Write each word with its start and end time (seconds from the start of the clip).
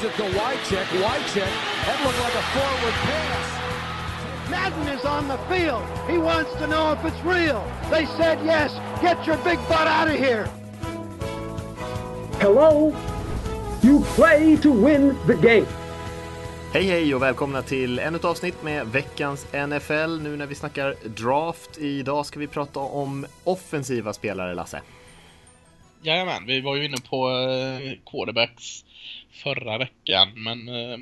Gives 0.00 0.14
it 0.14 0.16
to 0.16 0.38
Wycheck. 0.38 0.86
Wycheck. 1.02 1.52
That 1.84 2.04
looked 2.04 2.20
like 2.20 2.34
a 2.34 2.42
forward 2.54 2.94
pass. 3.04 4.50
Madden 4.50 4.88
is 4.88 5.04
on 5.04 5.28
the 5.28 5.36
field. 5.48 5.82
He 6.08 6.16
wants 6.16 6.52
to 6.54 6.66
know 6.66 6.92
if 6.92 7.04
it's 7.04 7.24
real. 7.24 7.62
They 7.90 8.06
said 8.06 8.38
yes. 8.44 8.72
Get 9.02 9.26
your 9.26 9.36
big 9.36 9.58
butt 9.68 9.86
out 9.86 10.08
of 10.08 10.14
here. 10.14 10.48
Hello? 12.40 12.94
You 13.82 14.00
play 14.16 14.56
to 14.56 14.72
win 14.72 15.16
the 15.26 15.34
game. 15.34 15.66
Hej 16.72 16.82
hej 16.82 17.14
och 17.14 17.22
välkomna 17.22 17.62
till 17.62 17.98
ännu 17.98 18.16
ett 18.16 18.24
avsnitt 18.24 18.62
med 18.62 18.86
veckans 18.86 19.46
NFL. 19.52 20.18
Nu 20.22 20.36
när 20.36 20.46
vi 20.46 20.54
snackar 20.54 20.94
draft. 21.04 21.78
Idag 21.78 22.26
ska 22.26 22.40
vi 22.40 22.46
prata 22.46 22.80
om 22.80 23.26
offensiva 23.44 24.12
spelare, 24.12 24.54
Lasse. 24.54 24.82
Jajamän, 26.02 26.46
vi 26.46 26.60
var 26.60 26.76
ju 26.76 26.84
inne 26.84 26.98
på 27.10 27.30
eh, 27.30 27.92
quarterbacks 28.10 28.84
förra 29.32 29.78
veckan, 29.78 30.28
men 30.34 30.68
eh, 30.68 30.98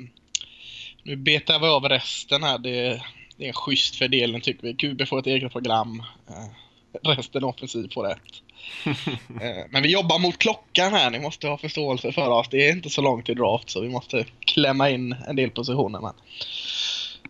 nu 1.03 1.15
betar 1.15 1.59
vi 1.59 1.67
av 1.67 1.83
resten 1.83 2.43
här. 2.43 2.57
Det, 2.57 3.01
det 3.37 3.43
är 3.43 3.47
en 3.47 3.53
schysst 3.53 3.95
fördelning 3.95 4.41
tycker 4.41 4.67
vi. 4.67 4.73
QB 4.73 5.07
får 5.07 5.19
ett 5.19 5.27
eget 5.27 5.51
program. 5.51 6.03
Eh, 6.29 7.09
resten 7.09 7.43
offensiv 7.43 7.89
får 7.93 8.11
ett. 8.11 8.41
Eh, 9.41 9.65
men 9.69 9.83
vi 9.83 9.91
jobbar 9.91 10.19
mot 10.19 10.37
klockan 10.37 10.93
här, 10.93 11.09
ni 11.09 11.19
måste 11.19 11.47
ha 11.47 11.57
förståelse 11.57 12.11
för 12.11 12.29
oss. 12.29 12.47
Det 12.51 12.67
är 12.67 12.71
inte 12.71 12.89
så 12.89 13.01
långt 13.01 13.25
till 13.25 13.35
draft 13.35 13.69
så 13.69 13.81
vi 13.81 13.89
måste 13.89 14.25
klämma 14.39 14.89
in 14.89 15.15
en 15.27 15.35
del 15.35 15.49
positioner. 15.49 15.99
Men 15.99 16.13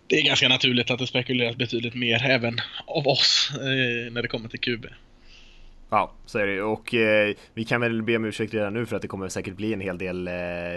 det 0.07 0.15
är 0.15 0.21
ganska 0.21 0.49
naturligt 0.49 0.91
att 0.91 0.99
det 0.99 1.07
spekuleras 1.07 1.55
betydligt 1.55 1.95
mer 1.95 2.25
även 2.25 2.57
av 2.85 3.07
oss 3.07 3.51
eh, 3.53 4.11
när 4.11 4.21
det 4.21 4.27
kommer 4.27 4.49
till 4.49 4.59
QB. 4.59 4.85
Ja, 5.89 6.11
så 6.25 6.39
är 6.39 6.47
det 6.47 6.61
och 6.61 6.93
eh, 6.93 7.35
vi 7.53 7.65
kan 7.65 7.81
väl 7.81 8.03
be 8.03 8.15
om 8.15 8.25
ursäkt 8.25 8.53
redan 8.53 8.73
nu 8.73 8.85
för 8.85 8.95
att 8.95 9.01
det 9.01 9.07
kommer 9.07 9.27
säkert 9.27 9.55
bli 9.55 9.73
en 9.73 9.81
hel 9.81 9.97
del 9.97 10.27
eh, 10.27 10.33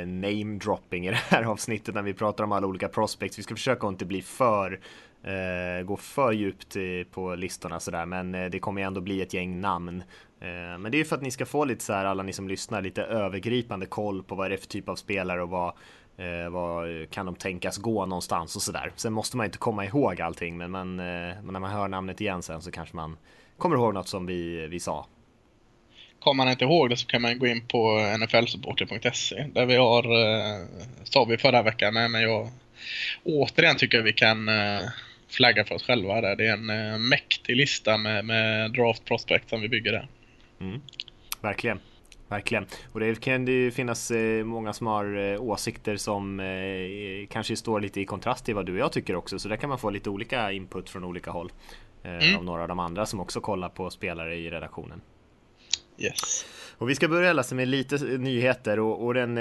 name 0.06 0.58
dropping 0.58 1.06
i 1.06 1.10
det 1.10 1.16
här 1.16 1.44
avsnittet 1.50 1.94
när 1.94 2.02
vi 2.02 2.14
pratar 2.14 2.44
om 2.44 2.52
alla 2.52 2.66
olika 2.66 2.88
prospects. 2.88 3.38
Vi 3.38 3.42
ska 3.42 3.54
försöka 3.54 3.86
att 3.86 3.92
inte 3.92 4.04
bli 4.04 4.22
för 4.22 4.80
eh, 5.22 5.84
gå 5.84 5.96
för 5.96 6.32
djupt 6.32 6.76
eh, 6.76 6.82
på 7.10 7.34
listorna 7.34 7.80
sådär, 7.80 8.06
men 8.06 8.34
eh, 8.34 8.50
det 8.50 8.58
kommer 8.58 8.80
ju 8.80 8.86
ändå 8.86 9.00
bli 9.00 9.22
ett 9.22 9.34
gäng 9.34 9.60
namn. 9.60 10.02
Eh, 10.40 10.78
men 10.78 10.82
det 10.82 10.96
är 10.96 10.98
ju 10.98 11.04
för 11.04 11.16
att 11.16 11.22
ni 11.22 11.30
ska 11.30 11.46
få 11.46 11.64
lite 11.64 11.84
så 11.84 11.92
här, 11.92 12.04
alla 12.04 12.22
ni 12.22 12.32
som 12.32 12.48
lyssnar, 12.48 12.82
lite 12.82 13.02
övergripande 13.02 13.86
koll 13.86 14.22
på 14.22 14.34
vad 14.34 14.50
det 14.50 14.54
är 14.54 14.58
för 14.58 14.66
typ 14.66 14.88
av 14.88 14.96
spelare 14.96 15.42
och 15.42 15.48
vad 15.48 15.72
Eh, 16.16 16.50
vad 16.50 17.10
kan 17.10 17.26
de 17.26 17.34
tänkas 17.34 17.78
gå 17.78 18.06
någonstans 18.06 18.56
och 18.56 18.62
sådär. 18.62 18.92
Sen 18.96 19.12
måste 19.12 19.36
man 19.36 19.46
inte 19.46 19.58
komma 19.58 19.84
ihåg 19.84 20.20
allting, 20.20 20.56
men, 20.56 20.70
man, 20.70 21.00
eh, 21.00 21.04
men 21.42 21.52
när 21.52 21.60
man 21.60 21.70
hör 21.70 21.88
namnet 21.88 22.20
igen 22.20 22.42
sen 22.42 22.62
så 22.62 22.70
kanske 22.70 22.96
man 22.96 23.16
kommer 23.62 23.76
ihåg 23.76 23.94
något 23.94 24.08
som 24.08 24.26
vi, 24.26 24.66
vi 24.66 24.80
sa. 24.80 25.06
Kommer 26.20 26.44
man 26.44 26.52
inte 26.52 26.64
ihåg 26.64 26.90
det 26.90 26.96
så 26.96 27.06
kan 27.06 27.22
man 27.22 27.38
gå 27.38 27.46
in 27.46 27.66
på 27.66 27.98
nflsupporter.se 28.18 29.46
där 29.54 29.66
vi 29.66 29.76
har, 29.76 30.04
eh, 30.04 30.66
sa 31.04 31.24
vi 31.24 31.38
förra 31.38 31.62
veckan 31.62 31.94
med, 31.94 32.10
men 32.10 32.22
jag 32.22 32.48
återigen 33.24 33.76
tycker 33.76 33.98
jag 33.98 34.04
vi 34.04 34.12
kan 34.12 34.48
eh, 34.48 34.80
flagga 35.28 35.64
för 35.64 35.74
oss 35.74 35.82
själva 35.82 36.20
där. 36.20 36.36
Det 36.36 36.46
är 36.46 36.52
en 36.52 36.70
eh, 36.70 36.98
mäktig 36.98 37.56
lista 37.56 37.98
med, 37.98 38.24
med 38.24 38.72
draft 38.72 39.04
prospect 39.04 39.48
som 39.48 39.60
vi 39.60 39.68
bygger 39.68 39.92
där. 39.92 40.08
Mm. 40.60 40.80
Verkligen. 41.40 41.80
Verkligen. 42.28 42.66
Och 42.92 43.00
det 43.00 43.20
kan 43.20 43.44
det 43.44 43.52
ju 43.52 43.70
finnas 43.70 44.12
många 44.44 44.72
som 44.72 44.86
har 44.86 45.36
åsikter 45.38 45.96
som 45.96 46.40
kanske 47.30 47.56
står 47.56 47.80
lite 47.80 48.00
i 48.00 48.04
kontrast 48.04 48.44
till 48.44 48.54
vad 48.54 48.66
du 48.66 48.72
och 48.72 48.78
jag 48.78 48.92
tycker 48.92 49.16
också. 49.16 49.38
Så 49.38 49.48
där 49.48 49.56
kan 49.56 49.68
man 49.68 49.78
få 49.78 49.90
lite 49.90 50.10
olika 50.10 50.52
input 50.52 50.90
från 50.90 51.04
olika 51.04 51.30
håll. 51.30 51.52
Mm. 52.02 52.36
Av 52.36 52.44
några 52.44 52.62
av 52.62 52.68
de 52.68 52.78
andra 52.78 53.06
som 53.06 53.20
också 53.20 53.40
kollar 53.40 53.68
på 53.68 53.90
spelare 53.90 54.34
i 54.36 54.50
redaktionen. 54.50 55.00
Yes. 55.98 56.44
Och 56.78 56.90
vi 56.90 56.94
ska 56.94 57.08
börja 57.08 57.32
läsa 57.32 57.54
med 57.54 57.68
lite 57.68 57.96
nyheter 57.96 58.80
och, 58.80 59.04
och 59.04 59.14
den, 59.14 59.34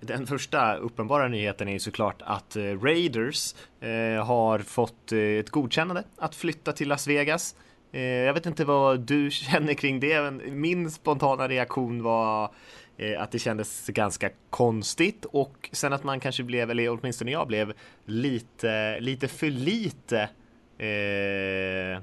den 0.00 0.26
första 0.26 0.76
uppenbara 0.76 1.28
nyheten 1.28 1.68
är 1.68 1.72
ju 1.72 1.78
såklart 1.78 2.22
att 2.24 2.56
Raiders 2.56 3.54
har 4.24 4.58
fått 4.58 5.12
ett 5.12 5.50
godkännande 5.50 6.04
att 6.16 6.34
flytta 6.34 6.72
till 6.72 6.88
Las 6.88 7.06
Vegas. 7.06 7.56
Eh, 7.94 8.02
jag 8.02 8.34
vet 8.34 8.46
inte 8.46 8.64
vad 8.64 9.00
du 9.00 9.30
känner 9.30 9.74
kring 9.74 10.00
det, 10.00 10.22
men 10.22 10.60
min 10.60 10.90
spontana 10.90 11.48
reaktion 11.48 12.02
var 12.02 12.50
eh, 12.96 13.22
att 13.22 13.30
det 13.30 13.38
kändes 13.38 13.86
ganska 13.86 14.30
konstigt 14.50 15.24
och 15.24 15.70
sen 15.72 15.92
att 15.92 16.04
man 16.04 16.20
kanske 16.20 16.42
blev, 16.42 16.70
eller 16.70 16.88
åtminstone 16.88 17.30
jag 17.30 17.48
blev, 17.48 17.72
lite, 18.04 19.00
lite 19.00 19.28
för 19.28 19.50
lite 19.50 20.28
eh, 20.78 22.02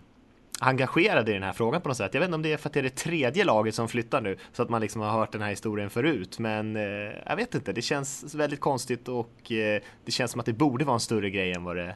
engagerad 0.59 1.29
i 1.29 1.33
den 1.33 1.43
här 1.43 1.53
frågan 1.53 1.81
på 1.81 1.87
något 1.87 1.97
sätt. 1.97 2.13
Jag 2.13 2.21
vet 2.21 2.27
inte 2.27 2.35
om 2.35 2.41
det 2.41 2.53
är 2.53 2.57
för 2.57 2.69
att 2.69 2.73
det 2.73 2.79
är 2.79 2.83
det 2.83 2.95
tredje 2.95 3.43
laget 3.43 3.75
som 3.75 3.87
flyttar 3.87 4.21
nu 4.21 4.37
så 4.53 4.63
att 4.63 4.69
man 4.69 4.81
liksom 4.81 5.01
har 5.01 5.11
hört 5.11 5.31
den 5.31 5.41
här 5.41 5.49
historien 5.49 5.89
förut. 5.89 6.39
Men 6.39 6.75
eh, 6.75 7.13
jag 7.25 7.35
vet 7.35 7.55
inte, 7.55 7.73
det 7.73 7.81
känns 7.81 8.35
väldigt 8.35 8.59
konstigt 8.59 9.07
och 9.07 9.51
eh, 9.51 9.81
det 10.05 10.11
känns 10.11 10.31
som 10.31 10.39
att 10.39 10.45
det 10.45 10.53
borde 10.53 10.85
vara 10.85 10.93
en 10.93 10.99
större 10.99 11.29
grej 11.29 11.53
än 11.53 11.63
vad 11.63 11.75
det, 11.75 11.95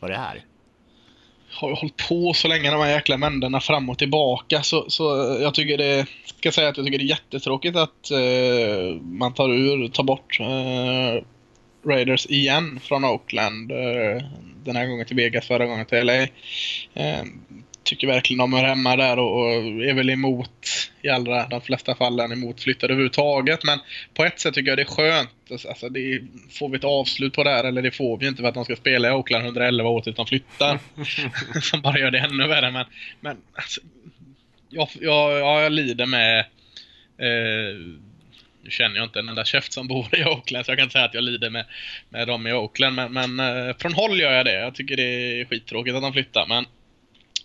vad 0.00 0.10
det 0.10 0.16
är 0.16 0.44
har 1.50 1.68
ju 1.68 1.74
hållit 1.74 2.08
på 2.08 2.32
så 2.34 2.48
länge 2.48 2.70
de 2.70 2.80
här 2.80 2.90
jäkla 2.90 3.16
vänderna 3.16 3.60
fram 3.60 3.90
och 3.90 3.98
tillbaka 3.98 4.62
så, 4.62 4.90
så 4.90 5.04
jag 5.40 5.54
tycker 5.54 5.78
det, 5.78 6.06
ska 6.38 6.52
säga 6.52 6.68
att 6.68 6.76
jag 6.76 6.86
tycker 6.86 6.98
det 6.98 7.04
är 7.04 7.08
jättetråkigt 7.08 7.76
att 7.76 8.10
uh, 8.12 9.02
man 9.02 9.34
tar 9.34 9.48
ur, 9.48 9.88
tar 9.88 10.04
bort 10.04 10.40
uh, 10.40 11.24
Raiders 11.88 12.26
igen 12.26 12.80
från 12.82 13.04
Oakland. 13.04 13.72
Eh, 13.72 14.22
den 14.68 14.76
här 14.76 14.86
gången 14.86 15.06
till 15.06 15.16
Vegas, 15.16 15.46
förra 15.46 15.66
gången 15.66 15.86
till 15.86 16.06
LA 16.06 16.26
tycker 17.88 18.06
verkligen 18.06 18.38
de 18.38 18.52
hör 18.52 18.64
hemma 18.64 18.96
där 18.96 19.18
och, 19.18 19.38
och, 19.38 19.52
är 19.84 19.94
väl 19.94 20.10
emot 20.10 20.90
i 21.02 21.08
allra 21.08 21.46
de 21.46 21.60
flesta 21.60 21.94
fallen 21.94 22.32
emot 22.32 22.62
flyttar 22.62 22.88
överhuvudtaget. 22.88 23.64
Men 23.64 23.78
på 24.14 24.24
ett 24.24 24.40
sätt 24.40 24.54
tycker 24.54 24.70
jag 24.70 24.78
det 24.78 24.82
är 24.82 24.84
skönt. 24.84 25.30
Alltså 25.68 25.88
det, 25.88 26.22
får 26.50 26.68
vi 26.68 26.76
ett 26.76 26.84
avslut 26.84 27.32
på 27.32 27.44
det 27.44 27.50
här 27.50 27.64
eller 27.64 27.82
det 27.82 27.90
får 27.90 28.18
vi 28.18 28.26
inte 28.26 28.42
för 28.42 28.48
att 28.48 28.54
de 28.54 28.64
ska 28.64 28.76
spela 28.76 29.08
i 29.08 29.10
Oakland 29.10 29.44
111 29.44 29.88
år 29.88 30.00
tills 30.00 30.16
de 30.16 30.26
flyttar. 30.26 30.78
Som 31.62 31.80
bara 31.80 31.98
gör 31.98 32.10
det 32.10 32.18
ännu 32.18 32.48
värre. 32.48 32.70
Men, 32.70 32.86
men 33.20 33.36
alltså, 33.52 33.80
jag, 34.68 34.88
jag, 35.00 35.38
jag 35.38 35.72
lider 35.72 36.06
med 36.06 36.38
eh, 37.18 37.76
nu 38.68 38.72
känner 38.72 38.96
jag 38.96 39.04
inte 39.04 39.18
en 39.18 39.28
enda 39.28 39.44
käft 39.44 39.72
som 39.72 39.88
bor 39.88 40.06
i 40.12 40.24
Oakland 40.24 40.66
så 40.66 40.70
jag 40.70 40.78
kan 40.78 40.84
inte 40.84 40.92
säga 40.92 41.04
att 41.04 41.14
jag 41.14 41.24
lider 41.24 41.50
med, 41.50 41.66
med 42.08 42.26
dem 42.28 42.46
i 42.46 42.52
Oakland. 42.52 42.96
Men, 42.96 43.12
men 43.12 43.40
eh, 43.40 43.76
från 43.76 43.92
håll 43.92 44.20
gör 44.20 44.32
jag 44.32 44.46
det. 44.46 44.52
Jag 44.52 44.74
tycker 44.74 44.96
det 44.96 45.40
är 45.40 45.44
skittråkigt 45.44 45.96
att 45.96 46.02
de 46.02 46.12
flyttar. 46.12 46.46
Men 46.46 46.64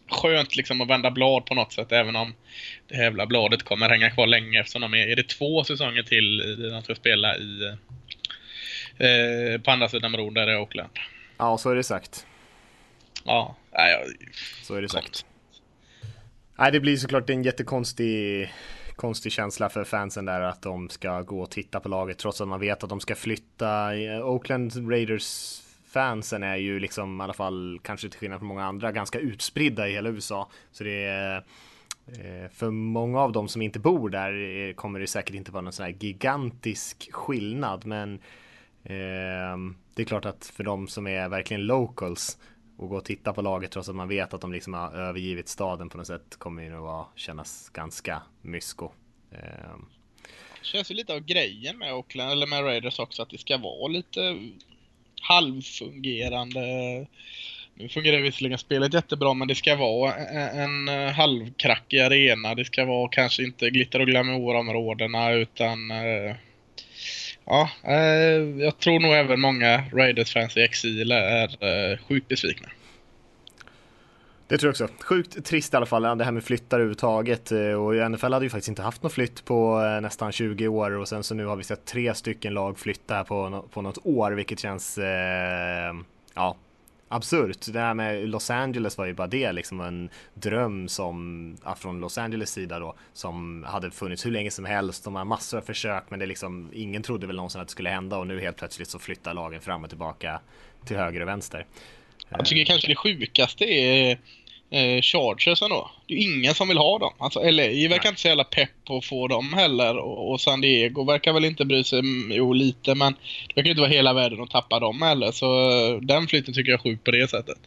skönt 0.10 0.56
liksom 0.56 0.82
att 0.82 0.90
vända 0.90 1.12
blad 1.12 1.46
på 1.46 1.56
något 1.56 1.74
sätt 1.74 1.92
även 1.92 2.16
om 2.16 2.34
det 2.88 2.96
jävla 2.96 3.26
bladet 3.26 3.64
kommer 3.64 3.90
hänga 3.90 4.10
kvar 4.10 4.28
länge 4.28 4.60
eftersom 4.60 4.82
de 4.82 4.94
är, 4.94 5.08
är 5.08 5.16
det 5.16 5.30
två 5.30 5.64
säsonger 5.64 6.04
till 6.04 6.38
de 6.72 6.82
ska 6.82 6.96
spela 6.96 7.38
i 7.38 7.66
eh, 8.98 9.62
på 9.62 9.72
andra 9.72 9.90
sidan 9.90 10.12
bron 10.12 10.34
där 10.34 10.52
i 10.52 10.56
Oakland. 10.56 10.90
Ja, 11.38 11.58
så 11.58 11.70
är 11.70 11.76
det 11.76 11.84
sagt. 11.84 12.26
Ja, 13.26 13.56
nej, 13.72 13.92
jag, 13.92 14.02
så 14.64 14.76
är 14.76 14.82
det 14.82 14.90
sagt. 14.90 15.26
Nej, 16.58 16.72
det 16.72 16.80
blir 16.80 16.98
såklart 16.98 17.30
en 17.30 17.44
jättekonstig 17.44 18.50
konstig 18.96 19.32
känsla 19.32 19.70
för 19.70 19.84
fansen 19.84 20.26
där 20.26 20.42
att 20.42 20.62
de 20.62 20.90
ska 20.90 21.22
gå 21.22 21.42
och 21.42 21.52
titta 21.52 21.80
på 21.80 21.90
laget 21.90 22.18
trots 22.18 22.42
att 22.42 22.48
man 22.48 22.60
vet 22.60 22.84
att 22.84 22.90
de 22.90 23.00
ska 23.00 23.16
flytta. 23.16 23.90
Oakland 24.24 24.92
Raiders 24.92 25.62
fansen 25.94 26.44
är 26.44 26.56
ju 26.56 26.80
liksom 26.80 27.22
i 27.22 27.24
alla 27.24 27.34
fall, 27.34 27.80
kanske 27.84 28.10
till 28.10 28.20
skillnad 28.20 28.40
från 28.40 28.48
många 28.48 28.66
andra, 28.66 28.92
ganska 28.92 29.20
utspridda 29.20 29.88
i 29.88 29.92
hela 29.92 30.10
USA. 30.10 30.50
Så 30.72 30.84
det 30.84 31.04
är 31.04 31.36
eh, 32.08 32.50
för 32.52 32.72
många 32.72 33.20
av 33.20 33.32
dem 33.32 33.48
som 33.48 33.62
inte 33.62 33.80
bor 33.80 34.10
där 34.10 34.34
eh, 34.34 34.74
kommer 34.74 35.00
det 35.00 35.08
säkert 35.08 35.36
inte 35.36 35.52
vara 35.52 35.62
någon 35.62 35.74
sån 35.74 35.86
här 35.86 35.96
gigantisk 36.00 37.10
skillnad, 37.14 37.86
men 37.86 38.14
eh, 38.84 39.58
det 39.96 40.02
är 40.02 40.06
klart 40.06 40.26
att 40.26 40.46
för 40.46 40.64
de 40.64 40.88
som 40.88 41.08
är 41.08 41.30
verkligen 41.30 41.66
locals 41.66 42.38
och 42.78 42.90
gå 42.90 42.98
och 42.98 43.06
titta 43.06 43.34
på 43.34 43.42
laget 43.42 43.72
trots 43.72 43.90
att 43.90 43.96
man 43.96 44.08
vet 44.08 44.34
att 44.34 44.42
de 44.42 44.54
liksom 44.54 44.74
har 44.74 44.92
övergivit 44.92 45.48
staden 45.48 45.90
på 45.90 45.98
något 45.98 46.08
sätt 46.08 46.36
kommer 46.38 46.64
ju 46.64 46.70
nog 46.70 46.88
att 46.88 47.08
kännas 47.16 47.70
ganska 47.70 48.22
mysko. 48.42 48.90
Ehm. 49.32 49.86
Det 50.60 50.66
känns 50.66 50.92
ju 50.92 50.96
lite 50.96 51.14
av 51.14 51.20
grejen 51.20 51.78
med 51.78 51.94
Oakland, 51.94 52.32
eller 52.32 52.48
med 52.48 52.64
Raiders 52.64 53.00
också, 53.00 53.22
att 53.22 53.30
det 53.30 53.38
ska 53.38 53.58
vara 53.58 53.88
lite 53.88 54.40
halvfungerande. 55.22 56.62
Nu 57.76 57.90
fungerar 57.90 58.22
visserligen 58.22 58.58
spelet 58.58 58.94
jättebra 58.94 59.34
men 59.34 59.48
det 59.48 59.56
ska 59.56 59.76
vara 59.76 60.16
en, 60.16 60.88
halvkrackig 60.88 62.00
arena. 62.00 62.56
Det 62.56 62.66
ska 62.66 62.86
vara 62.86 63.10
kanske 63.10 63.44
inte 63.44 63.70
glitter 63.70 64.00
och 64.00 64.08
glamourområdena 64.08 65.32
utan 65.32 65.92
eh, 65.92 66.36
Ja, 67.46 67.70
eh, 67.84 68.64
jag 68.64 68.80
tror 68.80 69.00
nog 69.00 69.14
även 69.14 69.40
många 69.40 69.84
Raiders-fans 69.94 70.58
i 70.58 70.62
exil 70.62 71.12
är 71.12 71.66
eh, 71.66 71.98
sjukt 72.08 72.28
besvikna. 72.28 72.70
Det 74.48 74.58
tror 74.58 74.68
jag 74.68 74.72
också. 74.72 75.06
Sjukt 75.06 75.46
trist 75.46 75.74
i 75.74 75.78
alla 75.78 75.86
fall, 75.86 76.18
det 76.18 76.24
här 76.24 76.32
med 76.32 76.44
flyttar 76.44 76.78
överhuvudtaget. 76.78 77.52
Eh, 77.52 77.60
och 77.60 78.12
NFL 78.12 78.34
hade 78.34 78.46
ju 78.46 78.50
faktiskt 78.50 78.70
inte 78.70 78.82
haft 78.82 79.04
någon 79.04 79.12
flytt 79.12 79.46
på 79.46 79.82
eh, 79.82 80.02
nästan 80.02 80.32
20 80.32 80.68
år 80.68 80.92
och 80.92 81.08
sen 81.08 81.24
så 81.24 81.36
nu 81.36 81.46
har 81.46 81.56
vi 81.56 81.64
sett 81.64 81.86
tre 81.86 82.14
stycken 82.14 82.54
lag 82.54 82.80
flytta 82.80 83.16
här 83.16 83.24
på, 83.24 83.66
på 83.72 83.82
något 83.82 83.98
år, 84.04 84.32
vilket 84.32 84.60
känns, 84.60 84.98
eh, 84.98 85.94
ja, 86.34 86.56
absurt. 87.14 87.74
Det 87.74 87.80
här 87.80 87.94
med 87.94 88.30
Los 88.30 88.50
Angeles 88.50 88.98
var 88.98 89.06
ju 89.06 89.14
bara 89.14 89.28
det, 89.28 89.52
liksom 89.52 89.82
en 89.82 90.10
dröm 90.34 90.88
som, 90.88 91.58
från 91.78 92.00
Los 92.00 92.18
Angeles 92.18 92.50
sida 92.50 92.80
då, 92.80 92.96
som 93.14 93.64
hade 93.68 93.92
funnits 93.92 94.26
hur 94.26 94.32
länge 94.32 94.52
som 94.52 94.66
helst. 94.66 95.04
De 95.04 95.16
har 95.16 95.26
massor 95.26 95.58
av 95.58 95.62
försök, 95.62 96.04
men 96.10 96.20
det 96.20 96.26
liksom, 96.26 96.70
ingen 96.74 97.04
trodde 97.04 97.28
väl 97.28 97.36
någonsin 97.36 97.62
att 97.62 97.68
det 97.68 97.72
skulle 97.72 97.90
hända 97.90 98.18
och 98.18 98.28
nu 98.28 98.40
helt 98.40 98.58
plötsligt 98.58 98.90
så 98.90 99.00
flyttar 99.00 99.34
lagen 99.34 99.62
fram 99.62 99.84
och 99.84 99.90
tillbaka 99.90 100.40
till 100.86 100.98
höger 100.98 101.22
och 101.22 101.28
vänster. 101.28 101.66
Jag 102.30 102.46
tycker 102.46 102.66
kanske 102.66 102.88
det 102.88 102.96
sjukaste 102.96 103.66
är 103.66 104.18
eh, 104.74 105.02
Chargers 105.02 105.62
ändå. 105.62 105.92
Det 106.08 106.14
är 106.14 106.18
ingen 106.18 106.54
som 106.54 106.68
vill 106.68 106.78
ha 106.78 107.00
dem. 107.00 107.14
Alltså 107.18 107.40
LA 107.40 107.64
verkar 107.64 108.10
inte 108.10 108.22
så 108.22 108.28
jävla 108.28 108.44
pepp 108.44 108.70
på 108.88 108.98
att 108.98 109.06
få 109.06 109.28
dem 109.28 109.54
heller 109.54 109.98
och, 109.98 110.32
och 110.32 110.42
San 110.42 110.62
Diego 110.62 111.04
verkar 111.04 111.34
väl 111.34 111.46
inte 111.46 111.66
bry 111.66 111.84
sig, 111.84 112.02
jo 112.30 112.54
lite 112.54 112.96
men 112.96 113.14
det 113.48 113.56
verkar 113.56 113.70
inte 113.70 113.82
vara 113.82 113.92
hela 113.92 114.14
världen 114.14 114.42
att 114.42 114.50
tappa 114.50 114.80
dem 114.80 115.02
heller 115.02 115.32
så 115.32 115.70
eh, 115.70 116.02
den 116.02 116.28
flytten 116.28 116.54
tycker 116.54 116.72
jag 116.72 116.80
är 116.80 116.84
sjuk 116.84 117.04
på 117.04 117.12
det 117.12 117.30
sättet. 117.30 117.58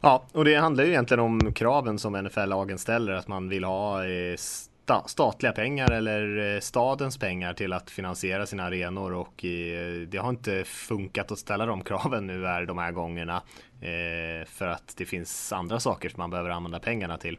Ja, 0.00 0.26
och 0.32 0.44
det 0.44 0.54
handlar 0.54 0.84
ju 0.84 0.90
egentligen 0.90 1.20
om 1.20 1.52
kraven 1.52 1.98
som 1.98 2.12
NFL-lagen 2.12 2.78
ställer, 2.78 3.12
att 3.12 3.28
man 3.28 3.48
vill 3.48 3.64
ha 3.64 4.04
eh, 4.04 4.36
sta 4.36 5.02
statliga 5.06 5.52
pengar 5.52 5.90
eller 5.90 6.54
eh, 6.54 6.60
stadens 6.60 7.18
pengar 7.18 7.54
till 7.54 7.72
att 7.72 7.90
finansiera 7.90 8.46
sina 8.46 8.62
arenor 8.62 9.12
och 9.12 9.44
det 10.08 10.18
har 10.18 10.28
inte 10.28 10.64
funkat 10.64 11.32
att 11.32 11.38
ställa 11.38 11.66
de 11.66 11.84
kraven 11.84 12.26
nu 12.26 12.46
är 12.46 12.66
de 12.66 12.78
här 12.78 12.92
gångerna 12.92 13.42
för 14.46 14.66
att 14.66 14.94
det 14.96 15.04
finns 15.04 15.52
andra 15.52 15.80
saker 15.80 16.08
som 16.08 16.20
man 16.20 16.30
behöver 16.30 16.50
använda 16.50 16.80
pengarna 16.80 17.18
till. 17.18 17.38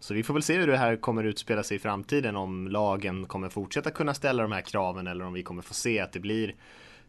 Så 0.00 0.14
vi 0.14 0.22
får 0.22 0.34
väl 0.34 0.42
se 0.42 0.56
hur 0.56 0.66
det 0.66 0.76
här 0.76 0.96
kommer 0.96 1.24
utspela 1.24 1.62
sig 1.62 1.76
i 1.76 1.80
framtiden 1.80 2.36
om 2.36 2.68
lagen 2.68 3.26
kommer 3.26 3.48
fortsätta 3.48 3.90
kunna 3.90 4.14
ställa 4.14 4.42
de 4.42 4.52
här 4.52 4.60
kraven 4.60 5.06
eller 5.06 5.24
om 5.24 5.32
vi 5.32 5.42
kommer 5.42 5.62
få 5.62 5.74
se 5.74 6.00
att 6.00 6.12
det 6.12 6.20
blir 6.20 6.54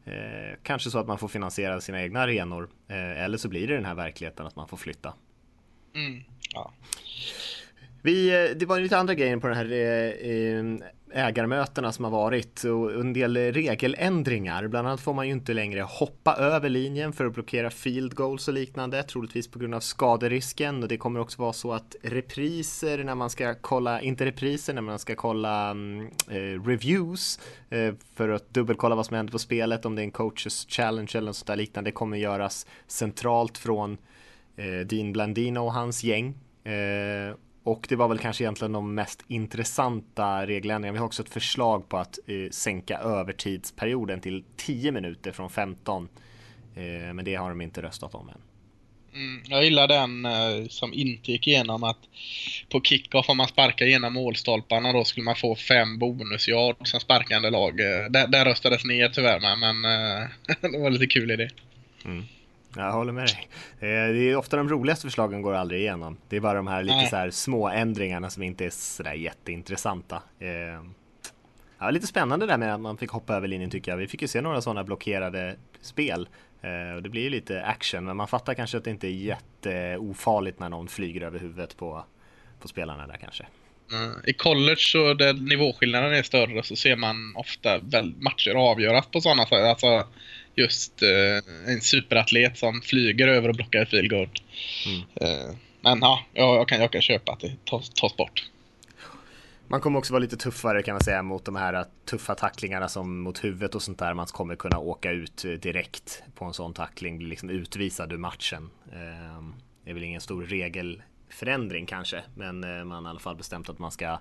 eh, 0.05 0.57
kanske 0.63 0.89
så 0.89 0.99
att 0.99 1.07
man 1.07 1.17
får 1.17 1.27
finansiera 1.27 1.81
sina 1.81 2.01
egna 2.01 2.19
arenor 2.19 2.69
eh, 2.87 3.23
eller 3.23 3.37
så 3.37 3.49
blir 3.49 3.67
det 3.67 3.75
den 3.75 3.85
här 3.85 3.95
verkligheten 3.95 4.45
att 4.45 4.55
man 4.55 4.67
får 4.67 4.77
flytta. 4.77 5.13
Mm, 5.95 6.23
ja. 6.53 6.73
Vi, 8.01 8.29
eh, 8.29 8.57
det 8.57 8.65
var 8.65 8.79
lite 8.79 8.97
andra 8.97 9.13
grejer 9.13 9.37
på 9.37 9.47
de 9.47 9.53
här 9.55 9.71
eh, 9.71 10.31
eh, 10.31 10.65
ägarmötena 11.13 11.91
som 11.91 12.05
har 12.05 12.11
varit 12.11 12.63
och 12.63 12.91
en 12.93 13.13
del 13.13 13.37
regeländringar. 13.37 14.67
Bland 14.67 14.87
annat 14.87 15.01
får 15.01 15.13
man 15.13 15.27
ju 15.27 15.33
inte 15.33 15.53
längre 15.53 15.81
hoppa 15.81 16.35
över 16.35 16.69
linjen 16.69 17.13
för 17.13 17.25
att 17.25 17.33
blockera 17.33 17.69
field 17.69 18.15
goals 18.15 18.47
och 18.47 18.53
liknande, 18.53 19.03
troligtvis 19.03 19.47
på 19.47 19.59
grund 19.59 19.75
av 19.75 19.79
skaderisken. 19.79 20.83
Och 20.83 20.89
det 20.89 20.97
kommer 20.97 21.19
också 21.19 21.41
vara 21.41 21.53
så 21.53 21.73
att 21.73 21.95
repriser 22.01 23.03
när 23.03 23.15
man 23.15 23.29
ska 23.29 23.55
kolla, 23.61 24.01
inte 24.01 24.25
repriser 24.25 24.73
när 24.73 24.81
man 24.81 24.99
ska 24.99 25.15
kolla 25.15 25.69
mm, 25.69 26.07
eh, 26.29 26.67
reviews 26.67 27.39
eh, 27.69 27.93
för 28.15 28.29
att 28.29 28.53
dubbelkolla 28.53 28.95
vad 28.95 29.05
som 29.05 29.15
händer 29.15 29.31
på 29.31 29.39
spelet, 29.39 29.85
om 29.85 29.95
det 29.95 30.01
är 30.01 30.03
en 30.03 30.11
coaches 30.11 30.65
challenge 30.69 31.11
eller 31.13 31.25
något 31.25 31.35
sånt 31.35 31.47
där 31.47 31.55
liknande, 31.55 31.87
det 31.87 31.93
kommer 31.93 32.17
göras 32.17 32.65
centralt 32.87 33.57
från 33.57 33.97
eh, 34.55 34.87
Dean 34.87 35.13
Blandino 35.13 35.59
och 35.59 35.73
hans 35.73 36.03
gäng. 36.03 36.35
Eh, 36.63 37.35
Eh, 37.67 37.71
och 37.71 37.85
det 37.89 37.95
var 37.95 38.07
väl 38.07 38.17
kanske 38.17 38.43
egentligen 38.43 38.71
de 38.71 38.95
mest 38.95 39.23
intressanta 39.27 40.47
regeländringarna. 40.47 40.93
Vi 40.93 40.99
har 40.99 41.05
också 41.05 41.23
ett 41.23 41.33
förslag 41.33 41.89
på 41.89 41.97
att 41.97 42.19
eh, 42.27 42.51
sänka 42.51 42.97
övertidsperioden 42.97 44.21
till 44.21 44.43
10 44.57 44.91
minuter 44.91 45.31
från 45.31 45.49
15. 45.49 46.09
Eh, 46.75 47.13
men 47.13 47.25
det 47.25 47.35
har 47.35 47.49
de 47.49 47.61
inte 47.61 47.81
röstat 47.81 48.15
om 48.15 48.29
än. 48.29 48.41
Mm, 49.13 49.43
jag 49.47 49.63
gillar 49.63 49.87
den 49.87 50.25
eh, 50.25 50.67
som 50.69 50.93
inte 50.93 51.31
gick 51.31 51.47
igenom 51.47 51.83
att 51.83 51.99
på 52.69 52.81
kickoff 52.81 53.29
om 53.29 53.37
man 53.37 53.47
sparkar 53.47 53.85
genom 53.85 54.13
målstolparna 54.13 54.93
då 54.93 55.03
skulle 55.03 55.23
man 55.23 55.35
få 55.35 55.55
fem 55.55 55.99
bonusyard 55.99 56.87
som 56.87 56.99
sparkande 56.99 57.49
lag. 57.49 57.79
Eh, 57.79 58.09
där, 58.09 58.27
där 58.27 58.45
röstades 58.45 58.85
ner 58.85 59.09
tyvärr 59.09 59.39
med, 59.39 59.57
men 59.57 59.85
eh, 59.85 60.27
det 60.71 60.79
var 60.79 60.89
lite 60.89 61.07
kul 61.07 61.31
idé. 61.31 61.49
Mm. 62.05 62.25
Jag 62.77 62.91
håller 62.91 63.13
med 63.13 63.27
dig. 63.27 63.47
Det 63.79 64.31
är 64.31 64.35
ofta 64.35 64.57
de 64.57 64.69
roligaste 64.69 65.07
förslagen 65.07 65.41
går 65.41 65.53
aldrig 65.53 65.81
igenom. 65.81 66.17
Det 66.29 66.35
är 66.35 66.39
bara 66.39 66.53
de 66.53 66.67
här 66.67 66.83
lite 66.83 66.95
Nej. 66.95 67.09
så 67.09 67.15
här 67.15 67.31
små 67.31 67.69
ändringarna 67.69 68.29
som 68.29 68.43
inte 68.43 68.65
är 68.65 68.69
så 68.69 69.03
där 69.03 69.13
jätteintressanta. 69.13 70.21
Eh, 70.39 70.83
ja, 71.79 71.89
lite 71.89 72.07
spännande 72.07 72.45
där 72.45 72.57
med 72.57 72.73
att 72.73 72.79
man 72.79 72.97
fick 72.97 73.09
hoppa 73.09 73.35
över 73.35 73.47
linjen 73.47 73.69
tycker 73.69 73.91
jag. 73.91 73.97
Vi 73.97 74.07
fick 74.07 74.21
ju 74.21 74.27
se 74.27 74.41
några 74.41 74.61
sådana 74.61 74.83
blockerade 74.83 75.55
spel. 75.81 76.29
Eh, 76.61 76.95
och 76.95 77.03
det 77.03 77.09
blir 77.09 77.21
ju 77.21 77.29
lite 77.29 77.63
action, 77.63 78.05
men 78.05 78.17
man 78.17 78.27
fattar 78.27 78.53
kanske 78.53 78.77
att 78.77 78.83
det 78.83 78.91
inte 78.91 79.07
är 79.07 79.11
jätteofarligt 79.11 80.59
när 80.59 80.69
någon 80.69 80.87
flyger 80.87 81.21
över 81.21 81.39
huvudet 81.39 81.77
på, 81.77 82.05
på 82.59 82.67
spelarna 82.67 83.07
där 83.07 83.17
kanske. 83.17 83.45
I 84.25 84.33
college 84.33 84.79
så 84.79 85.13
där 85.13 85.33
nivåskillnaden 85.33 86.13
är 86.13 86.23
större 86.23 86.63
så 86.63 86.75
ser 86.75 86.95
man 86.95 87.33
ofta 87.35 87.77
väl 87.77 88.13
matcher 88.19 88.55
avgöras 88.55 89.07
på 89.07 89.21
sådana 89.21 89.45
sätt. 89.45 89.63
Alltså 89.63 90.07
just 90.57 91.03
eh, 91.03 91.71
en 91.73 91.81
superatlet 91.81 92.57
som 92.57 92.81
flyger 92.81 93.27
över 93.27 93.49
och 93.49 93.55
blockar 93.55 93.81
ett 93.81 93.89
field 93.89 94.09
goal. 94.09 94.29
Mm. 94.85 95.01
Eh, 95.15 95.55
men 95.81 95.99
ja, 96.01 96.25
jag 96.33 96.67
kan, 96.67 96.81
jag 96.81 96.91
kan 96.91 97.01
köpa 97.01 97.31
att 97.31 97.39
det 97.39 97.65
tas, 97.65 97.89
tas 97.89 98.17
bort. 98.17 98.49
Man 99.67 99.81
kommer 99.81 99.99
också 99.99 100.13
vara 100.13 100.21
lite 100.21 100.37
tuffare 100.37 100.83
kan 100.83 100.93
man 100.93 101.03
säga 101.03 101.23
mot 101.23 101.45
de 101.45 101.55
här 101.55 101.85
tuffa 102.05 102.35
tacklingarna 102.35 102.89
som 102.89 103.19
mot 103.19 103.43
huvudet 103.43 103.75
och 103.75 103.81
sånt 103.81 103.99
där. 103.99 104.13
Man 104.13 104.25
kommer 104.25 104.55
kunna 104.55 104.77
åka 104.77 105.11
ut 105.11 105.45
direkt 105.59 106.23
på 106.35 106.45
en 106.45 106.53
sån 106.53 106.73
tackling, 106.73 107.17
bli 107.17 107.27
liksom 107.27 107.49
utvisad 107.49 108.13
ur 108.13 108.17
matchen. 108.17 108.69
Eh, 108.91 109.43
det 109.83 109.89
är 109.89 109.93
väl 109.93 110.03
ingen 110.03 110.21
stor 110.21 110.43
regelförändring 110.43 111.85
kanske, 111.85 112.23
men 112.35 112.63
eh, 112.63 112.83
man 112.83 113.05
har 113.05 113.09
i 113.09 113.11
alla 113.11 113.19
fall 113.19 113.35
bestämt 113.35 113.69
att 113.69 113.79
man 113.79 113.91
ska 113.91 114.19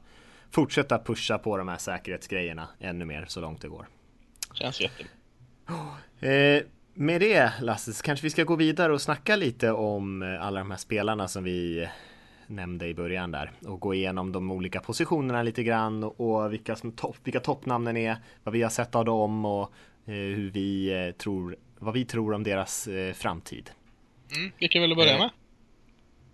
fortsätta 0.50 0.98
pusha 0.98 1.38
på 1.38 1.56
de 1.56 1.68
här 1.68 1.78
säkerhetsgrejerna 1.78 2.68
ännu 2.80 3.04
mer 3.04 3.24
så 3.28 3.40
långt 3.40 3.62
det 3.62 3.68
går. 3.68 3.86
Känns 4.54 4.80
jättebra. 4.80 5.15
Eh, 6.20 6.62
med 6.94 7.20
det 7.20 7.52
Lasse, 7.60 7.92
så 7.92 8.02
kanske 8.02 8.26
vi 8.26 8.30
ska 8.30 8.44
gå 8.44 8.56
vidare 8.56 8.92
och 8.92 9.00
snacka 9.00 9.36
lite 9.36 9.72
om 9.72 10.22
eh, 10.22 10.42
alla 10.42 10.60
de 10.60 10.70
här 10.70 10.78
spelarna 10.78 11.28
som 11.28 11.44
vi 11.44 11.88
nämnde 12.46 12.86
i 12.86 12.94
början 12.94 13.30
där 13.30 13.52
och 13.66 13.80
gå 13.80 13.94
igenom 13.94 14.32
de 14.32 14.50
olika 14.50 14.80
positionerna 14.80 15.42
lite 15.42 15.62
grann 15.62 16.04
och 16.04 16.52
vilka, 16.52 16.76
som 16.76 16.92
topp, 16.92 17.16
vilka 17.24 17.40
toppnamnen 17.40 17.96
är, 17.96 18.16
vad 18.44 18.52
vi 18.52 18.62
har 18.62 18.70
sett 18.70 18.94
av 18.94 19.04
dem 19.04 19.44
och 19.44 19.72
eh, 20.06 20.14
hur 20.14 20.50
vi 20.50 21.12
tror, 21.18 21.56
vad 21.78 21.94
vi 21.94 22.04
tror 22.04 22.34
om 22.34 22.42
deras 22.42 22.88
framtid. 23.14 23.70
Mm, 24.36 24.52
vilka 24.58 24.80
vill 24.80 24.90
du 24.90 24.96
börja 24.96 25.18
med? 25.18 25.30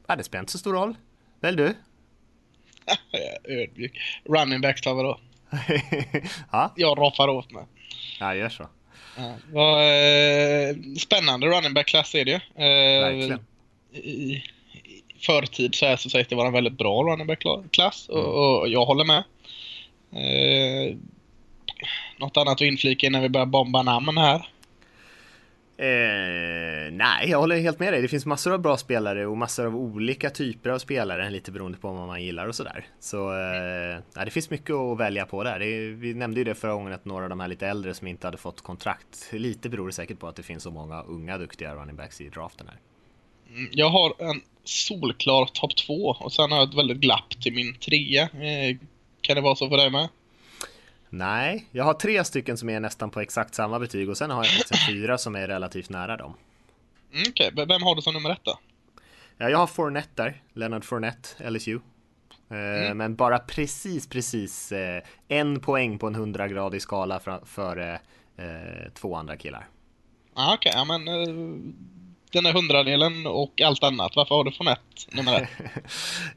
Ja, 0.06 0.17
det 0.17 0.25
spelar 0.25 0.43
inte 0.43 0.52
så 0.52 0.58
stor 0.58 0.73
roll. 0.73 0.94
Välj 1.40 1.56
du. 1.56 1.75
Ödmjuk. 3.44 3.99
Running 4.25 4.61
backs 4.61 4.81
tar 4.81 4.94
vi 4.94 5.02
då. 5.02 5.20
ja. 6.52 6.73
Jag 6.76 6.99
roffar 6.99 7.29
åt 7.29 7.52
mig. 7.52 7.64
Ja, 8.20 8.34
gör 8.34 8.49
så. 8.49 8.69
Ja, 9.17 9.35
vad, 9.53 9.82
eh, 9.82 10.76
spännande 10.99 11.47
running 11.47 11.75
back-klass 11.75 12.14
är 12.14 12.25
det 12.25 12.31
ju. 12.31 12.37
Eh, 12.37 13.00
Verkligen. 13.00 13.41
I, 13.93 13.99
I 14.00 14.44
förtid 15.20 15.75
så, 15.75 15.87
är, 15.87 15.97
så 15.97 16.11
sägs 16.11 16.29
det 16.29 16.34
vara 16.34 16.46
en 16.46 16.53
väldigt 16.53 16.79
bra 16.79 17.03
running 17.03 17.27
back-klass 17.27 18.08
och, 18.08 18.19
mm. 18.19 18.31
och, 18.31 18.69
jag 18.69 18.84
håller 18.84 19.05
med. 19.05 19.25
Eh, 20.13 20.96
något 22.19 22.36
annat 22.36 22.53
att 22.53 22.60
inflika 22.60 23.06
innan 23.06 23.22
vi 23.22 23.29
börjar 23.29 23.46
bomba 23.46 23.82
namn 23.82 24.19
här? 24.19 24.48
Eh, 25.76 26.93
nej, 26.93 27.31
jag 27.31 27.38
håller 27.38 27.60
helt 27.60 27.79
med 27.79 27.93
dig. 27.93 28.02
Det 28.02 28.08
finns 28.08 28.26
massor 28.26 28.52
av 28.52 28.60
bra 28.60 28.76
spelare 28.76 29.26
och 29.26 29.36
massor 29.36 29.67
av 29.67 29.76
olika 29.76 30.31
typer 30.31 30.70
av 30.70 30.79
spelare, 30.79 31.31
lite 31.31 31.52
beroende 31.52 31.79
på 31.79 31.93
vad 31.93 32.06
man 32.06 32.22
gillar 32.22 32.46
och 32.46 32.55
sådär. 32.55 32.86
Så 33.00 33.32
eh, 33.32 34.24
det 34.24 34.31
finns 34.31 34.50
mycket 34.50 34.74
att 34.74 34.98
välja 34.98 35.26
på 35.26 35.44
där. 35.44 35.58
Det, 35.58 35.88
vi 35.88 36.14
nämnde 36.14 36.41
ju 36.41 36.44
det 36.44 36.55
förra 36.55 36.72
gången 36.72 36.93
att 36.93 37.05
några 37.05 37.24
av 37.24 37.31
de 37.31 37.41
här 37.41 37.48
lite 37.48 37.67
äldre 37.67 37.94
som 37.94 38.06
inte 38.06 38.26
hade 38.26 38.38
fått 38.38 38.60
kontrakt, 38.60 39.29
lite 39.32 39.69
beror 39.69 39.86
det 39.86 39.93
säkert 39.93 40.19
på 40.19 40.29
att 40.29 40.36
det 40.36 40.43
finns 40.43 40.62
så 40.62 40.70
många 40.70 41.02
unga 41.02 41.38
duktiga 41.38 41.74
running 41.74 41.96
backs 41.96 42.20
i 42.20 42.29
draften 42.29 42.67
här. 42.69 42.79
Mm, 43.56 43.70
jag 43.72 43.88
har 43.88 44.14
en 44.19 44.41
solklar 44.64 45.46
topp 45.46 45.76
två 45.76 46.17
och 46.20 46.32
sen 46.32 46.52
har 46.52 46.58
jag 46.58 46.69
ett 46.69 46.79
väldigt 46.79 46.98
glapp 46.98 47.43
till 47.43 47.55
min 47.55 47.74
trea. 47.74 48.22
Eh, 48.22 48.76
kan 49.20 49.36
det 49.36 49.43
vara 49.43 49.56
så 49.56 49.69
för 49.69 49.76
dig 49.76 49.91
med? 49.91 50.08
Nej, 51.14 51.66
jag 51.70 51.84
har 51.84 51.94
tre 51.94 52.24
stycken 52.24 52.56
som 52.56 52.69
är 52.69 52.81
nästan 52.81 53.10
på 53.10 53.20
exakt 53.20 53.54
samma 53.54 53.78
betyg 53.78 54.10
och 54.10 54.16
sen 54.16 54.31
har 54.31 54.44
jag 54.44 54.52
faktiskt 54.52 54.86
fyra 54.86 55.19
som 55.19 55.36
är 55.36 55.48
relativt 55.48 55.90
nära 55.90 56.16
dem. 56.16 56.34
Mm, 57.12 57.24
Okej, 57.28 57.50
okay. 57.52 57.66
vem 57.66 57.82
har 57.82 57.96
du 57.96 58.02
som 58.02 58.14
nummer 58.14 58.31
ett 58.31 58.40
då? 58.42 58.58
Ja, 59.36 59.50
jag 59.50 59.58
har 59.58 59.66
Fournette 59.66 60.22
där, 60.22 60.42
Leonard 60.52 60.84
Fournette, 60.84 61.50
LSU. 61.50 61.81
Eh, 62.50 62.56
mm. 62.56 62.98
Men 62.98 63.16
bara 63.16 63.38
precis, 63.38 64.06
precis 64.06 64.72
eh, 64.72 65.02
en 65.28 65.60
poäng 65.60 65.98
på 65.98 66.06
en 66.06 66.16
100-gradig 66.16 66.78
skala 66.78 67.20
före 67.44 68.00
eh, 68.36 68.92
två 68.94 69.16
andra 69.16 69.36
killar. 69.36 69.69
Ah, 70.34 70.54
Okej, 70.54 70.70
okay. 70.70 70.81
ja 70.81 70.84
men 70.84 71.74
den 72.32 72.46
här 72.46 72.53
hundradelen 72.53 73.27
och 73.27 73.60
allt 73.60 73.84
annat. 73.84 74.12
Varför 74.17 74.34
har 74.34 74.44
du 74.44 74.53
Fournette 74.53 74.82
nummer 75.12 75.43
ett? 75.43 75.48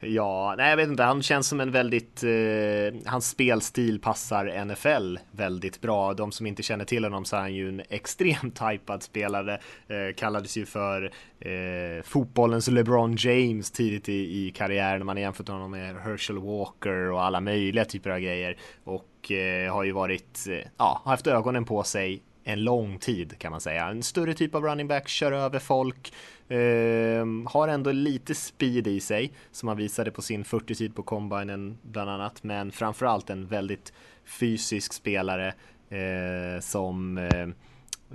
ja, 0.00 0.54
nej 0.58 0.70
jag 0.70 0.76
vet 0.76 0.88
inte. 0.88 1.02
Han 1.02 1.22
känns 1.22 1.48
som 1.48 1.60
en 1.60 1.70
väldigt, 1.70 2.22
eh, 2.22 3.10
hans 3.10 3.30
spelstil 3.30 4.00
passar 4.00 4.64
NFL 4.64 5.18
väldigt 5.30 5.80
bra. 5.80 6.14
De 6.14 6.32
som 6.32 6.46
inte 6.46 6.62
känner 6.62 6.84
till 6.84 7.04
honom 7.04 7.24
så 7.24 7.36
är 7.36 7.40
han 7.40 7.54
ju 7.54 7.68
en 7.68 7.82
extremt 7.88 8.62
hypad 8.62 9.02
spelare. 9.02 9.54
Eh, 9.88 10.14
kallades 10.16 10.56
ju 10.56 10.66
för 10.66 11.12
eh, 11.40 12.02
fotbollens 12.04 12.68
LeBron 12.68 13.16
James 13.18 13.70
tidigt 13.70 14.08
i, 14.08 14.46
i 14.46 14.50
karriären. 14.50 15.06
Man 15.06 15.16
har 15.16 15.22
jämfört 15.22 15.48
honom 15.48 15.70
med 15.70 15.96
Herschel 15.96 16.38
Walker 16.38 17.10
och 17.10 17.22
alla 17.22 17.40
möjliga 17.40 17.84
typer 17.84 18.10
av 18.10 18.18
grejer. 18.18 18.56
Och 18.84 19.32
eh, 19.32 19.72
har 19.72 19.84
ju 19.84 19.92
varit, 19.92 20.46
eh, 20.48 20.68
ja, 20.76 21.02
haft 21.04 21.26
ögonen 21.26 21.64
på 21.64 21.82
sig 21.82 22.22
en 22.48 22.64
lång 22.64 22.98
tid 22.98 23.38
kan 23.38 23.50
man 23.50 23.60
säga. 23.60 23.86
En 23.86 24.02
större 24.02 24.34
typ 24.34 24.54
av 24.54 24.64
running 24.64 24.88
back, 24.88 25.08
kör 25.08 25.32
över 25.32 25.58
folk, 25.58 26.12
eh, 26.48 27.26
har 27.52 27.68
ändå 27.68 27.92
lite 27.92 28.34
speed 28.34 28.86
i 28.86 29.00
sig 29.00 29.32
som 29.50 29.68
han 29.68 29.76
visade 29.76 30.10
på 30.10 30.22
sin 30.22 30.44
40-tid 30.44 30.94
på 30.94 31.02
combinen 31.02 31.78
bland 31.82 32.10
annat, 32.10 32.42
men 32.42 32.72
framförallt 32.72 33.30
en 33.30 33.46
väldigt 33.46 33.92
fysisk 34.24 34.92
spelare 34.92 35.54
eh, 35.88 36.60
som 36.60 37.18
ehm, 37.18 37.54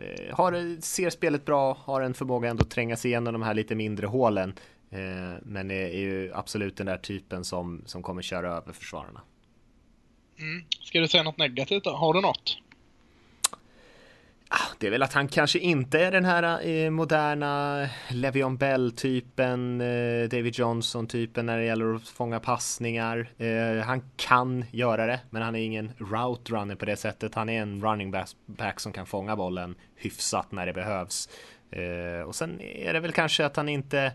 eh, 0.01 0.35
har, 0.35 0.81
ser 0.81 1.09
spelet 1.09 1.45
bra, 1.45 1.77
har 1.83 2.01
en 2.01 2.13
förmåga 2.13 2.49
ändå 2.49 2.61
att 2.61 2.69
tränga 2.69 2.95
sig 2.95 3.11
igenom 3.11 3.33
de 3.33 3.41
här 3.41 3.53
lite 3.53 3.75
mindre 3.75 4.07
hålen. 4.07 4.53
Eh, 4.89 5.39
men 5.43 5.71
är, 5.71 5.75
är 5.75 5.99
ju 5.99 6.31
absolut 6.33 6.77
den 6.77 6.85
där 6.85 6.97
typen 6.97 7.43
som, 7.43 7.81
som 7.85 8.03
kommer 8.03 8.21
köra 8.21 8.51
över 8.51 8.73
försvararna. 8.73 9.21
Mm. 10.39 10.63
Ska 10.69 10.99
du 10.99 11.07
säga 11.07 11.23
något 11.23 11.37
negativt 11.37 11.83
då? 11.83 11.91
Har 11.91 12.13
du 12.13 12.21
något? 12.21 12.57
Ah, 14.53 14.75
det 14.79 14.87
är 14.87 14.91
väl 14.91 15.03
att 15.03 15.13
han 15.13 15.27
kanske 15.27 15.59
inte 15.59 15.99
är 15.99 16.11
den 16.11 16.25
här 16.25 16.67
eh, 16.67 16.89
moderna 16.89 17.87
Levion 18.09 18.57
Bell-typen, 18.57 19.81
eh, 19.81 20.29
David 20.29 20.59
Johnson-typen 20.59 21.45
när 21.45 21.57
det 21.57 21.63
gäller 21.63 21.95
att 21.95 22.07
fånga 22.07 22.39
passningar. 22.39 23.29
Eh, 23.37 23.85
han 23.85 24.01
kan 24.15 24.65
göra 24.71 25.05
det, 25.05 25.19
men 25.29 25.41
han 25.41 25.55
är 25.55 25.59
ingen 25.59 25.91
route 25.97 26.53
runner 26.53 26.75
på 26.75 26.85
det 26.85 26.95
sättet. 26.95 27.35
Han 27.35 27.49
är 27.49 27.61
en 27.61 27.81
running 27.81 28.13
back 28.45 28.79
som 28.79 28.93
kan 28.93 29.05
fånga 29.05 29.35
bollen 29.35 29.75
hyfsat 29.95 30.51
när 30.51 30.65
det 30.65 30.73
behövs. 30.73 31.29
Eh, 31.71 32.27
och 32.27 32.35
sen 32.35 32.61
är 32.61 32.93
det 32.93 32.99
väl 32.99 33.11
kanske 33.11 33.45
att 33.45 33.55
han 33.55 33.69
inte 33.69 34.11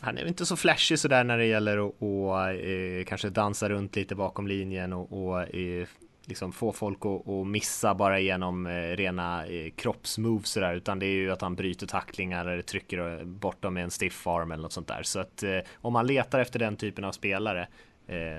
han 0.00 0.18
är 0.18 0.26
inte 0.26 0.46
så 0.46 0.56
flashig 0.56 0.98
sådär 0.98 1.24
när 1.24 1.38
det 1.38 1.46
gäller 1.46 1.88
att 1.88 1.94
och, 1.98 2.50
eh, 2.50 3.04
kanske 3.04 3.30
dansa 3.30 3.68
runt 3.68 3.96
lite 3.96 4.14
bakom 4.14 4.46
linjen 4.46 4.92
och, 4.92 5.28
och 5.28 5.54
eh, 5.54 5.86
liksom 6.28 6.52
få 6.52 6.72
folk 6.72 6.98
att, 7.06 7.28
att 7.28 7.46
missa 7.46 7.94
bara 7.94 8.20
genom 8.20 8.66
eh, 8.66 8.72
rena 8.72 9.46
eh, 9.46 9.70
kroppsmoves 9.70 10.50
sådär 10.50 10.74
utan 10.74 10.98
det 10.98 11.06
är 11.06 11.14
ju 11.14 11.32
att 11.32 11.42
han 11.42 11.54
bryter 11.54 11.86
tacklingar 11.86 12.46
eller 12.46 12.62
trycker 12.62 13.18
eh, 13.18 13.24
bort 13.24 13.62
dem 13.62 13.74
med 13.74 13.84
en 13.84 13.90
stiff 13.90 14.26
arm 14.26 14.52
eller 14.52 14.62
något 14.62 14.72
sånt 14.72 14.88
där. 14.88 15.02
Så 15.02 15.20
att 15.20 15.44
om 15.74 15.92
man 15.92 16.06
letar 16.06 16.40
efter 16.40 16.58
den 16.58 16.76
typen 16.76 17.04
av 17.04 17.12
spelare 17.12 17.68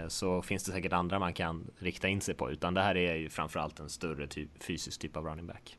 så 0.07 0.41
finns 0.41 0.63
det 0.63 0.71
säkert 0.71 0.93
andra 0.93 1.19
man 1.19 1.33
kan 1.33 1.67
rikta 1.79 2.07
in 2.07 2.21
sig 2.21 2.35
på 2.35 2.51
utan 2.51 2.73
det 2.73 2.81
här 2.81 2.97
är 2.97 3.15
ju 3.15 3.29
framförallt 3.29 3.79
en 3.79 3.89
större 3.89 4.27
typ, 4.27 4.63
fysisk 4.63 5.01
typ 5.01 5.17
av 5.17 5.25
running 5.25 5.47
back. 5.47 5.77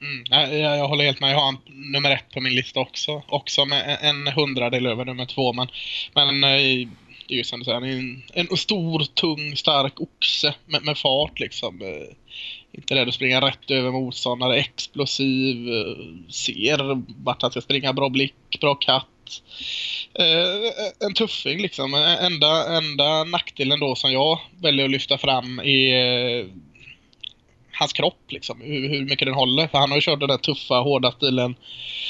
Mm, 0.00 0.24
jag, 0.24 0.78
jag, 0.78 0.88
håller 0.88 1.04
helt 1.04 1.20
med. 1.20 1.32
Jag 1.32 1.38
har 1.38 1.56
nummer 1.92 2.10
ett 2.10 2.30
på 2.34 2.40
min 2.40 2.54
lista 2.54 2.80
också. 2.80 3.22
Också 3.28 3.64
med 3.64 3.98
en 4.00 4.26
hundradel 4.26 4.86
över 4.86 5.04
nummer 5.04 5.26
två. 5.26 5.52
Men, 5.52 5.68
men 6.14 6.44
det 7.32 7.36
är 7.36 7.38
ju 7.38 7.44
som 7.44 7.58
du 7.58 7.64
säger, 7.64 7.80
en, 7.80 8.22
en 8.32 8.56
stor, 8.56 9.04
tung, 9.04 9.56
stark 9.56 10.00
oxe 10.00 10.54
med, 10.66 10.84
med 10.84 10.98
fart 10.98 11.40
liksom. 11.40 11.82
Eh, 11.82 12.16
inte 12.72 12.94
rädd 12.94 13.08
att 13.08 13.14
springa 13.14 13.40
rätt 13.40 13.70
över 13.70 13.90
motståndare, 13.90 14.56
explosiv, 14.56 15.68
eh, 15.68 16.30
ser 16.30 17.02
vart 17.24 17.42
han 17.42 17.50
ska 17.50 17.60
springa, 17.60 17.92
bra 17.92 18.08
blick, 18.08 18.60
bra 18.60 18.74
katt. 18.74 19.06
Eh, 20.14 21.06
en 21.06 21.14
tuffing 21.14 21.62
liksom. 21.62 21.94
Enda, 22.20 22.76
enda 22.76 23.24
nackdelen 23.24 23.80
då 23.80 23.94
som 23.94 24.12
jag 24.12 24.38
väljer 24.62 24.84
att 24.84 24.90
lyfta 24.90 25.18
fram 25.18 25.58
är 25.58 26.46
hans 27.72 27.92
kropp 27.92 28.22
liksom. 28.28 28.60
Hur, 28.60 28.88
hur, 28.88 29.04
mycket 29.04 29.26
den 29.26 29.34
håller. 29.34 29.66
För 29.66 29.78
han 29.78 29.90
har 29.90 29.96
ju 29.96 30.00
kört 30.00 30.20
den 30.20 30.28
där 30.28 30.36
tuffa, 30.36 30.74
hårda 30.74 31.12
stilen 31.12 31.54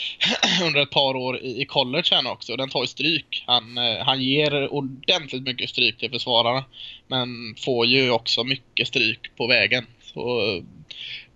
under 0.66 0.80
ett 0.80 0.90
par 0.90 1.16
år 1.16 1.38
i, 1.38 1.62
i 1.62 1.64
college 1.64 2.08
här 2.10 2.30
också. 2.30 2.56
Den 2.56 2.68
tar 2.68 2.80
ju 2.80 2.86
stryk. 2.86 3.44
Han, 3.46 3.78
eh, 3.78 4.04
han 4.04 4.22
ger 4.22 4.72
ordentligt 4.72 5.42
mycket 5.42 5.70
stryk 5.70 5.98
till 5.98 6.10
försvararna. 6.10 6.64
Men 7.06 7.28
får 7.64 7.86
ju 7.86 8.10
också 8.10 8.44
mycket 8.44 8.88
stryk 8.88 9.36
på 9.36 9.46
vägen. 9.46 9.86
Så 10.14 10.40
eh, 10.40 10.62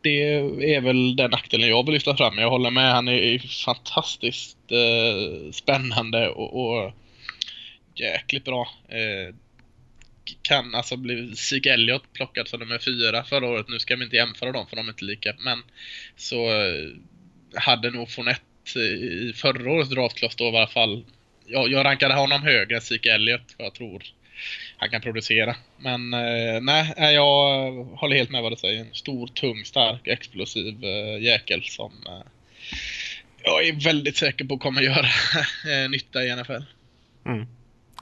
det 0.03 0.75
är 0.75 0.81
väl 0.81 1.17
den 1.17 1.31
nackdelen 1.31 1.69
jag 1.69 1.87
vill 1.87 1.95
lyfta 1.95 2.17
fram. 2.17 2.39
Jag 2.39 2.51
håller 2.51 2.71
med. 2.71 2.93
Han 2.93 3.09
är 3.09 3.39
fantastiskt 3.65 4.59
eh, 4.71 5.51
spännande 5.53 6.29
och, 6.29 6.61
och 6.61 6.93
jäkligt 7.95 8.45
bra. 8.45 8.69
Eh, 8.89 9.35
kan 10.43 10.75
alltså 10.75 10.97
bli 10.97 11.37
Zeke 11.37 11.73
Elliot 11.73 12.13
plockad 12.13 12.49
som 12.49 12.61
nummer 12.61 12.79
fyra 12.79 13.25
förra 13.25 13.47
året. 13.47 13.69
Nu 13.69 13.79
ska 13.79 13.97
vi 13.97 14.05
inte 14.05 14.17
jämföra 14.17 14.53
dem 14.53 14.67
för 14.67 14.77
de 14.77 14.87
är 14.87 14.93
inte 14.93 15.05
lika. 15.05 15.35
Men 15.39 15.63
så 16.17 16.49
eh, 16.49 16.89
hade 17.55 17.91
nog 17.91 18.11
Fournette 18.11 18.43
eh, 18.77 18.83
i 18.83 19.33
förra 19.37 19.73
årets 19.73 19.91
draftklass 19.91 20.37
då 20.37 20.45
i 20.45 20.49
alla 20.49 20.67
fall. 20.67 21.05
Jag, 21.47 21.71
jag 21.73 21.85
rankade 21.85 22.15
honom 22.15 22.43
högre 22.43 22.75
än 22.75 22.83
Zeke 22.83 23.13
Elliot. 23.13 23.53
för 23.57 23.65
jag 23.65 23.75
tror 23.75 24.03
han 24.77 24.91
kan 24.91 25.01
producera. 25.01 25.57
Men 25.79 26.15
eh, 26.15 26.61
nej, 26.63 27.15
jag 27.15 27.73
håller 27.85 28.17
helt 28.17 28.31
med 28.31 28.43
vad 28.43 28.53
du 28.53 28.57
säger. 28.57 28.81
En 28.81 28.95
stor, 28.95 29.27
tung, 29.27 29.65
stark, 29.65 30.07
explosiv 30.07 30.85
eh, 30.85 31.23
jäkel 31.23 31.63
som 31.65 31.93
eh, 32.07 32.23
jag 33.43 33.69
är 33.69 33.85
väldigt 33.85 34.17
säker 34.17 34.45
på 34.45 34.59
kommer 34.59 34.83
göra 34.83 35.07
eh, 35.85 35.91
nytta 35.91 36.25
i 36.25 36.37
NFL. 36.37 36.63
Mm. 37.27 37.47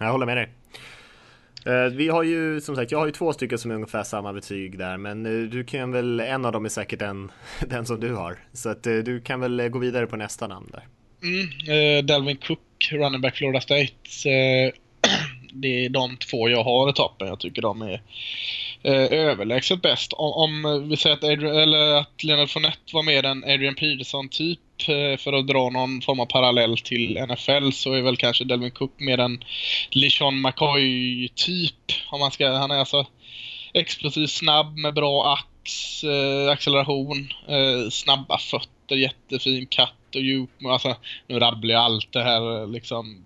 Jag 0.01 0.13
håller 0.13 0.27
med 0.27 0.37
dig. 0.37 0.49
Eh, 1.67 1.93
vi 1.93 2.09
har 2.09 2.23
ju 2.23 2.61
som 2.61 2.77
sagt, 2.77 2.93
jag 2.93 2.99
har 2.99 3.07
ju 3.07 3.13
två 3.13 3.33
stycken 3.33 3.59
som 3.59 3.71
är 3.71 3.75
ungefär 3.75 4.03
samma 4.03 4.33
betyg 4.33 4.79
där, 4.79 4.97
men 4.97 5.27
eh, 5.27 5.49
du 5.49 5.65
kan 5.65 5.93
väl, 5.93 6.21
en 6.21 6.45
av 6.45 6.53
dem 6.53 6.65
är 6.65 6.69
säkert 6.69 6.99
den, 6.99 7.33
den 7.69 7.87
som 7.87 8.01
du 8.01 8.15
har. 8.15 8.39
Så 8.53 8.69
att 8.69 8.87
eh, 8.87 8.97
du 8.97 9.21
kan 9.21 9.41
väl 9.41 9.69
gå 9.69 9.79
vidare 9.79 10.07
på 10.07 10.17
nästa 10.17 10.47
namn 10.47 10.71
där. 10.73 10.87
Mm, 11.23 11.99
eh, 11.99 12.05
Delvin 12.05 12.37
Cook, 12.37 12.59
running 12.93 13.21
back 13.21 13.37
Florida 13.37 13.61
State. 13.61 13.93
Eh, 14.27 14.73
det 15.53 15.85
är 15.85 15.89
de 15.89 16.17
två 16.17 16.49
jag 16.49 16.65
har 16.65 16.91
i 16.91 16.93
toppen. 16.93 17.29
Jag 17.29 17.41
tycker 17.41 17.63
de 17.63 17.83
är 17.83 18.03
eh, 18.85 19.13
överlägset 19.13 19.83
bäst. 19.83 20.13
Om, 20.13 20.33
om 20.65 20.89
vi 20.89 20.97
säger 20.97 21.17
att, 21.17 21.25
Adrian, 21.25 21.57
eller 21.57 21.95
att 21.95 22.25
Leonard 22.25 22.51
Fournette 22.51 22.95
var 22.95 23.03
mer 23.03 23.25
en 23.25 23.45
Adrian 23.45 23.75
Peterson-typ 23.75 24.61
eh, 24.89 25.17
för 25.19 25.33
att 25.33 25.47
dra 25.47 25.71
någon 25.71 26.03
form 26.03 26.21
av 26.21 26.27
parallell 26.27 26.79
till 26.79 27.27
NFL 27.29 27.71
så 27.73 27.93
är 27.93 28.03
väl 28.03 28.17
kanske 28.17 28.45
Delvin 28.45 28.71
Cook 28.71 29.01
mer 29.01 29.19
en 29.19 29.45
LeSean 29.91 30.41
McCoy-typ. 30.41 31.93
Om 32.11 32.21
man 32.21 32.31
ska, 32.31 32.53
han 32.53 32.71
är 32.71 32.79
alltså 32.79 33.07
explosiv, 33.75 34.27
snabb 34.27 34.77
med 34.77 34.95
bra 34.95 35.33
ax, 35.33 36.05
eh, 36.05 36.51
acceleration, 36.51 37.33
eh, 37.49 37.91
snabba 37.91 38.39
fötter, 38.39 38.97
jättefin 38.97 39.67
katt 39.67 40.15
och 40.15 40.21
djup. 40.21 40.51
Alltså, 40.67 40.97
nu 41.27 41.39
rabblar 41.39 41.75
jag 41.75 41.83
allt 41.83 42.13
det 42.13 42.23
här 42.23 42.61
eh, 42.61 42.69
liksom 42.69 43.25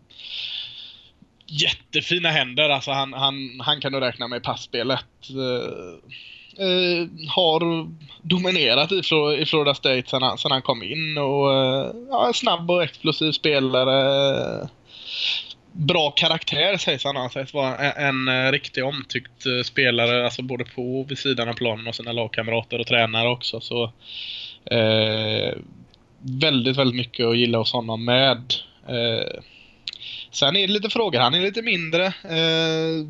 jättefina 1.48 2.28
händer. 2.28 2.68
Alltså 2.68 2.90
han, 2.90 3.12
han, 3.12 3.60
han 3.60 3.80
kan 3.80 3.92
du 3.92 4.00
räkna 4.00 4.28
med 4.28 4.36
i 4.36 4.40
passspelet. 4.40 5.04
Uh, 5.34 5.42
eh, 6.58 6.66
uh, 6.66 7.02
eh, 7.02 7.08
har 7.28 7.88
dominerat 8.22 8.92
i, 8.92 8.98
i 9.42 9.46
Florida 9.46 9.74
State 9.74 10.02
sen 10.06 10.22
han, 10.22 10.38
sen 10.38 10.50
han 10.50 10.62
kom 10.62 10.82
in 10.82 11.18
och 11.18 11.48
uh, 11.48 11.90
ja, 12.10 12.32
snabb 12.34 12.70
och 12.70 12.82
explosiv 12.82 13.32
spelare. 13.32 14.68
Bra 15.72 16.10
karaktär 16.10 16.76
sägs 16.76 17.04
han 17.04 17.16
ha 17.16 17.30
sägs 17.30 17.54
vara 17.54 17.76
en, 17.76 18.28
en 18.28 18.52
riktigt 18.52 18.84
omtyckt 18.84 19.44
spelare, 19.64 20.24
alltså 20.24 20.42
både 20.42 20.64
på 20.64 21.00
och 21.00 21.10
vid 21.10 21.18
sidan 21.18 21.48
av 21.48 21.52
planen 21.52 21.86
och 21.86 21.94
sina 21.94 22.12
lagkamrater 22.12 22.80
och 22.80 22.86
tränare 22.86 23.28
också. 23.28 23.60
Så 23.60 23.92
väldigt, 26.20 26.76
väldigt 26.76 26.96
mycket 26.96 27.26
att 27.26 27.36
gilla 27.36 27.58
hos 27.58 27.72
honom 27.72 28.04
med. 28.04 28.54
Sen 30.30 30.56
är 30.56 30.66
det 30.66 30.72
lite 30.72 30.90
frågor. 30.90 31.20
Han 31.20 31.34
är 31.34 31.40
lite 31.40 31.62
mindre. 31.62 32.06
Eh, 32.06 33.06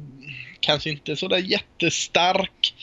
kanske 0.61 0.91
inte 0.91 1.17
sådär 1.17 1.39
jättestark. 1.39 2.75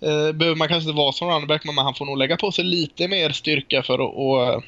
Eh, 0.00 0.32
behöver 0.32 0.54
man 0.54 0.68
kanske 0.68 0.88
inte 0.90 0.96
vara 0.96 1.12
som 1.12 1.28
runnerback, 1.28 1.64
men 1.64 1.78
han 1.78 1.94
får 1.94 2.06
nog 2.06 2.18
lägga 2.18 2.36
på 2.36 2.52
sig 2.52 2.64
lite 2.64 3.08
mer 3.08 3.30
styrka 3.30 3.82
för 3.82 3.94
att 3.94 4.14
och, 4.14 4.64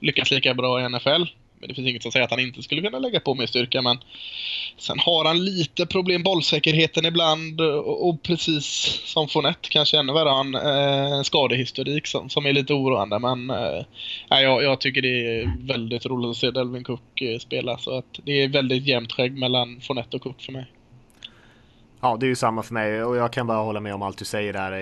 lyckas 0.00 0.30
lika 0.30 0.54
bra 0.54 0.80
i 0.80 0.88
NFL. 0.88 1.24
Men 1.62 1.68
det 1.68 1.74
finns 1.74 1.88
inget 1.88 2.02
som 2.02 2.12
säger 2.12 2.24
att 2.24 2.30
han 2.30 2.40
inte 2.40 2.62
skulle 2.62 2.82
kunna 2.82 2.98
lägga 2.98 3.20
på 3.20 3.34
mer 3.34 3.46
styrka. 3.46 3.82
Men 3.82 3.98
sen 4.76 4.98
har 4.98 5.24
han 5.24 5.44
lite 5.44 5.86
problem 5.86 6.22
bollsäkerheten 6.22 7.04
ibland 7.04 7.60
och, 7.60 8.08
och 8.08 8.22
precis 8.22 8.64
som 9.04 9.28
Fonett 9.28 9.68
kanske 9.68 9.98
ännu 9.98 10.12
värre 10.12 10.28
har 10.28 10.36
han 10.36 10.54
eh, 10.54 11.12
en 11.12 11.24
skadehistorik 11.24 12.06
som, 12.06 12.30
som 12.30 12.46
är 12.46 12.52
lite 12.52 12.74
oroande. 12.74 13.18
Men 13.18 13.50
eh, 13.50 13.84
jag, 14.28 14.62
jag 14.62 14.80
tycker 14.80 15.02
det 15.02 15.40
är 15.40 15.66
väldigt 15.66 16.06
roligt 16.06 16.30
att 16.30 16.36
se 16.36 16.50
Delvin 16.50 16.84
Cook 16.84 17.20
eh, 17.20 17.38
spela. 17.38 17.78
Så 17.78 17.98
att 17.98 18.20
det 18.24 18.42
är 18.42 18.48
väldigt 18.48 18.86
jämnt 18.86 19.12
skägg 19.12 19.38
mellan 19.38 19.80
Fonett 19.80 20.14
och 20.14 20.22
Cook 20.22 20.42
för 20.42 20.52
mig. 20.52 20.66
Ja, 22.04 22.16
det 22.20 22.26
är 22.26 22.28
ju 22.28 22.36
samma 22.36 22.62
för 22.62 22.74
mig 22.74 23.04
och 23.04 23.16
jag 23.16 23.32
kan 23.32 23.46
bara 23.46 23.58
hålla 23.58 23.80
med 23.80 23.94
om 23.94 24.02
allt 24.02 24.18
du 24.18 24.24
säger 24.24 24.52
där. 24.52 24.72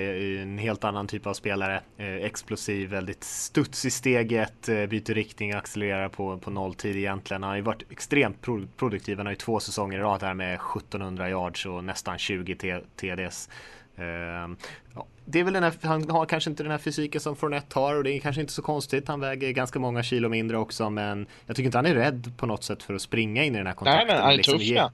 En 0.42 0.58
helt 0.58 0.84
annan 0.84 1.06
typ 1.06 1.26
av 1.26 1.34
spelare. 1.34 1.80
Eh, 1.96 2.14
explosiv, 2.14 2.90
väldigt 2.90 3.24
studs 3.24 3.84
i 3.84 3.90
steget, 3.90 4.68
eh, 4.68 4.86
byter 4.86 5.14
riktning, 5.14 5.52
accelererar 5.52 6.08
på, 6.08 6.38
på 6.38 6.50
nolltid 6.50 6.96
egentligen. 6.96 7.42
Han 7.42 7.50
har 7.50 7.56
ju 7.56 7.62
varit 7.62 7.92
extremt 7.92 8.40
produktiv. 8.76 9.16
Han 9.16 9.26
har 9.26 9.32
ju 9.32 9.36
två 9.36 9.60
säsonger 9.60 9.98
i 9.98 10.02
rad 10.02 10.22
här 10.22 10.34
med 10.34 10.54
1700 10.54 11.30
yards 11.30 11.66
och 11.66 11.84
nästan 11.84 12.18
20 12.18 12.80
TDs. 12.96 13.48
Ehm, 13.96 14.56
ja, 14.94 15.06
det 15.30 15.40
är 15.40 15.44
väl 15.44 15.52
den 15.52 15.62
här, 15.62 15.72
han 15.82 16.10
har 16.10 16.26
kanske 16.26 16.50
inte 16.50 16.62
den 16.62 16.72
här 16.72 16.78
fysiken 16.78 17.20
som 17.20 17.36
Fournette 17.36 17.78
har 17.78 17.94
och 17.94 18.04
det 18.04 18.12
är 18.12 18.20
kanske 18.20 18.40
inte 18.40 18.52
så 18.52 18.62
konstigt. 18.62 19.08
Han 19.08 19.20
väger 19.20 19.50
ganska 19.50 19.78
många 19.78 20.02
kilo 20.02 20.28
mindre 20.28 20.56
också 20.58 20.90
men 20.90 21.26
jag 21.46 21.56
tycker 21.56 21.66
inte 21.66 21.78
han 21.78 21.86
är 21.86 21.94
rädd 21.94 22.32
på 22.36 22.46
något 22.46 22.64
sätt 22.64 22.82
för 22.82 22.94
att 22.94 23.02
springa 23.02 23.44
in 23.44 23.54
i 23.54 23.58
den 23.58 23.66
här 23.66 23.74
kontakten. 23.74 24.06
Nej, 24.06 24.14
men 24.14 24.22
han 24.22 24.32
är 24.32 24.36
liksom, 24.36 24.54
tuff, 24.54 24.62
ge, 24.62 24.74
ja. 24.74 24.92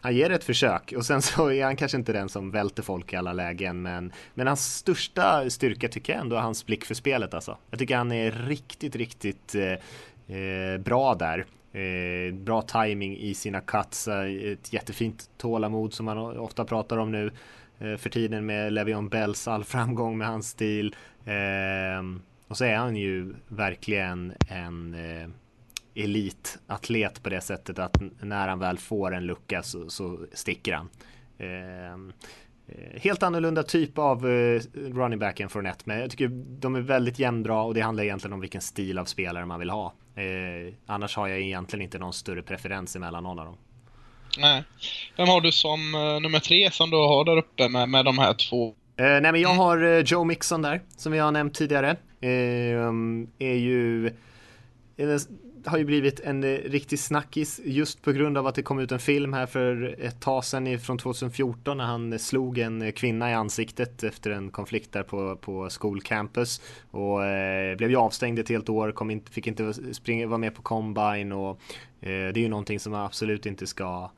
Han 0.00 0.16
ger 0.16 0.30
ett 0.30 0.44
försök 0.44 0.94
och 0.96 1.06
sen 1.06 1.22
så 1.22 1.50
är 1.50 1.64
han 1.64 1.76
kanske 1.76 1.96
inte 1.96 2.12
den 2.12 2.28
som 2.28 2.50
välter 2.50 2.82
folk 2.82 3.12
i 3.12 3.16
alla 3.16 3.32
lägen 3.32 3.82
men, 3.82 4.12
men 4.34 4.46
hans 4.46 4.76
största 4.76 5.50
styrka 5.50 5.88
tycker 5.88 6.12
jag 6.12 6.20
ändå 6.20 6.36
är 6.36 6.40
hans 6.40 6.66
blick 6.66 6.84
för 6.84 6.94
spelet 6.94 7.34
alltså. 7.34 7.58
Jag 7.70 7.78
tycker 7.78 7.96
han 7.96 8.12
är 8.12 8.30
riktigt, 8.30 8.96
riktigt 8.96 9.54
eh, 9.54 10.36
eh, 10.36 10.78
bra 10.78 11.14
där. 11.14 11.46
Eh, 11.72 12.34
bra 12.34 12.62
timing 12.62 13.16
i 13.16 13.34
sina 13.34 13.60
cuts, 13.60 14.08
eh, 14.08 14.52
ett 14.52 14.72
jättefint 14.72 15.30
tålamod 15.38 15.92
som 15.92 16.06
man 16.06 16.18
ofta 16.18 16.64
pratar 16.64 16.96
om 16.96 17.12
nu 17.12 17.30
Eh, 17.84 17.96
för 17.96 18.10
tiden 18.10 18.46
med 18.46 18.72
Levion 18.72 19.08
Bells 19.08 19.48
all 19.48 19.64
framgång 19.64 20.18
med 20.18 20.26
hans 20.26 20.48
stil. 20.48 20.96
Eh, 21.24 22.04
och 22.48 22.56
så 22.56 22.64
är 22.64 22.76
han 22.76 22.96
ju 22.96 23.34
verkligen 23.48 24.32
en 24.48 24.94
eh, 24.94 25.28
elitatlet 25.94 27.22
på 27.22 27.28
det 27.28 27.40
sättet 27.40 27.78
att 27.78 28.02
när 28.20 28.48
han 28.48 28.58
väl 28.58 28.78
får 28.78 29.14
en 29.14 29.26
lucka 29.26 29.62
så, 29.62 29.90
så 29.90 30.26
sticker 30.32 30.72
han. 30.72 30.88
Ehm, 31.38 32.12
eh, 32.66 33.00
helt 33.00 33.22
annorlunda 33.22 33.62
typ 33.62 33.98
av 33.98 34.28
eh, 34.28 34.60
running 34.74 35.18
backen 35.18 35.48
än 35.54 35.66
ett 35.66 35.86
men 35.86 36.00
jag 36.00 36.10
tycker 36.10 36.28
de 36.60 36.76
är 36.76 36.80
väldigt 36.80 37.18
jämndra 37.18 37.62
och 37.62 37.74
det 37.74 37.80
handlar 37.80 38.04
egentligen 38.04 38.32
om 38.32 38.40
vilken 38.40 38.60
stil 38.60 38.98
av 38.98 39.04
spelare 39.04 39.46
man 39.46 39.60
vill 39.60 39.70
ha. 39.70 39.94
Eh, 40.14 40.74
annars 40.86 41.16
har 41.16 41.28
jag 41.28 41.40
egentligen 41.40 41.82
inte 41.82 41.98
någon 41.98 42.12
större 42.12 42.42
preferens 42.42 42.96
emellan 42.96 43.22
någon 43.22 43.38
av 43.38 43.46
dem. 43.46 43.56
Nej. 44.38 44.62
Vem 45.16 45.28
har 45.28 45.40
du 45.40 45.52
som 45.52 45.94
uh, 45.94 46.20
nummer 46.20 46.38
tre 46.38 46.70
som 46.70 46.90
du 46.90 46.96
har 46.96 47.24
där 47.24 47.36
uppe 47.36 47.68
med, 47.68 47.88
med 47.88 48.04
de 48.04 48.18
här 48.18 48.34
två? 48.34 48.74
Eh, 48.96 49.04
nej 49.04 49.32
men 49.32 49.40
jag 49.40 49.50
mm. 49.50 49.58
har 49.58 49.84
eh, 49.84 50.00
Joe 50.00 50.24
Mixon 50.24 50.62
där, 50.62 50.80
som 50.96 51.12
vi 51.12 51.18
har 51.18 51.32
nämnt 51.32 51.54
tidigare. 51.54 51.90
Eh, 52.20 52.92
är 53.38 53.54
ju 53.54 54.10
har 55.66 55.78
ju 55.78 55.84
blivit 55.84 56.20
en 56.20 56.44
eh, 56.44 56.48
riktig 56.48 56.98
snackis 56.98 57.60
just 57.64 58.02
på 58.02 58.12
grund 58.12 58.38
av 58.38 58.46
att 58.46 58.54
det 58.54 58.62
kom 58.62 58.78
ut 58.78 58.92
en 58.92 58.98
film 58.98 59.32
här 59.32 59.46
för 59.46 59.96
ett 60.00 60.20
tag 60.20 60.44
sedan 60.44 60.78
från 60.78 60.98
2014 60.98 61.76
när 61.76 61.84
han 61.84 62.12
eh, 62.12 62.18
slog 62.18 62.58
en 62.58 62.82
eh, 62.82 62.92
kvinna 62.92 63.30
i 63.30 63.34
ansiktet 63.34 64.02
efter 64.02 64.30
en 64.30 64.50
konflikt 64.50 64.92
där 64.92 65.02
på, 65.02 65.36
på 65.36 65.70
skolcampus 65.70 66.60
och 66.90 67.24
eh, 67.24 67.76
blev 67.76 67.90
ju 67.90 67.96
avstängd 67.96 68.38
ett 68.38 68.48
helt 68.48 68.68
år, 68.68 68.92
kom 68.92 69.10
in, 69.10 69.22
fick 69.30 69.46
inte 69.46 69.94
springa, 69.94 70.26
vara 70.26 70.38
med 70.38 70.54
på 70.54 70.62
combine 70.62 71.32
och 71.32 71.50
eh, 72.00 72.08
det 72.08 72.36
är 72.36 72.42
ju 72.42 72.48
någonting 72.48 72.80
som 72.80 72.92
man 72.92 73.06
absolut 73.06 73.46
inte 73.46 73.66
ska 73.66 74.10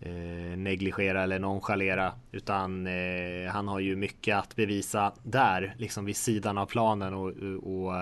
eh, 0.00 0.56
negligera 0.56 1.22
eller 1.22 1.38
nonchalera 1.38 2.12
utan 2.32 2.86
eh, 2.86 3.50
han 3.50 3.68
har 3.68 3.80
ju 3.80 3.96
mycket 3.96 4.36
att 4.36 4.56
bevisa 4.56 5.12
där, 5.22 5.74
liksom 5.78 6.04
vid 6.04 6.16
sidan 6.16 6.58
av 6.58 6.66
planen 6.66 7.14
och, 7.14 7.32
och 7.62 7.76
och 7.86 7.92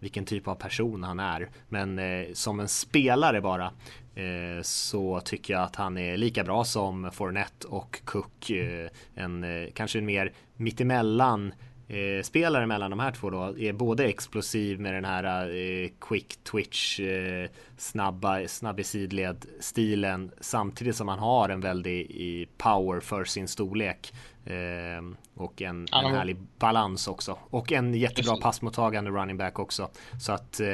vilken 0.00 0.24
typ 0.24 0.48
av 0.48 0.54
person 0.54 1.02
han 1.02 1.20
är. 1.20 1.48
Men 1.68 1.98
eh, 1.98 2.26
som 2.32 2.60
en 2.60 2.68
spelare 2.68 3.40
bara 3.40 3.72
eh, 4.14 4.62
så 4.62 5.20
tycker 5.20 5.54
jag 5.54 5.62
att 5.62 5.76
han 5.76 5.98
är 5.98 6.16
lika 6.16 6.44
bra 6.44 6.64
som 6.64 7.10
Fournette 7.12 7.66
och 7.66 8.00
Cook. 8.04 8.50
Eh, 8.50 8.88
en 9.14 9.44
eh, 9.44 9.68
kanske 9.74 9.98
en 9.98 10.06
mer 10.06 10.32
mittemellan 10.56 11.52
eh, 11.90 12.22
spelare 12.22 12.66
mellan 12.66 12.90
de 12.90 13.00
här 13.00 13.10
två 13.10 13.30
då 13.30 13.58
är 13.58 13.72
både 13.72 14.04
explosiv 14.04 14.80
med 14.80 14.94
den 14.94 15.04
här 15.04 15.48
eh, 15.48 15.90
quick 16.00 16.44
twitch 16.44 17.00
eh, 17.00 17.50
snabba, 17.76 18.48
snabb 18.48 18.80
i 18.80 18.84
sidled 18.84 19.46
stilen 19.60 20.30
samtidigt 20.40 20.96
som 20.96 21.08
han 21.08 21.18
har 21.18 21.48
en 21.48 21.60
väldig 21.60 22.48
power 22.58 23.00
för 23.00 23.24
sin 23.24 23.48
storlek. 23.48 24.12
Eh, 24.44 25.02
och 25.34 25.62
en, 25.62 25.86
en 25.92 26.14
härlig 26.14 26.36
balans 26.58 27.08
också. 27.08 27.38
Och 27.50 27.72
en 27.72 27.94
jättebra 27.94 28.36
passmottagande 28.36 29.10
running 29.10 29.36
back 29.36 29.58
också. 29.58 29.90
Så 30.20 30.32
att, 30.32 30.60
eh, 30.60 30.66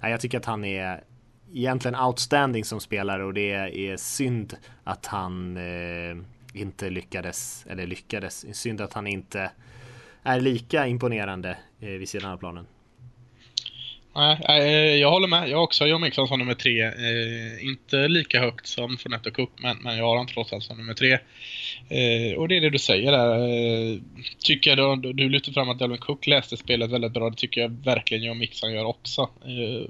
nej, 0.00 0.10
jag 0.10 0.20
tycker 0.20 0.38
att 0.38 0.44
han 0.44 0.64
är 0.64 1.04
egentligen 1.52 2.00
outstanding 2.00 2.64
som 2.64 2.80
spelare 2.80 3.24
och 3.24 3.34
det 3.34 3.52
är 3.52 3.96
synd 3.96 4.56
att 4.84 5.06
han 5.06 5.56
eh, 5.56 6.16
inte 6.52 6.90
lyckades, 6.90 7.66
eller 7.68 7.86
lyckades, 7.86 8.56
synd 8.56 8.80
att 8.80 8.92
han 8.92 9.06
inte 9.06 9.50
är 10.22 10.40
lika 10.40 10.86
imponerande 10.86 11.56
eh, 11.80 11.88
vid 11.88 12.08
sidan 12.08 12.32
av 12.32 12.36
planen. 12.36 12.66
Nej, 14.14 14.38
eh, 14.48 14.96
jag 14.96 15.10
håller 15.10 15.28
med. 15.28 15.48
Jag 15.48 15.56
har 15.56 15.64
också 15.64 15.86
John 15.86 16.00
Mixon 16.00 16.28
som 16.28 16.38
nummer 16.38 16.54
tre. 16.54 16.82
Eh, 16.82 17.66
inte 17.66 18.08
lika 18.08 18.40
högt 18.40 18.66
som 18.66 18.98
Fornetto 18.98 19.30
Cup, 19.30 19.36
Cook, 19.36 19.50
men, 19.62 19.76
men 19.82 19.96
jag 19.96 20.04
har 20.04 20.10
honom 20.10 20.26
trots 20.26 20.52
allt 20.52 20.64
som 20.64 20.76
nummer 20.76 20.94
tre. 20.94 21.12
Eh, 21.88 22.38
och 22.38 22.48
det 22.48 22.56
är 22.56 22.60
det 22.60 22.70
du 22.70 22.78
säger 22.78 23.12
där. 23.12 23.38
Eh, 23.38 23.98
tycker 24.38 24.76
jag 24.76 25.02
du, 25.02 25.12
du 25.12 25.28
lyfter 25.28 25.52
fram 25.52 25.68
att 25.68 25.78
Delvin 25.78 25.98
Cook 25.98 26.26
läste 26.26 26.56
spelet 26.56 26.90
väldigt 26.90 27.12
bra. 27.12 27.30
Det 27.30 27.36
tycker 27.36 27.60
jag 27.60 27.84
verkligen 27.84 28.22
John 28.22 28.38
Mixon 28.38 28.72
gör 28.72 28.84
också. 28.84 29.22
Eh, 29.22 29.88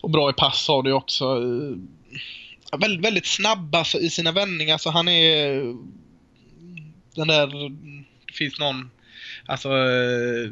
och 0.00 0.10
bra 0.10 0.30
i 0.30 0.32
pass 0.32 0.68
har 0.68 0.82
du 0.82 0.92
också. 0.92 1.24
Eh, 1.24 2.78
väldigt, 2.78 3.04
väldigt 3.04 3.26
snabb 3.26 3.74
alltså, 3.74 3.98
i 3.98 4.10
sina 4.10 4.32
vändningar. 4.32 4.78
Så 4.78 4.90
han 4.90 5.08
är 5.08 5.56
eh, 5.56 5.74
den 7.14 7.28
där... 7.28 7.46
Det 8.26 8.32
finns 8.32 8.58
någon... 8.58 8.90
Alltså 9.46 9.68
eh, 9.68 10.50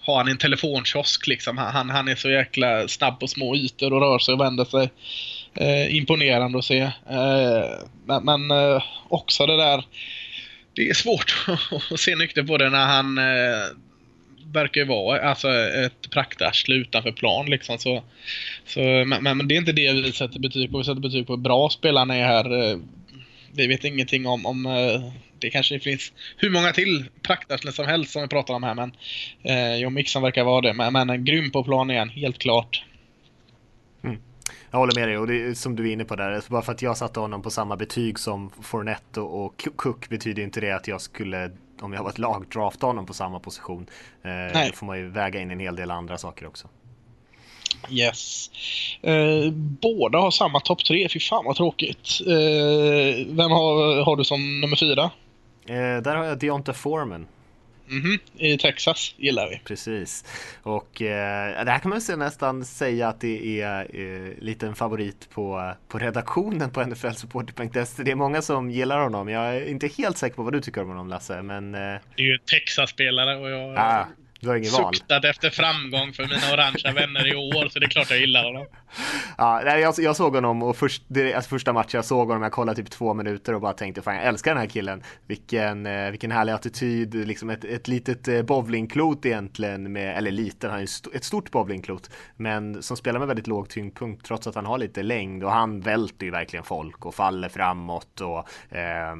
har 0.00 0.16
han 0.16 0.28
en 0.28 0.38
telefonkiosk 0.38 1.26
liksom. 1.26 1.58
Han, 1.58 1.90
han 1.90 2.08
är 2.08 2.14
så 2.14 2.30
jäkla 2.30 2.88
snabb 2.88 3.20
på 3.20 3.26
små 3.26 3.56
ytor 3.56 3.92
och 3.92 4.00
rör 4.00 4.18
sig 4.18 4.34
och 4.34 4.40
vänder 4.40 4.64
sig. 4.64 4.90
Eh, 5.54 5.96
imponerande 5.96 6.58
att 6.58 6.64
se. 6.64 6.80
Eh, 7.10 7.70
men, 8.06 8.24
men 8.24 8.50
eh, 8.50 8.82
också 9.08 9.46
det 9.46 9.56
där, 9.56 9.84
det 10.74 10.88
är 10.88 10.94
svårt 10.94 11.46
att 11.90 12.00
se 12.00 12.16
nykter 12.16 12.42
på 12.42 12.58
det 12.58 12.70
när 12.70 12.86
han 12.86 13.18
eh, 13.18 13.76
verkar 14.52 14.80
ju 14.80 14.86
vara 14.86 15.20
alltså, 15.20 15.48
ett 15.84 16.10
praktarsle 16.10 16.74
utanför 16.74 17.12
plan. 17.12 17.46
Liksom, 17.46 17.78
så, 17.78 18.02
så, 18.66 18.80
men, 18.80 19.22
men, 19.22 19.48
det 19.48 19.54
är 19.54 19.58
inte 19.58 19.72
det 19.72 19.92
vi 19.92 20.12
sätter 20.12 20.38
betyg 20.38 20.70
på. 20.70 20.78
Vi 20.78 20.84
sätter 20.84 21.00
betyg 21.00 21.26
på 21.26 21.32
hur 21.32 21.42
bra 21.42 21.70
spelarna 21.70 22.16
är 22.16 22.24
här. 22.24 22.70
Eh, 22.70 22.78
vi 23.52 23.66
vet 23.66 23.84
ingenting 23.84 24.26
om, 24.26 24.46
om 24.46 24.66
eh, 24.66 25.12
det 25.42 25.50
kanske 25.50 25.80
finns 25.80 26.12
hur 26.36 26.50
många 26.50 26.72
till 26.72 27.08
praktarslen 27.22 27.72
som 27.72 27.86
helst 27.86 28.12
som 28.12 28.22
vi 28.22 28.28
pratar 28.28 28.54
om 28.54 28.62
här. 28.62 28.74
Men 28.74 28.92
eh, 29.42 29.76
John 29.76 29.94
Mixon 29.94 30.22
verkar 30.22 30.44
vara 30.44 30.60
det. 30.60 30.74
Men, 30.74 30.92
men 30.92 31.24
grym 31.24 31.50
på 31.50 31.64
plan 31.64 31.90
igen, 31.90 32.08
helt 32.08 32.38
klart. 32.38 32.84
Mm. 34.04 34.18
Jag 34.70 34.78
håller 34.78 34.94
med 34.94 35.08
dig 35.08 35.18
och 35.18 35.26
det 35.26 35.42
är 35.42 35.54
som 35.54 35.76
du 35.76 35.88
är 35.88 35.92
inne 35.92 36.04
på 36.04 36.16
där. 36.16 36.42
Bara 36.48 36.62
för 36.62 36.72
att 36.72 36.82
jag 36.82 36.96
satte 36.96 37.20
honom 37.20 37.42
på 37.42 37.50
samma 37.50 37.76
betyg 37.76 38.18
som 38.18 38.50
Fournette 38.62 39.20
och 39.20 39.68
Cook 39.76 40.08
betyder 40.08 40.42
inte 40.42 40.60
det 40.60 40.70
att 40.70 40.88
jag 40.88 41.00
skulle 41.00 41.50
om 41.80 41.92
jag 41.92 42.02
var 42.02 42.10
ett 42.10 42.18
lag 42.18 42.46
drafta 42.52 42.86
honom 42.86 43.06
på 43.06 43.14
samma 43.14 43.40
position. 43.40 43.86
Eh, 44.24 44.66
då 44.66 44.72
får 44.72 44.86
man 44.86 44.98
ju 44.98 45.08
väga 45.08 45.40
in 45.40 45.50
en 45.50 45.60
hel 45.60 45.76
del 45.76 45.90
andra 45.90 46.18
saker 46.18 46.46
också. 46.46 46.68
Yes. 47.90 48.50
Eh, 49.02 49.50
båda 49.80 50.18
har 50.18 50.30
samma 50.30 50.60
topp 50.60 50.84
tre. 50.84 51.08
Fy 51.08 51.20
fan 51.20 51.44
vad 51.44 51.56
tråkigt. 51.56 52.08
Eh, 52.26 53.26
vem 53.26 53.50
har, 53.50 54.04
har 54.04 54.16
du 54.16 54.24
som 54.24 54.60
nummer 54.60 54.76
fyra? 54.76 55.10
Eh, 55.66 56.02
där 56.02 56.16
har 56.16 56.24
jag 56.24 56.38
Deonta 56.38 56.72
Foreman. 56.72 57.26
Mm 57.90 58.02
-hmm. 58.02 58.18
I 58.34 58.58
Texas 58.58 59.14
gillar 59.16 59.48
vi. 59.48 59.60
Precis. 59.64 60.24
Och 60.62 61.02
eh, 61.02 61.64
det 61.64 61.70
här 61.70 61.78
kan 61.78 61.90
man 61.90 62.18
nästan 62.18 62.64
säga 62.64 63.08
att 63.08 63.20
det 63.20 63.60
är 63.60 63.96
eh, 63.96 64.32
lite 64.38 64.66
en 64.66 64.74
favorit 64.74 65.30
på, 65.30 65.74
på 65.88 65.98
redaktionen 65.98 66.70
på 66.70 66.84
nflsupporter.se. 66.84 68.02
Det 68.02 68.10
är 68.10 68.14
många 68.14 68.42
som 68.42 68.70
gillar 68.70 68.98
honom. 68.98 69.28
Jag 69.28 69.56
är 69.56 69.68
inte 69.68 69.86
helt 69.86 70.18
säker 70.18 70.36
på 70.36 70.42
vad 70.42 70.52
du 70.52 70.60
tycker 70.60 70.82
om 70.82 70.88
honom 70.88 71.08
Lasse, 71.08 71.42
men... 71.42 71.74
Eh... 71.74 71.80
Det 72.16 72.22
är 72.22 72.26
ju 72.26 72.38
Texas-spelare 72.38 73.36
och 73.36 73.50
jag... 73.50 73.74
Ah. 73.78 74.06
Du 74.42 74.48
har 74.48 74.56
inget 74.56 74.72
val. 74.72 74.94
Suktat 74.94 75.24
efter 75.24 75.50
framgång 75.50 76.12
för 76.12 76.22
mina 76.22 76.52
orangea 76.54 76.92
vänner 76.92 77.32
i 77.32 77.34
år, 77.34 77.68
så 77.68 77.78
det 77.78 77.86
är 77.86 77.90
klart 77.90 78.10
jag 78.10 78.20
gillar 78.20 78.44
honom. 78.44 78.66
Ja, 79.38 79.62
jag, 79.78 79.94
jag 79.98 80.16
såg 80.16 80.34
honom 80.34 80.62
och 80.62 80.76
först, 80.76 81.02
det, 81.08 81.34
alltså 81.34 81.48
första 81.48 81.72
matchen 81.72 81.90
jag 81.92 82.04
såg 82.04 82.28
honom, 82.28 82.42
jag 82.42 82.52
kollade 82.52 82.82
typ 82.82 82.90
två 82.90 83.14
minuter 83.14 83.54
och 83.54 83.60
bara 83.60 83.72
tänkte 83.72 84.02
fan 84.02 84.14
jag 84.14 84.24
älskar 84.24 84.50
den 84.50 84.60
här 84.60 84.68
killen. 84.68 85.02
Vilken, 85.26 85.86
eh, 85.86 86.10
vilken 86.10 86.30
härlig 86.30 86.52
attityd, 86.52 87.14
liksom 87.14 87.50
ett, 87.50 87.64
ett 87.64 87.88
litet 87.88 88.28
eh, 88.28 88.42
bowlingklot 88.42 89.26
egentligen 89.26 89.92
med, 89.92 90.16
eller 90.16 90.30
liten, 90.30 90.70
han 90.70 90.80
är 90.80 90.84
st 90.84 91.10
ett 91.14 91.24
stort 91.24 91.50
bowlingklot. 91.50 92.10
Men 92.36 92.82
som 92.82 92.96
spelar 92.96 93.18
med 93.18 93.28
väldigt 93.28 93.46
låg 93.46 93.68
tyngdpunkt 93.68 94.26
trots 94.26 94.46
att 94.46 94.54
han 94.54 94.66
har 94.66 94.78
lite 94.78 95.02
längd 95.02 95.44
och 95.44 95.52
han 95.52 95.80
välter 95.80 96.26
ju 96.26 96.32
verkligen 96.32 96.64
folk 96.64 97.06
och 97.06 97.14
faller 97.14 97.48
framåt 97.48 98.20
och 98.20 98.76
eh, 98.76 99.16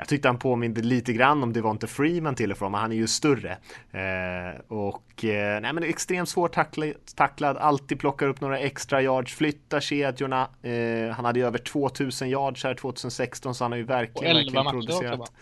jag 0.00 0.08
tyckte 0.08 0.28
han 0.28 0.38
påminde 0.38 0.80
lite 0.82 1.12
grann 1.12 1.42
om 1.42 1.52
Devonte 1.52 1.86
Freeman 1.86 2.34
till 2.34 2.52
och 2.52 2.58
från, 2.58 2.72
men 2.72 2.80
han 2.80 2.92
är 2.92 2.96
ju 2.96 3.06
större. 3.06 3.50
Eh, 3.90 4.60
och 4.68 5.24
eh, 5.24 5.60
nej, 5.60 5.72
men 5.72 5.82
extremt 5.82 6.28
svårt 6.28 6.52
tacklad, 6.52 6.92
tacklad, 7.14 7.56
alltid 7.56 8.00
plockar 8.00 8.26
upp 8.26 8.40
några 8.40 8.58
extra 8.58 9.02
yards, 9.02 9.34
flyttar 9.34 9.80
kedjorna. 9.80 10.48
Eh, 10.62 11.14
han 11.14 11.24
hade 11.24 11.38
ju 11.38 11.46
över 11.46 11.58
2000 11.58 12.28
yards 12.28 12.64
här 12.64 12.74
2016, 12.74 13.54
så 13.54 13.64
han 13.64 13.72
har 13.72 13.76
ju 13.78 13.84
verkligen, 13.84 14.36
verkligen 14.36 14.64
producerat. 14.64 15.32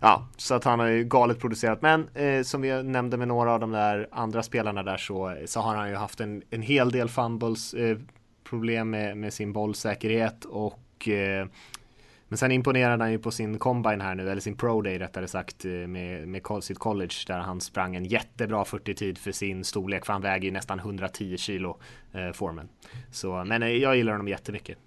Ja, 0.00 0.28
så 0.36 0.54
att 0.54 0.64
han 0.64 0.78
har 0.78 0.86
ju 0.86 1.04
galet 1.04 1.40
producerat. 1.40 1.82
Men 1.82 2.08
eh, 2.14 2.42
som 2.42 2.60
vi 2.60 2.82
nämnde 2.82 3.16
med 3.16 3.28
några 3.28 3.52
av 3.52 3.60
de 3.60 3.70
där 3.70 4.08
andra 4.12 4.42
spelarna 4.42 4.82
där 4.82 4.96
så, 4.96 5.36
så 5.46 5.60
har 5.60 5.74
han 5.74 5.88
ju 5.88 5.94
haft 5.94 6.20
en, 6.20 6.42
en 6.50 6.62
hel 6.62 6.90
del 6.90 7.08
fumbles, 7.08 7.74
eh, 7.74 7.98
problem 8.44 8.90
med, 8.90 9.16
med 9.16 9.32
sin 9.32 9.52
bollsäkerhet 9.52 10.44
och 10.44 11.08
eh, 11.08 11.46
men 12.28 12.38
sen 12.38 12.52
imponerade 12.52 13.04
han 13.04 13.12
ju 13.12 13.18
på 13.18 13.30
sin 13.30 13.58
combine 13.58 14.00
här 14.00 14.14
nu, 14.14 14.30
eller 14.30 14.40
sin 14.40 14.56
pro 14.56 14.82
day 14.82 14.98
rättare 14.98 15.28
sagt, 15.28 15.64
eh, 15.64 15.70
med, 15.70 16.28
med 16.28 16.42
sitt 16.62 16.78
college 16.78 17.14
där 17.26 17.38
han 17.38 17.60
sprang 17.60 17.96
en 17.96 18.04
jättebra 18.04 18.64
40-tid 18.64 19.18
för 19.18 19.32
sin 19.32 19.64
storlek, 19.64 20.06
för 20.06 20.12
han 20.12 20.22
väger 20.22 20.44
ju 20.44 20.50
nästan 20.50 20.78
110 20.78 21.36
kilo, 21.38 21.78
eh, 22.12 22.32
formen. 22.32 22.68
Så, 23.12 23.44
men 23.44 23.62
eh, 23.62 23.68
jag 23.68 23.96
gillar 23.96 24.12
honom 24.12 24.28
jättemycket. 24.28 24.78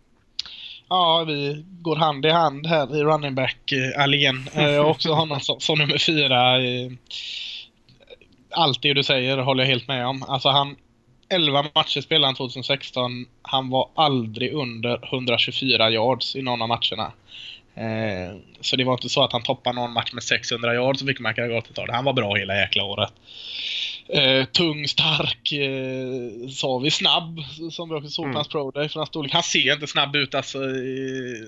Ja, 0.89 1.23
vi 1.27 1.65
går 1.81 1.95
hand 1.95 2.25
i 2.25 2.29
hand 2.29 2.67
här 2.67 2.95
i 2.95 3.03
running 3.03 3.35
back-allén. 3.35 4.47
Eh, 4.53 4.63
har 4.63 4.89
också 4.89 5.13
honom 5.13 5.39
som, 5.39 5.59
som 5.59 5.77
nummer 5.77 5.97
fyra. 5.97 6.59
Allt 8.51 8.81
det 8.81 8.93
du 8.93 9.03
säger 9.03 9.37
håller 9.37 9.63
jag 9.63 9.69
helt 9.69 9.87
med 9.87 10.07
om. 10.07 10.23
Alltså 10.23 10.49
han, 10.49 10.75
11 11.31 11.65
matcher 11.75 12.01
spelade 12.01 12.27
han 12.27 12.35
2016. 12.35 13.25
Han 13.41 13.69
var 13.69 13.89
aldrig 13.95 14.53
under 14.53 15.13
124 15.13 15.89
yards 15.89 16.35
i 16.35 16.41
någon 16.41 16.61
av 16.61 16.67
matcherna. 16.67 17.11
Eh, 17.75 18.35
så 18.61 18.75
det 18.75 18.83
var 18.83 18.93
inte 18.93 19.09
så 19.09 19.23
att 19.23 19.31
han 19.31 19.43
toppade 19.43 19.75
någon 19.75 19.93
match 19.93 20.13
med 20.13 20.23
600 20.23 20.73
yards 20.73 21.01
och 21.01 21.07
fick 21.07 21.19
McAgott 21.19 21.75
ta 21.75 21.85
det. 21.85 21.93
Han 21.93 22.05
var 22.05 22.13
bra 22.13 22.35
hela 22.35 22.55
jäkla 22.55 22.83
året. 22.83 23.13
Eh, 24.07 24.45
tung, 24.45 24.87
stark, 24.87 25.51
eh, 25.51 26.49
sa 26.49 26.77
vi 26.77 26.91
snabb, 26.91 27.39
som 27.71 27.89
vi 27.89 27.95
också 27.95 28.09
såg 28.09 28.31
på 28.31 28.37
hans 28.37 28.47
pro 28.47 28.71
day 28.71 28.89
för 28.89 28.99
hans 28.99 29.09
storlek. 29.09 29.33
Han 29.33 29.43
ser 29.43 29.73
inte 29.73 29.87
snabb 29.87 30.15
ut 30.15 30.35
alltså. 30.35 30.57
Eh, 30.57 31.47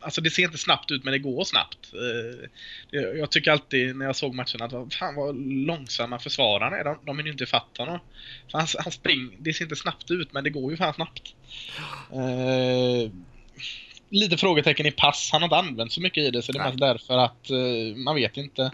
alltså 0.00 0.20
det 0.20 0.30
ser 0.30 0.42
inte 0.42 0.58
snabbt 0.58 0.90
ut 0.90 1.04
men 1.04 1.12
det 1.12 1.18
går 1.18 1.44
snabbt. 1.44 1.78
Eh, 1.94 3.08
jag 3.18 3.30
tycker 3.30 3.50
alltid 3.50 3.96
när 3.96 4.06
jag 4.06 4.16
såg 4.16 4.34
matchen 4.34 4.62
att 4.62 4.94
fan 4.94 5.14
vad 5.14 5.36
långsamma 5.66 6.18
försvararna 6.18 6.76
är. 6.76 6.84
De, 6.84 6.98
de 7.04 7.18
är 7.18 7.22
ju 7.22 7.30
inte 7.30 7.44
ifatt 7.44 7.78
honom. 7.78 7.98
Han, 8.52 8.66
han 8.78 8.92
spring, 8.92 9.36
det 9.38 9.52
ser 9.52 9.64
inte 9.64 9.76
snabbt 9.76 10.10
ut 10.10 10.32
men 10.32 10.44
det 10.44 10.50
går 10.50 10.70
ju 10.70 10.76
fan 10.76 10.94
snabbt. 10.94 11.34
Eh, 12.12 13.12
lite 14.10 14.36
frågetecken 14.36 14.86
i 14.86 14.90
pass. 14.90 15.28
Han 15.32 15.42
har 15.42 15.46
inte 15.46 15.56
använt 15.56 15.92
så 15.92 16.00
mycket 16.00 16.24
i 16.24 16.30
det 16.30 16.42
så 16.42 16.52
det 16.52 16.58
är 16.58 16.64
mest 16.64 16.78
därför 16.78 17.18
att 17.18 17.50
eh, 17.50 17.96
man 17.96 18.14
vet 18.14 18.36
inte. 18.36 18.70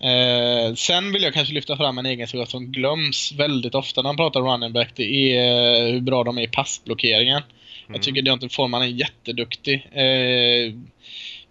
Eh, 0.00 0.74
sen 0.74 1.12
vill 1.12 1.22
jag 1.22 1.34
kanske 1.34 1.54
lyfta 1.54 1.76
fram 1.76 1.98
en 1.98 2.06
egenskap 2.06 2.50
som 2.50 2.72
glöms 2.72 3.32
väldigt 3.32 3.74
ofta 3.74 4.02
när 4.02 4.08
man 4.08 4.16
pratar 4.16 4.40
running 4.40 4.72
back. 4.72 4.92
Det 4.94 5.36
är 5.36 5.86
eh, 5.86 5.92
hur 5.92 6.00
bra 6.00 6.24
de 6.24 6.38
är 6.38 6.42
i 6.42 6.48
passblockeringen. 6.48 7.42
Mm. 7.88 7.96
Jag 7.96 8.02
tycker 8.02 8.22
Deontay 8.22 8.48
Foreman 8.48 8.82
är 8.82 8.86
jätteduktig. 8.86 9.88
Eh, 9.92 10.74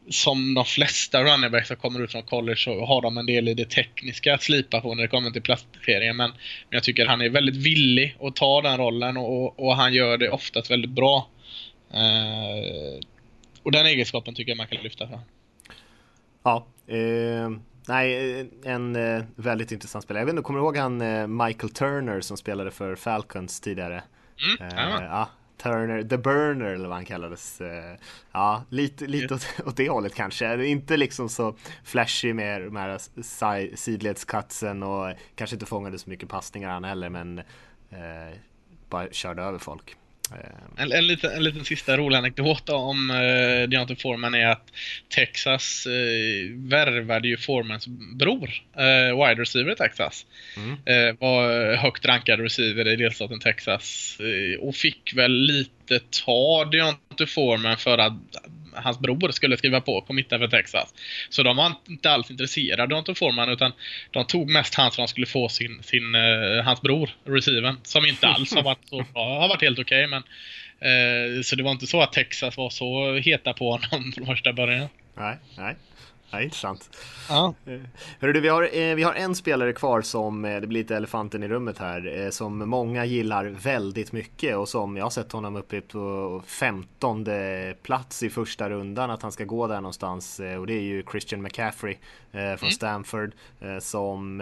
som 0.10 0.54
de 0.54 0.65
flesta 0.65 1.23
running 1.23 1.52
backs 1.52 1.67
som 1.67 1.78
kommer 1.78 2.04
ut 2.04 2.12
från 2.12 2.23
college 2.23 2.58
så 2.58 2.86
har 2.86 3.02
de 3.02 3.17
en 3.17 3.26
del 3.26 3.47
i 3.47 3.54
det 3.54 3.69
tekniska 3.69 4.34
att 4.34 4.43
slipa 4.43 4.82
på 4.82 4.95
när 4.95 5.02
det 5.02 5.08
kommer 5.08 5.32
till 5.32 5.41
plastblockeringen. 5.41 6.17
Men, 6.17 6.30
men 6.30 6.38
jag 6.69 6.84
tycker 6.84 7.06
han 7.06 7.21
är 7.21 7.30
väldigt 7.30 7.56
villig 7.56 8.17
att 8.21 8.36
ta 8.36 8.62
den 8.62 8.78
rollen 8.78 9.17
och, 9.17 9.60
och 9.60 9.76
han 9.76 9.93
gör 9.93 10.17
det 10.17 10.30
oftast 10.30 10.71
väldigt 10.71 10.91
bra. 10.91 11.30
Eh, 11.93 13.00
och 13.63 13.71
den 13.71 13.86
egenskapen 13.86 14.36
tycker 14.36 14.52
jag 14.52 14.58
man 14.58 14.67
kan 14.67 14.84
lyfta 14.84 15.08
fram. 15.08 15.19
Ja, 16.43 16.67
eh, 16.88 17.50
nej, 17.88 18.50
en 18.65 18.95
eh, 18.95 19.23
väldigt 19.36 19.71
intressant 19.71 20.04
spelare. 20.04 20.21
Jag 20.21 20.26
vet 20.26 20.34
inte, 20.34 20.43
kommer 20.43 20.60
du 20.60 20.65
ihåg 20.65 20.78
han 20.78 21.02
eh, 21.02 21.28
Michael 21.28 21.73
Turner 21.73 22.21
som 22.21 22.38
spelade 22.38 22.71
för 22.71 22.95
Falcons 22.95 23.62
tidigare? 23.62 24.04
Mm, 24.60 24.73
ja. 25.04 25.30
Turner, 25.58 26.04
The 26.04 26.17
Burner 26.17 26.65
eller 26.65 26.88
vad 26.88 26.98
han 26.98 27.06
kallades. 27.06 27.62
Eh, 27.62 27.96
ja, 28.32 28.63
lite, 28.70 29.08
lite 29.08 29.34
åt, 29.34 29.48
åt 29.65 29.78
det 29.78 29.89
hållet 29.89 30.15
kanske. 30.15 30.65
Inte 30.65 30.98
liksom 30.98 31.30
så 31.30 31.56
flashy 31.84 32.34
med 32.34 32.62
de 32.62 32.76
här 32.76 33.76
sidledskatsen 33.76 34.84
och 34.84 35.13
kanske 35.36 35.56
inte 35.56 35.65
fångade 35.65 36.00
så 36.00 36.10
mycket 36.10 36.30
passningar 36.30 36.70
han 36.70 36.84
heller, 36.84 37.10
men 37.10 37.39
eh, 37.89 38.38
bara 38.89 39.08
körde 39.12 39.41
över 39.43 39.60
folk. 39.60 39.98
Eh, 40.32 40.84
en, 40.84 40.92
en, 40.92 41.08
liten, 41.08 41.32
en 41.32 41.44
liten 41.44 41.66
sista 41.66 41.98
rolig 41.98 42.18
anekdot 42.18 42.70
om 42.70 43.12
uh, 43.12 43.70
Deontay 43.70 43.96
Foreman 43.96 44.36
är 44.36 44.48
att 44.48 44.72
Texas 45.10 45.88
uh, 45.88 46.56
värvade 46.70 47.28
ju 47.28 47.38
Foremans 47.38 47.88
bror, 47.88 48.50
uh, 48.80 49.28
wide 49.28 49.42
receiver 49.42 49.72
i 49.72 49.76
Texas. 49.76 50.26
Mm. 50.58 50.72
Uh, 50.72 51.16
var 51.20 51.76
högt 51.76 52.06
rankad 52.06 52.40
receiver 52.40 52.88
i 52.88 52.96
delstaten 52.96 53.40
Texas 53.40 54.18
och 54.60 54.76
fick 54.76 55.13
väl 55.16 55.32
lite 55.32 56.00
ta 56.26 56.66
Deontay 56.66 57.28
Foreman 57.28 57.78
för 57.78 57.98
att 57.98 58.13
hans 58.84 59.00
bror 59.00 59.32
skulle 59.32 59.58
skriva 59.58 59.82
på, 59.82 60.02
committa 60.02 60.40
för 60.40 60.48
Texas. 60.48 60.94
Så 61.30 61.44
de 61.44 61.58
var 61.58 61.74
inte 61.88 62.10
alls 62.10 62.32
intresserade 62.32 62.96
av 62.96 63.13
Foreman 63.13 63.50
utan 63.50 63.72
de 64.12 64.26
tog 64.26 64.50
mest 64.50 64.76
han 64.76 65.08
skulle 65.08 65.28
få 65.28 65.50
sin, 65.50 65.84
sin, 65.84 66.16
uh, 66.16 66.63
hans 66.63 66.82
bror, 66.82 67.10
receiven, 67.26 67.78
som 67.84 68.06
inte 68.06 68.28
alls 68.28 68.56
har 68.56 68.63
varit 68.63 68.88
så 68.90 68.96
bra. 69.13 69.40
Har 69.40 69.48
varit 69.48 69.62
helt 69.62 69.80
okej 69.80 70.06
okay, 70.06 70.08
men 70.08 70.24
uh, 71.38 71.42
så 71.42 71.56
det 71.56 71.63
var 71.63 71.72
inte 71.72 71.88
så 71.88 72.02
att 72.02 72.13
Texas 72.13 72.58
var 72.58 72.70
så 72.70 73.13
heta 73.13 73.54
på 73.54 73.72
honom 73.72 74.12
från 74.16 74.26
första 74.26 74.54
början. 74.54 74.88
Nej, 75.18 75.38
nej. 75.58 75.76
Ja, 76.30 76.42
intressant. 76.42 76.90
Ja. 77.30 77.54
Eh, 77.66 77.80
hörru 78.20 78.40
vi 78.40 78.48
har, 78.48 78.63
eh, 78.63 78.96
vi 78.96 79.04
har 79.04 79.13
en 79.13 79.36
spelare 79.36 79.74
kvar 79.74 80.02
som, 80.02 80.46
eh, 80.46 80.62
det 80.62 80.68
blir 80.68 80.80
lite 80.80 80.96
elefanten 80.96 81.44
i 81.44 81.48
rummet 81.48 81.78
här, 81.78 82.32
som 82.32 82.70
många 82.70 83.06
gillar 83.06 83.46
väldigt 83.46 84.12
mycket 84.12 84.58
och 84.58 84.70
som 84.70 84.98
jag 84.98 85.06
har 85.06 85.10
sett 85.10 85.32
honom 85.32 85.56
uppe 85.56 85.82
på 85.82 86.42
femtonde 86.46 87.76
plats 87.82 88.24
i 88.24 88.30
första 88.30 88.70
rundan 88.70 89.12
att 89.12 89.22
han 89.22 89.32
ska 89.32 89.44
gå 89.44 89.68
där 89.68 89.82
någonstans 89.82 90.42
och 90.60 90.68
det 90.68 90.74
är 90.74 90.82
ju 90.82 91.04
Christian 91.12 91.42
McCaffrey 91.42 91.98
från 92.32 92.42
mm. 92.42 92.72
Stanford 92.72 93.32
som 93.80 94.42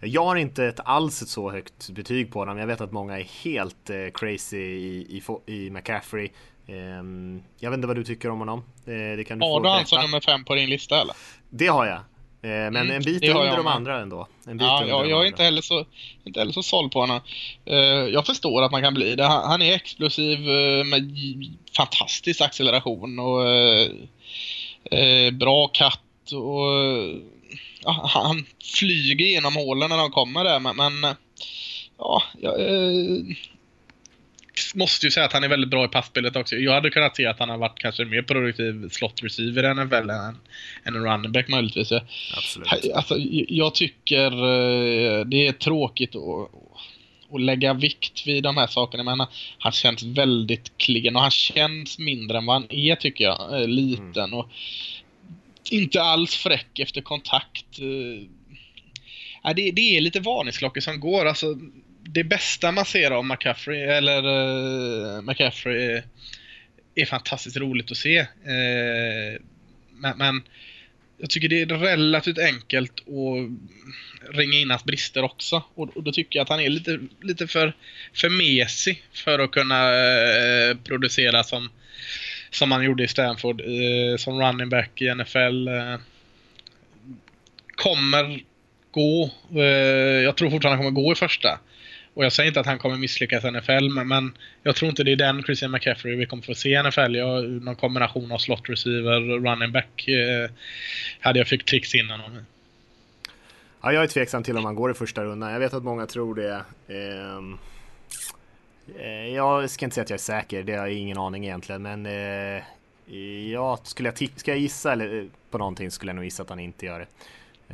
jag 0.00 0.24
har 0.24 0.36
inte 0.36 0.64
ett 0.64 0.80
alls 0.84 1.22
ett 1.22 1.28
så 1.28 1.50
högt 1.50 1.90
betyg 1.90 2.32
på 2.32 2.38
honom. 2.38 2.58
Jag 2.58 2.66
vet 2.66 2.80
att 2.80 2.92
många 2.92 3.18
är 3.18 3.24
helt 3.44 3.90
crazy 4.14 4.58
i, 4.58 5.22
i, 5.46 5.52
i 5.52 5.70
McCaffrey. 5.70 6.30
Ehm, 6.72 7.42
jag 7.58 7.70
vet 7.70 7.76
inte 7.76 7.86
vad 7.86 7.96
du 7.96 8.04
tycker 8.04 8.30
om 8.30 8.38
honom. 8.38 8.58
Eh, 8.86 9.16
det 9.16 9.24
kan 9.24 9.38
du 9.38 9.44
har 9.44 9.60
du 9.60 9.68
han 9.68 9.86
som 9.86 10.02
nummer 10.02 10.20
fem 10.20 10.44
på 10.44 10.54
din 10.54 10.70
lista 10.70 11.00
eller? 11.00 11.14
Det 11.50 11.66
har 11.66 11.86
jag. 11.86 11.96
Eh, 11.96 12.70
men 12.70 12.76
mm, 12.76 12.90
en 12.90 13.02
bit 13.02 13.28
under 13.28 13.56
de 13.56 13.66
andra 13.66 14.00
ändå. 14.00 14.26
En 14.46 14.58
bit 14.58 14.66
ja, 14.66 14.84
ja 14.88 15.06
jag 15.06 15.22
är 15.22 15.26
inte 15.26 15.42
heller 15.42 15.62
så, 15.62 15.84
inte 16.24 16.40
heller 16.40 16.52
så 16.52 16.62
såld 16.62 16.92
på 16.92 17.00
honom. 17.00 17.20
Eh, 17.64 17.76
jag 17.86 18.26
förstår 18.26 18.62
att 18.62 18.72
man 18.72 18.82
kan 18.82 18.94
bli 18.94 19.16
det. 19.16 19.24
Han 19.24 19.62
är 19.62 19.74
explosiv 19.74 20.40
med 20.86 21.16
fantastisk 21.76 22.40
acceleration 22.40 23.18
och 23.18 23.42
bra 25.32 25.68
katt 25.68 26.32
och 26.32 26.66
han 28.08 28.46
flyger 28.78 29.24
genom 29.24 29.56
hålen 29.56 29.90
när 29.90 29.96
de 29.96 30.10
kommer 30.10 30.44
där 30.44 30.60
men, 30.60 30.76
men 30.76 31.16
ja, 31.98 32.22
jag, 32.40 32.60
måste 34.74 35.06
ju 35.06 35.10
säga 35.10 35.26
att 35.26 35.32
han 35.32 35.44
är 35.44 35.48
väldigt 35.48 35.70
bra 35.70 35.84
i 35.84 35.88
passspelet 35.88 36.36
också. 36.36 36.56
Jag 36.56 36.72
hade 36.72 36.90
kunnat 36.90 37.16
se 37.16 37.26
att 37.26 37.38
han 37.38 37.48
har 37.48 37.58
varit 37.58 37.78
kanske 37.78 38.04
mer 38.04 38.22
produktiv 38.22 38.88
slot 38.88 39.22
receiver 39.22 39.62
än 39.62 39.76
NFL 39.76 39.94
än, 39.94 40.10
än 40.84 40.96
en 40.96 41.04
running 41.04 41.32
back 41.32 41.48
möjligtvis. 41.48 41.92
Absolut. 42.36 42.68
Alltså, 42.94 43.16
jag 43.48 43.74
tycker 43.74 44.26
eh, 44.26 45.24
det 45.24 45.46
är 45.46 45.52
tråkigt 45.52 46.16
att, 46.16 46.50
att 47.34 47.40
lägga 47.40 47.74
vikt 47.74 48.26
vid 48.26 48.42
de 48.42 48.56
här 48.56 48.66
sakerna. 48.66 49.16
Men 49.16 49.26
han 49.58 49.72
känns 49.72 50.02
väldigt 50.02 50.78
klen 50.78 51.16
och 51.16 51.22
han 51.22 51.30
känns 51.30 51.98
mindre 51.98 52.38
än 52.38 52.46
vad 52.46 52.56
han 52.56 52.72
är 52.72 52.96
tycker 52.96 53.24
jag. 53.24 53.60
Eh, 53.60 53.68
liten 53.68 54.16
mm. 54.16 54.34
och 54.34 54.50
inte 55.70 56.02
alls 56.02 56.36
fräck 56.36 56.78
efter 56.78 57.00
kontakt. 57.00 57.78
Eh, 57.78 59.54
det, 59.54 59.70
det 59.70 59.96
är 59.96 60.00
lite 60.00 60.20
varningsklockor 60.20 60.80
som 60.80 61.00
går. 61.00 61.26
Alltså, 61.26 61.46
det 62.14 62.24
bästa 62.24 62.72
man 62.72 62.84
ser 62.84 63.10
av 63.10 63.24
McCaffrey, 63.24 63.82
eller 63.82 64.26
uh, 64.26 65.22
McCaffrey 65.22 65.82
är, 65.82 66.04
är, 66.94 67.06
fantastiskt 67.06 67.56
roligt 67.56 67.90
att 67.90 67.96
se. 67.96 68.20
Uh, 68.20 69.40
men, 69.90 70.18
men, 70.18 70.42
jag 71.18 71.30
tycker 71.30 71.48
det 71.48 71.60
är 71.62 71.66
relativt 71.66 72.38
enkelt 72.38 73.00
att 73.00 74.36
ringa 74.36 74.58
in 74.58 74.70
hans 74.70 74.84
brister 74.84 75.22
också. 75.22 75.62
Och, 75.74 75.96
och 75.96 76.02
då 76.02 76.12
tycker 76.12 76.38
jag 76.38 76.44
att 76.44 76.48
han 76.48 76.60
är 76.60 76.68
lite, 76.68 76.98
lite 77.22 77.46
för, 77.46 77.72
för 78.14 78.28
mesig 78.28 79.04
för 79.12 79.38
att 79.38 79.50
kunna 79.50 79.90
uh, 79.90 80.76
producera 80.84 81.44
som, 81.44 81.68
som 82.50 82.72
han 82.72 82.84
gjorde 82.84 83.04
i 83.04 83.08
Stanford, 83.08 83.62
som 84.18 84.40
running 84.40 84.68
back 84.68 85.02
i 85.02 85.14
NFL. 85.14 85.68
kommer 87.76 88.40
gå. 88.90 89.30
jag 90.24 90.36
tror 90.36 90.50
fortfarande 90.50 90.76
han 90.76 90.78
kommer 90.78 91.02
gå 91.02 91.12
i 91.12 91.16
första. 91.16 91.58
Och 92.14 92.24
jag 92.24 92.32
säger 92.32 92.48
inte 92.48 92.60
att 92.60 92.66
han 92.66 92.78
kommer 92.78 92.96
misslyckas 92.96 93.44
i 93.44 93.50
NFL, 93.50 93.88
men, 93.88 94.08
men 94.08 94.34
jag 94.62 94.76
tror 94.76 94.88
inte 94.88 95.04
det 95.04 95.12
är 95.12 95.16
den 95.16 95.42
Christian 95.42 95.70
McCaffrey 95.70 96.16
vi 96.16 96.26
kommer 96.26 96.42
få 96.42 96.54
se 96.54 96.68
i 96.68 96.82
NFL. 96.82 97.14
Jag, 97.14 97.44
någon 97.44 97.76
kombination 97.76 98.32
av 98.32 98.38
slot 98.38 98.68
receiver, 98.68 99.30
och 99.30 99.44
running 99.44 99.72
back, 99.72 100.08
eh, 100.08 100.50
hade 101.20 101.38
jag 101.38 101.48
fick 101.48 101.64
tricks 101.64 101.94
innan 101.94 102.20
honom. 102.20 102.44
Ja, 103.82 103.92
jag 103.92 104.02
är 104.02 104.06
tveksam 104.06 104.42
till 104.42 104.56
om 104.58 104.64
han 104.64 104.74
går 104.74 104.90
i 104.90 104.94
första 104.94 105.24
rundan. 105.24 105.52
Jag 105.52 105.60
vet 105.60 105.74
att 105.74 105.84
många 105.84 106.06
tror 106.06 106.34
det. 106.34 106.64
Ehm, 106.88 107.58
eh, 108.98 109.34
jag 109.34 109.70
ska 109.70 109.84
inte 109.84 109.94
säga 109.94 110.02
att 110.02 110.10
jag 110.10 110.16
är 110.16 110.22
säker, 110.22 110.62
det 110.62 110.72
har 110.72 110.86
jag 110.86 110.96
ingen 110.96 111.18
aning 111.18 111.44
egentligen, 111.44 111.82
men 111.82 112.06
eh, 112.06 112.62
ja, 113.52 113.78
skulle 113.82 114.08
jag, 114.08 114.30
ska 114.36 114.50
jag 114.50 114.58
gissa 114.58 114.92
eller, 114.92 115.20
eh, 115.20 115.24
på 115.50 115.58
någonting 115.58 115.90
skulle 115.90 116.10
jag 116.10 116.16
nog 116.16 116.24
gissa 116.24 116.42
att 116.42 116.48
han 116.48 116.60
inte 116.60 116.86
gör 116.86 116.98
det. 116.98 117.06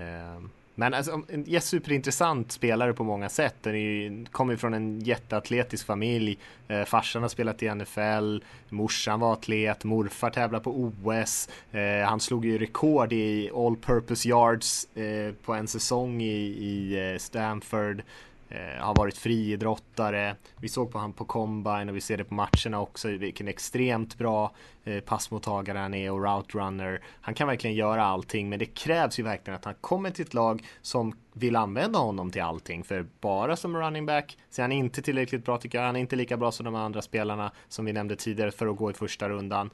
Ehm, 0.02 0.50
men 0.78 0.94
alltså, 0.94 1.22
en 1.28 1.60
superintressant 1.60 2.52
spelare 2.52 2.92
på 2.92 3.04
många 3.04 3.28
sätt. 3.28 3.56
Den 3.62 4.26
kommer 4.30 4.56
från 4.56 4.74
en 4.74 5.00
jätteatletisk 5.00 5.86
familj. 5.86 6.38
Eh, 6.68 6.84
farsan 6.84 7.22
har 7.22 7.28
spelat 7.28 7.62
i 7.62 7.74
NFL, 7.74 8.38
morsan 8.68 9.20
var 9.20 9.32
atlet, 9.32 9.84
morfar 9.84 10.30
tävlar 10.30 10.60
på 10.60 10.80
OS. 10.80 11.48
Eh, 11.72 12.08
han 12.08 12.20
slog 12.20 12.44
ju 12.44 12.58
rekord 12.58 13.12
i 13.12 13.50
all 13.54 13.76
purpose 13.76 14.28
yards 14.28 14.96
eh, 14.96 15.34
på 15.44 15.54
en 15.54 15.68
säsong 15.68 16.22
i, 16.22 16.40
i 16.46 17.10
eh, 17.12 17.18
Stanford. 17.18 18.02
Eh, 18.50 18.84
har 18.84 18.94
varit 18.94 19.18
friidrottare. 19.18 20.36
Vi 20.60 20.68
såg 20.68 20.92
på 20.92 20.98
han 20.98 21.12
på 21.12 21.24
combine 21.24 21.88
och 21.88 21.96
vi 21.96 22.00
ser 22.00 22.16
det 22.16 22.24
på 22.24 22.34
matcherna 22.34 22.80
också 22.80 23.08
vilken 23.08 23.48
extremt 23.48 24.18
bra 24.18 24.54
eh, 24.84 25.00
passmottagare 25.00 25.78
han 25.78 25.94
är 25.94 26.10
och 26.10 26.22
route 26.22 26.58
runner. 26.58 27.02
Han 27.20 27.34
kan 27.34 27.48
verkligen 27.48 27.76
göra 27.76 28.04
allting 28.04 28.48
men 28.48 28.58
det 28.58 28.66
krävs 28.66 29.18
ju 29.18 29.22
verkligen 29.22 29.56
att 29.56 29.64
han 29.64 29.74
kommer 29.80 30.10
till 30.10 30.24
ett 30.24 30.34
lag 30.34 30.66
som 30.82 31.16
vill 31.32 31.56
använda 31.56 31.98
honom 31.98 32.30
till 32.30 32.42
allting 32.42 32.84
för 32.84 33.06
bara 33.20 33.56
som 33.56 33.76
running 33.76 34.06
back 34.06 34.38
så 34.50 34.60
är 34.60 34.64
han 34.64 34.72
inte 34.72 35.02
tillräckligt 35.02 35.44
bra 35.44 35.58
tycker 35.58 35.78
jag. 35.78 35.86
Han 35.86 35.96
är 35.96 36.00
inte 36.00 36.16
lika 36.16 36.36
bra 36.36 36.52
som 36.52 36.64
de 36.64 36.74
andra 36.74 37.02
spelarna 37.02 37.52
som 37.68 37.84
vi 37.84 37.92
nämnde 37.92 38.16
tidigare 38.16 38.50
för 38.50 38.66
att 38.66 38.76
gå 38.76 38.90
i 38.90 38.94
första 38.94 39.28
rundan. 39.28 39.70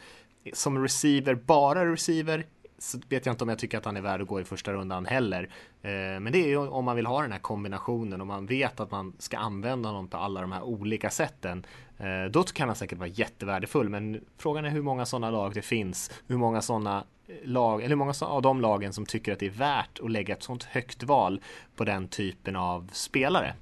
Som 0.53 0.83
receiver, 0.83 1.35
bara 1.35 1.93
receiver, 1.93 2.47
vet 3.09 3.27
jag 3.27 3.33
inte 3.33 3.45
om 3.45 3.49
jag 3.49 3.59
tycker 3.59 3.79
att 3.79 3.85
han 3.85 3.97
är 3.97 4.01
värd 4.01 4.23
att 4.23 4.29
gå 4.29 4.41
i 4.41 4.45
första 4.45 4.73
rundan 4.73 5.07
heller. 5.07 5.43
Eh, 5.83 5.91
men 6.21 6.33
det 6.33 6.39
är 6.39 6.49
ju 6.49 6.57
om 6.57 6.85
man 6.85 6.97
vill 6.97 7.07
ha 7.07 7.23
den 7.23 7.33
här 7.33 7.39
kombinationen 7.39 8.21
och 8.21 8.27
man 8.27 8.47
vet 8.47 8.81
att 8.81 8.91
man 8.91 9.13
ska 9.19 9.39
använda 9.39 9.89
honom 9.89 10.09
på 10.09 10.17
alla 10.17 10.41
de 10.41 10.53
här 10.53 10.63
olika 10.63 11.11
sätten. 11.11 11.67
Eh, 11.99 12.31
då 12.31 12.43
kan 12.43 12.69
han 12.69 12.77
säkert 12.77 12.99
vara 12.99 13.09
jättevärdefull, 13.09 13.89
men 13.89 14.25
frågan 14.39 14.65
är 14.65 14.71
hur 14.71 14.83
många 14.83 15.07
sådana 15.07 15.31
lag 15.31 15.55
det 15.55 15.63
finns, 15.63 16.11
hur 16.27 16.37
många 16.37 16.63
sådana 16.63 17.05
eh, 17.27 17.35
lag, 17.45 17.81
eller 17.81 17.89
hur 17.89 17.97
många 17.97 18.15
av 18.21 18.43
de 18.43 18.61
lagen 18.61 18.93
som 18.93 19.07
tycker 19.07 19.33
att 19.33 19.39
det 19.39 19.47
är 19.47 19.51
värt 19.51 20.01
att 20.01 20.11
lägga 20.11 20.35
ett 20.35 20.43
sånt 20.43 20.65
högt 20.65 21.03
val 21.03 21.41
på 21.77 21.85
den 21.85 22.09
typen 22.09 22.57
av 22.57 22.91
spelare. 22.93 23.55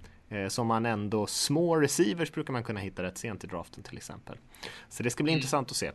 Som 0.49 0.67
man 0.67 0.87
ändå, 0.87 1.27
små 1.27 1.77
receivers 1.77 2.33
brukar 2.33 2.53
man 2.53 2.65
kunna 2.65 2.81
hitta 2.81 3.03
rätt 3.03 3.19
sent 3.19 3.45
i 3.45 3.47
draften 3.47 3.83
till 3.83 3.97
exempel. 3.97 4.37
Så 4.89 5.03
det 5.03 5.11
ska 5.11 5.23
bli 5.25 5.33
mm. 5.33 5.39
intressant 5.39 5.71
att 5.71 5.77
se. 5.77 5.91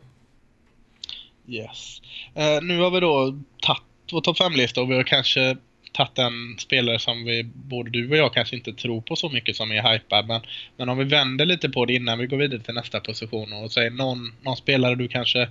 Yes. 1.48 2.02
Uh, 2.38 2.62
nu 2.62 2.78
har 2.78 2.90
vi 2.90 3.00
då 3.00 3.38
tagit 3.60 3.82
vår 4.12 4.20
topp 4.20 4.38
5-lista 4.38 4.82
och 4.82 4.90
vi 4.90 4.94
har 4.94 5.02
kanske 5.02 5.56
tagit 5.92 6.18
en 6.18 6.58
spelare 6.58 6.98
som 6.98 7.24
vi, 7.24 7.44
både 7.44 7.90
du 7.90 8.10
och 8.10 8.16
jag 8.16 8.34
kanske 8.34 8.56
inte 8.56 8.72
tror 8.72 9.00
på 9.00 9.16
så 9.16 9.28
mycket 9.28 9.56
som 9.56 9.72
är 9.72 9.92
hypad. 9.92 10.26
Men, 10.26 10.40
men 10.76 10.88
om 10.88 10.98
vi 10.98 11.04
vänder 11.04 11.46
lite 11.46 11.68
på 11.68 11.84
det 11.84 11.94
innan 11.94 12.18
vi 12.18 12.26
går 12.26 12.36
vidare 12.36 12.60
till 12.60 12.74
nästa 12.74 13.00
position 13.00 13.52
och 13.52 13.72
säger 13.72 13.90
någon, 13.90 14.32
någon 14.42 14.56
spelare 14.56 14.94
du 14.94 15.08
kanske 15.08 15.48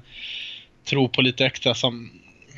tror 0.83 1.07
på 1.07 1.21
lite 1.21 1.45
extra 1.45 1.73
som 1.73 2.09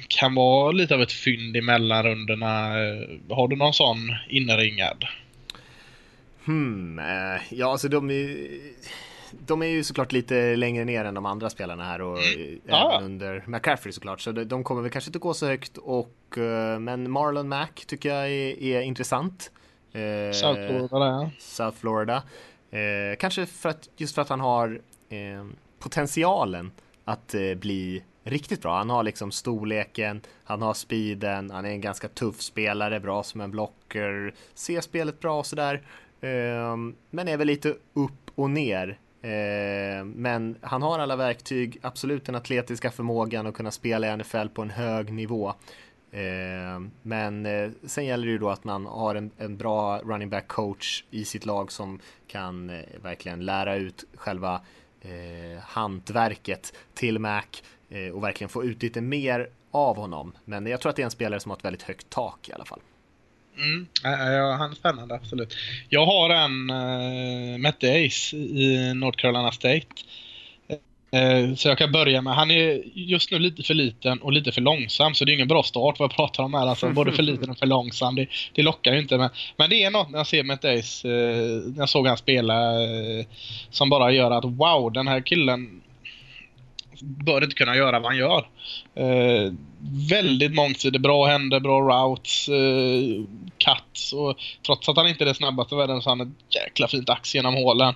kan 0.07 0.35
vara 0.35 0.71
lite 0.71 0.95
av 0.95 1.01
ett 1.01 1.11
fynd 1.11 1.57
i 1.57 1.61
mellanrundorna. 1.61 2.67
Eh, 2.67 3.35
har 3.35 3.47
du 3.47 3.55
någon 3.55 3.73
sån 3.73 4.15
inringad? 4.29 5.05
Hmm, 6.45 6.99
eh, 6.99 7.41
ja 7.49 7.71
alltså 7.71 7.87
de 7.87 8.09
är 8.09 8.47
de 9.31 9.61
är 9.61 9.65
ju 9.67 9.83
såklart 9.83 10.11
lite 10.11 10.55
längre 10.55 10.85
ner 10.85 11.05
än 11.05 11.13
de 11.13 11.25
andra 11.25 11.49
spelarna 11.49 11.83
här 11.83 12.01
och 12.01 12.23
mm. 12.23 12.59
även 12.65 12.75
ah. 12.75 13.01
under 13.01 13.43
McCaffrey 13.47 13.91
såklart. 13.91 14.21
Så 14.21 14.31
de 14.31 14.63
kommer 14.63 14.81
väl 14.81 14.91
kanske 14.91 15.09
inte 15.09 15.19
gå 15.19 15.33
så 15.33 15.47
högt 15.47 15.77
och 15.77 16.37
eh, 16.37 16.79
men 16.79 17.11
Marlon 17.11 17.49
Mack 17.49 17.85
tycker 17.87 18.09
jag 18.09 18.29
är, 18.29 18.63
är 18.63 18.81
intressant. 18.81 19.51
Eh, 19.93 20.31
South 20.33 20.67
Florida, 20.67 20.87
ja. 20.91 21.29
South 21.39 21.77
Florida. 21.77 22.23
Eh, 22.71 23.17
kanske 23.19 23.45
för 23.45 23.69
att 23.69 23.89
just 23.97 24.15
för 24.15 24.21
att 24.21 24.29
han 24.29 24.39
har 24.39 24.81
eh, 25.09 25.45
potentialen 25.79 26.71
att 27.05 27.33
eh, 27.33 27.53
bli 27.55 28.03
riktigt 28.23 28.61
bra. 28.61 28.77
Han 28.77 28.89
har 28.89 29.03
liksom 29.03 29.31
storleken, 29.31 30.21
han 30.43 30.61
har 30.61 30.73
speeden, 30.73 31.51
han 31.51 31.65
är 31.65 31.69
en 31.69 31.81
ganska 31.81 32.07
tuff 32.07 32.41
spelare, 32.41 32.99
bra 32.99 33.23
som 33.23 33.41
en 33.41 33.51
blocker, 33.51 34.33
ser 34.53 34.81
spelet 34.81 35.19
bra 35.19 35.39
och 35.39 35.45
sådär. 35.45 35.81
Eh, 36.21 36.77
men 37.09 37.27
är 37.27 37.37
väl 37.37 37.47
lite 37.47 37.75
upp 37.93 38.31
och 38.35 38.49
ner 38.49 38.97
Eh, 39.21 40.05
men 40.05 40.57
han 40.61 40.81
har 40.81 40.99
alla 40.99 41.15
verktyg, 41.15 41.79
absolut 41.81 42.25
den 42.25 42.35
atletiska 42.35 42.91
förmågan 42.91 43.47
att 43.47 43.53
kunna 43.53 43.71
spela 43.71 44.13
i 44.13 44.17
NFL 44.17 44.47
på 44.47 44.61
en 44.61 44.69
hög 44.69 45.13
nivå. 45.13 45.53
Eh, 46.11 46.81
men 47.01 47.45
eh, 47.45 47.69
sen 47.83 48.05
gäller 48.05 48.25
det 48.25 48.31
ju 48.31 48.37
då 48.37 48.49
att 48.49 48.63
man 48.63 48.85
har 48.85 49.15
en, 49.15 49.31
en 49.37 49.57
bra 49.57 49.99
running 49.99 50.29
back 50.29 50.47
coach 50.47 51.03
i 51.11 51.25
sitt 51.25 51.45
lag 51.45 51.71
som 51.71 51.99
kan 52.27 52.69
eh, 52.69 52.83
verkligen 53.01 53.45
lära 53.45 53.75
ut 53.75 54.05
själva 54.15 54.61
eh, 55.01 55.61
hantverket 55.61 56.73
till 56.93 57.19
Mac 57.19 57.43
eh, 57.89 58.09
och 58.09 58.23
verkligen 58.23 58.49
få 58.49 58.63
ut 58.63 58.83
lite 58.83 59.01
mer 59.01 59.49
av 59.71 59.95
honom. 59.95 60.33
Men 60.45 60.65
jag 60.65 60.81
tror 60.81 60.89
att 60.89 60.95
det 60.95 61.01
är 61.01 61.05
en 61.05 61.11
spelare 61.11 61.39
som 61.39 61.49
har 61.49 61.57
ett 61.57 61.65
väldigt 61.65 61.83
högt 61.83 62.09
tak 62.09 62.49
i 62.49 62.53
alla 62.53 62.65
fall. 62.65 62.79
Mm, 63.59 63.87
ja, 64.03 64.55
han 64.59 64.71
är 64.71 64.75
spännande, 64.75 65.15
absolut. 65.15 65.55
Jag 65.89 66.05
har 66.05 66.29
en 66.29 66.69
uh, 66.69 67.57
Matt 67.57 67.79
Dace 67.79 68.37
i 68.37 68.93
North 68.95 69.17
Carolina 69.17 69.51
State. 69.51 69.85
Uh, 71.15 71.55
så 71.55 71.67
jag 71.67 71.77
kan 71.77 71.91
börja 71.91 72.21
med, 72.21 72.33
han 72.33 72.51
är 72.51 72.81
just 72.93 73.31
nu 73.31 73.39
lite 73.39 73.63
för 73.63 73.73
liten 73.73 74.21
och 74.21 74.31
lite 74.31 74.51
för 74.51 74.61
långsam 74.61 75.13
så 75.13 75.25
det 75.25 75.31
är 75.31 75.33
ingen 75.33 75.47
bra 75.47 75.63
start 75.63 75.99
vad 75.99 76.09
jag 76.09 76.15
pratar 76.15 76.43
om 76.43 76.53
här. 76.53 76.67
Alltså 76.67 76.89
både 76.93 77.11
för 77.11 77.23
liten 77.23 77.49
och 77.49 77.57
för 77.57 77.65
långsam. 77.65 78.15
Det, 78.15 78.27
det 78.53 78.61
lockar 78.61 78.93
ju 78.93 78.99
inte. 78.99 79.17
Men, 79.17 79.29
men 79.57 79.69
det 79.69 79.83
är 79.83 79.91
något 79.91 80.09
när 80.09 80.17
jag 80.17 80.27
ser 80.27 80.43
Matt 80.43 80.61
Dace, 80.61 81.07
uh, 81.07 81.73
när 81.73 81.79
jag 81.79 81.89
såg 81.89 82.07
han 82.07 82.17
spela, 82.17 82.73
som 83.69 83.89
bara 83.89 84.11
gör 84.11 84.31
att 84.31 84.45
wow, 84.45 84.91
den 84.93 85.07
här 85.07 85.21
killen 85.21 85.81
bör 87.01 87.43
inte 87.43 87.55
kunna 87.55 87.75
göra 87.75 87.99
vad 87.99 88.11
han 88.11 88.17
gör. 88.17 88.47
Eh, 88.95 89.53
väldigt 90.09 90.55
mångsidig, 90.55 91.01
bra 91.01 91.25
händer, 91.25 91.59
bra 91.59 91.79
routes, 91.79 92.49
eh, 92.49 93.23
cuts 93.57 94.13
och 94.13 94.39
trots 94.65 94.89
att 94.89 94.97
han 94.97 95.07
inte 95.07 95.23
är 95.23 95.25
det 95.25 95.33
snabbaste 95.33 95.75
i 95.75 95.77
världen 95.77 96.01
så 96.01 96.09
har 96.09 96.17
han 96.17 96.27
ett 96.27 96.55
jäkla 96.55 96.87
fint 96.87 97.09
ax 97.09 97.35
genom 97.35 97.53
hålen. 97.53 97.93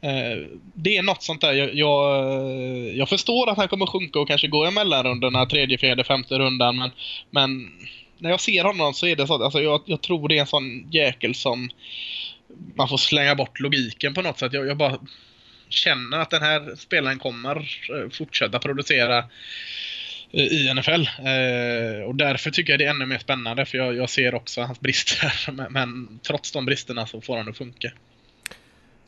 Eh, 0.00 0.46
det 0.74 0.96
är 0.96 1.02
något 1.02 1.22
sånt 1.22 1.40
där. 1.40 1.52
Jag, 1.52 1.74
jag, 1.74 2.24
eh, 2.24 2.96
jag, 2.96 3.08
förstår 3.08 3.50
att 3.50 3.56
han 3.56 3.68
kommer 3.68 3.86
sjunka 3.86 4.20
och 4.20 4.28
kanske 4.28 4.48
gå 4.48 4.68
i 4.68 4.70
mellanrundorna, 4.70 5.46
tredje, 5.46 5.78
fjärde, 5.78 6.04
femte 6.04 6.38
rundan 6.38 6.76
men, 6.76 6.90
men 7.30 7.70
när 8.18 8.30
jag 8.30 8.40
ser 8.40 8.64
honom 8.64 8.94
så 8.94 9.06
är 9.06 9.16
det 9.16 9.26
så 9.26 9.44
alltså 9.44 9.60
jag, 9.60 9.82
jag 9.84 10.00
tror 10.00 10.28
det 10.28 10.36
är 10.36 10.40
en 10.40 10.46
sån 10.46 10.90
jäkel 10.90 11.34
som 11.34 11.70
man 12.74 12.88
får 12.88 12.96
slänga 12.96 13.34
bort 13.34 13.60
logiken 13.60 14.14
på 14.14 14.22
något 14.22 14.38
sätt. 14.38 14.52
Jag, 14.52 14.66
jag 14.66 14.76
bara 14.76 14.98
känner 15.68 16.18
att 16.18 16.30
den 16.30 16.42
här 16.42 16.76
spelaren 16.76 17.18
kommer 17.18 17.56
eh, 17.56 18.10
fortsätta 18.10 18.58
producera 18.58 19.18
eh, 20.32 20.44
i 20.44 20.74
NFL. 20.74 21.02
Eh, 21.02 22.02
och 22.06 22.14
därför 22.14 22.50
tycker 22.50 22.72
jag 22.72 22.80
det 22.80 22.84
är 22.84 22.90
ännu 22.90 23.06
mer 23.06 23.18
spännande 23.18 23.66
för 23.66 23.78
jag, 23.78 23.96
jag 23.96 24.10
ser 24.10 24.34
också 24.34 24.60
hans 24.60 24.80
brister. 24.80 25.50
Men, 25.52 25.72
men, 25.72 26.18
trots 26.22 26.52
de 26.52 26.66
bristerna 26.66 27.06
så 27.06 27.20
får 27.20 27.36
han 27.36 27.48
att 27.48 27.56
funka. 27.56 27.92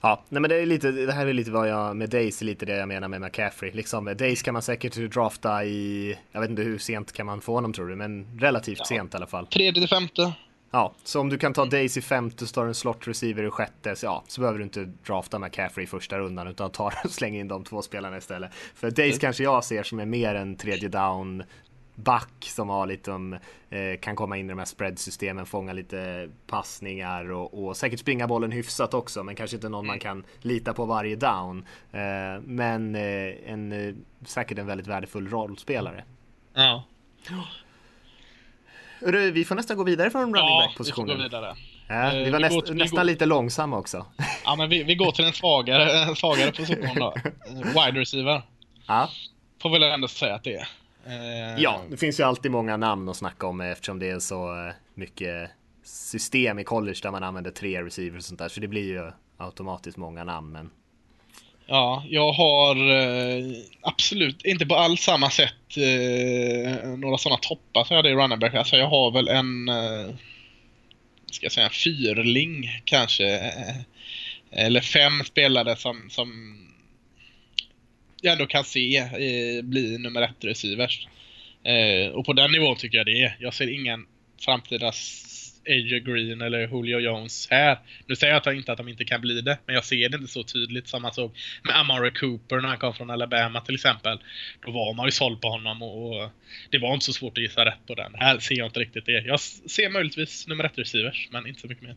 Ja, 0.02 0.24
nej 0.28 0.40
men 0.40 0.48
det 0.48 0.56
är 0.56 0.66
lite, 0.66 0.90
det 0.90 1.12
här 1.12 1.26
är 1.26 1.32
lite 1.32 1.50
vad 1.50 1.68
jag 1.68 1.96
med 1.96 2.10
Days, 2.10 2.42
lite 2.42 2.66
det 2.66 2.76
jag 2.76 2.88
menar 2.88 3.08
med 3.08 3.20
McCaffrey. 3.20 3.72
Liksom, 3.72 4.14
Days 4.18 4.42
kan 4.42 4.52
man 4.52 4.62
säkert 4.62 5.12
drafta 5.12 5.64
i, 5.64 6.16
jag 6.32 6.40
vet 6.40 6.50
inte 6.50 6.62
hur 6.62 6.78
sent 6.78 7.12
kan 7.12 7.26
man 7.26 7.40
få 7.40 7.54
honom 7.54 7.72
tror 7.72 7.88
du, 7.88 7.96
men 7.96 8.38
relativt 8.40 8.78
ja, 8.78 8.84
sent 8.84 9.14
i 9.14 9.16
alla 9.16 9.26
fall. 9.26 9.46
Tredje 9.46 9.72
till 9.72 9.88
femte. 9.88 10.32
Ja, 10.72 10.92
så 11.04 11.20
om 11.20 11.28
du 11.28 11.38
kan 11.38 11.52
ta 11.52 11.64
Daisy 11.64 12.00
femte, 12.00 12.46
står 12.46 12.66
en 12.66 12.74
slot 12.74 13.08
receiver 13.08 13.42
i 13.42 13.50
sjätte, 13.50 13.96
så, 13.96 14.06
ja, 14.06 14.24
så 14.26 14.40
behöver 14.40 14.58
du 14.58 14.64
inte 14.64 14.84
drafta 15.06 15.38
McCaffrey 15.38 15.84
i 15.84 15.86
första 15.86 16.18
rundan 16.18 16.48
utan 16.48 16.70
ta 16.70 16.92
och 17.04 17.10
släng 17.10 17.36
in 17.36 17.48
de 17.48 17.64
två 17.64 17.82
spelarna 17.82 18.16
istället. 18.16 18.54
För 18.74 18.90
Daisy 18.90 19.10
mm. 19.10 19.18
kanske 19.18 19.42
jag 19.42 19.64
ser 19.64 19.82
som 19.82 20.00
är 20.00 20.06
mer 20.06 20.34
en 20.34 20.56
tredje 20.56 20.88
down 20.88 21.42
back 21.94 22.32
som 22.40 22.68
har 22.68 22.86
lite 22.86 23.10
um, 23.10 23.32
eh, 23.70 23.98
kan 24.00 24.16
komma 24.16 24.36
in 24.36 24.46
i 24.46 24.48
de 24.48 24.58
här 24.58 24.66
spread-systemen, 24.66 25.46
fånga 25.46 25.72
lite 25.72 26.28
passningar 26.46 27.30
och, 27.30 27.64
och, 27.64 27.76
säkert 27.76 28.00
springa 28.00 28.26
bollen 28.26 28.52
hyfsat 28.52 28.94
också, 28.94 29.24
men 29.24 29.34
kanske 29.34 29.56
inte 29.56 29.68
någon 29.68 29.86
man 29.86 29.94
mm. 29.94 30.00
kan 30.00 30.24
lita 30.40 30.74
på 30.74 30.84
varje 30.84 31.16
down. 31.16 31.64
Eh, 31.92 32.00
men 32.44 32.94
eh, 32.94 33.52
en, 33.52 33.72
eh, 33.72 33.94
säkert 34.24 34.58
en 34.58 34.66
väldigt 34.66 34.86
värdefull 34.86 35.28
rollspelare. 35.28 36.04
Ja. 36.54 36.84
Vi 39.32 39.44
får 39.44 39.54
nästan 39.54 39.76
gå 39.76 39.84
vidare 39.84 40.10
från 40.10 40.22
running 40.22 40.58
back-positionen. 40.58 41.08
Ja, 41.08 41.14
vi 41.14 41.22
får 41.22 41.38
gå 41.38 41.40
vidare. 41.40 41.56
Ja, 41.88 42.10
vi 42.24 42.30
var 42.30 42.38
vi 42.38 42.44
näst, 42.48 42.66
till, 42.66 42.76
nästan 42.76 42.96
går... 42.96 43.04
lite 43.04 43.26
långsamma 43.26 43.78
också. 43.78 44.06
Ja, 44.44 44.56
men 44.56 44.68
vi, 44.68 44.82
vi 44.82 44.94
går 44.94 45.12
till 45.12 45.24
en 45.24 45.32
svagare, 45.32 46.02
en 46.02 46.16
svagare 46.16 46.52
position 46.52 46.94
då. 46.94 47.14
Wide 47.48 48.00
receiver. 48.00 48.42
Ja. 48.86 49.08
Får 49.62 49.70
väl 49.70 49.82
ändå 49.82 50.08
säga 50.08 50.34
att 50.34 50.44
det 50.44 50.54
är. 50.54 50.68
Eh... 51.06 51.62
Ja, 51.62 51.80
det 51.90 51.96
finns 51.96 52.20
ju 52.20 52.24
alltid 52.24 52.50
många 52.50 52.76
namn 52.76 53.08
att 53.08 53.16
snacka 53.16 53.46
om 53.46 53.60
eftersom 53.60 53.98
det 53.98 54.10
är 54.10 54.18
så 54.18 54.66
eh, 54.66 54.72
mycket 54.94 55.50
system 55.84 56.58
i 56.58 56.64
college 56.64 56.98
där 57.02 57.10
man 57.10 57.22
använder 57.22 57.50
tre 57.50 57.82
receivers 57.82 58.18
och 58.18 58.24
sånt 58.24 58.38
där. 58.38 58.48
Så 58.48 58.60
det 58.60 58.68
blir 58.68 58.86
ju 58.86 59.10
automatiskt 59.36 59.96
många 59.96 60.24
namn. 60.24 60.52
Men 60.52 60.70
Ja, 61.72 62.04
jag 62.08 62.32
har 62.32 62.76
eh, 62.90 63.44
absolut 63.80 64.44
inte 64.44 64.66
på 64.66 64.74
alls 64.74 65.00
samma 65.00 65.30
sätt 65.30 65.76
eh, 65.76 66.88
några 66.88 67.18
sådana 67.18 67.38
toppar 67.42 67.84
som 67.84 67.94
jag 67.94 68.02
hade 68.02 68.10
i 68.10 68.14
running 68.14 68.38
back. 68.38 68.54
Alltså 68.54 68.76
jag 68.76 68.88
har 68.88 69.10
väl 69.10 69.28
en, 69.28 69.68
eh, 69.68 70.14
ska 71.30 71.44
jag 71.44 71.52
säga, 71.52 71.66
en 71.66 71.72
fyrling 71.72 72.80
kanske. 72.84 73.34
Eh, 73.34 73.76
eller 74.50 74.80
fem 74.80 75.24
spelare 75.24 75.76
som, 75.76 76.10
som 76.10 76.58
jag 78.20 78.32
ändå 78.32 78.46
kan 78.46 78.64
se 78.64 78.96
eh, 78.96 79.62
bli 79.62 79.98
nummer 79.98 80.22
ett 80.22 80.44
receivers. 80.44 81.08
Eh, 81.64 82.12
och 82.12 82.26
på 82.26 82.32
den 82.32 82.52
nivån 82.52 82.76
tycker 82.76 82.96
jag 82.96 83.06
det 83.06 83.22
är. 83.22 83.36
Jag 83.40 83.54
ser 83.54 83.74
ingen 83.74 84.06
framtida 84.40 84.92
AJ 85.68 86.00
Green 86.00 86.40
eller 86.40 86.68
Julio 86.68 86.98
Jones 86.98 87.48
här. 87.50 87.78
Nu 88.06 88.16
säger 88.16 88.40
jag 88.44 88.56
inte 88.56 88.72
att 88.72 88.78
de 88.78 88.88
inte 88.88 89.04
kan 89.04 89.20
bli 89.20 89.40
det, 89.40 89.58
men 89.66 89.74
jag 89.74 89.84
ser 89.84 90.08
det 90.08 90.16
inte 90.16 90.32
så 90.32 90.42
tydligt 90.42 90.88
som 90.88 91.02
man 91.02 91.12
såg 91.12 91.30
med 91.62 91.76
Amari 91.76 92.10
Cooper 92.10 92.60
när 92.60 92.68
han 92.68 92.78
kom 92.78 92.94
från 92.94 93.10
Alabama 93.10 93.60
till 93.60 93.74
exempel. 93.74 94.18
Då 94.66 94.70
var 94.70 94.94
man 94.94 95.06
ju 95.06 95.12
såld 95.12 95.40
på 95.40 95.48
honom 95.48 95.82
och, 95.82 96.30
det 96.70 96.78
var 96.78 96.94
inte 96.94 97.06
så 97.06 97.12
svårt 97.12 97.38
att 97.38 97.42
gissa 97.42 97.64
rätt 97.64 97.86
på 97.86 97.94
den. 97.94 98.14
Här 98.14 98.38
ser 98.38 98.58
jag 98.58 98.66
inte 98.66 98.80
riktigt 98.80 99.06
det. 99.06 99.12
Jag 99.12 99.40
ser 99.40 99.90
möjligtvis 99.90 100.46
nummer 100.46 100.64
ett 100.64 100.78
receivers, 100.78 101.28
men 101.32 101.46
inte 101.46 101.60
så 101.60 101.66
mycket 101.66 101.84
mer. 101.84 101.96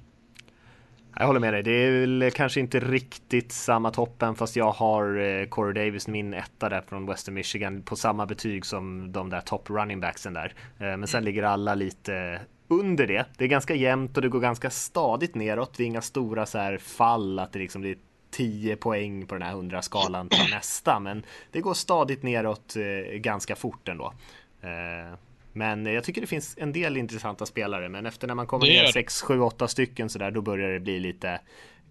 Jag 1.16 1.28
håller 1.28 1.40
med 1.40 1.54
dig. 1.54 1.64
Det 1.64 1.72
är 1.72 1.92
väl 1.92 2.32
kanske 2.32 2.60
inte 2.60 2.80
riktigt 2.80 3.52
samma 3.52 3.92
toppen 3.92 4.36
fast 4.36 4.56
jag 4.56 4.72
har 4.72 5.20
eh, 5.20 5.46
Corey 5.46 5.86
Davis, 5.86 6.08
min 6.08 6.34
etta 6.34 6.70
där 6.70 6.82
från 6.82 7.06
Western 7.06 7.36
Michigan 7.36 7.82
på 7.82 7.96
samma 7.96 8.26
betyg 8.26 8.66
som 8.66 9.12
de 9.12 9.30
där 9.30 9.42
top 9.42 9.70
running 9.70 10.00
backsen 10.00 10.34
där. 10.34 10.54
Eh, 10.80 10.98
men 10.98 11.08
sen 11.08 11.18
mm. 11.18 11.26
ligger 11.26 11.44
alla 11.44 11.76
lite 11.76 12.42
under 12.80 13.08
det. 13.08 13.26
Det 13.38 13.44
är 13.44 13.48
ganska 13.48 13.76
jämnt 13.76 14.18
och 14.18 14.22
det 14.22 14.30
går 14.30 14.40
ganska 14.40 14.70
stadigt 14.70 15.36
neråt. 15.36 15.74
Det 15.78 15.84
är 15.84 15.88
inga 15.88 16.02
stora 16.02 16.46
så 16.46 16.58
här 16.58 16.78
fall 16.78 17.40
att 17.40 17.54
det 17.54 17.60
liksom 17.60 17.82
blir 17.82 17.98
10 18.32 18.76
poäng 18.76 19.28
på 19.28 19.36
den 19.36 19.42
här 19.42 19.52
100 19.52 19.82
skalan 19.82 20.30
till 20.30 20.50
nästa, 20.52 21.00
men 21.00 21.26
det 21.52 21.62
går 21.62 21.74
stadigt 21.74 22.24
neråt 22.24 22.76
eh, 22.76 23.18
ganska 23.18 23.56
fort 23.56 23.88
ändå. 23.88 24.14
Eh, 24.62 25.18
men 25.54 25.86
jag 25.86 26.04
tycker 26.04 26.22
det 26.22 26.28
finns 26.28 26.58
en 26.58 26.74
del 26.74 26.98
intressanta 26.98 27.46
spelare, 27.46 27.90
men 27.90 28.06
efter 28.06 28.28
när 28.28 28.36
man 28.36 28.48
kommer 28.48 28.66
ner 28.66 28.86
6, 28.86 29.22
7, 29.22 29.40
8 29.40 29.68
stycken 29.68 30.10
så 30.10 30.20
där, 30.20 30.32
då 30.32 30.42
börjar 30.42 30.70
det 30.70 30.80
bli 30.80 31.00
lite 31.00 31.40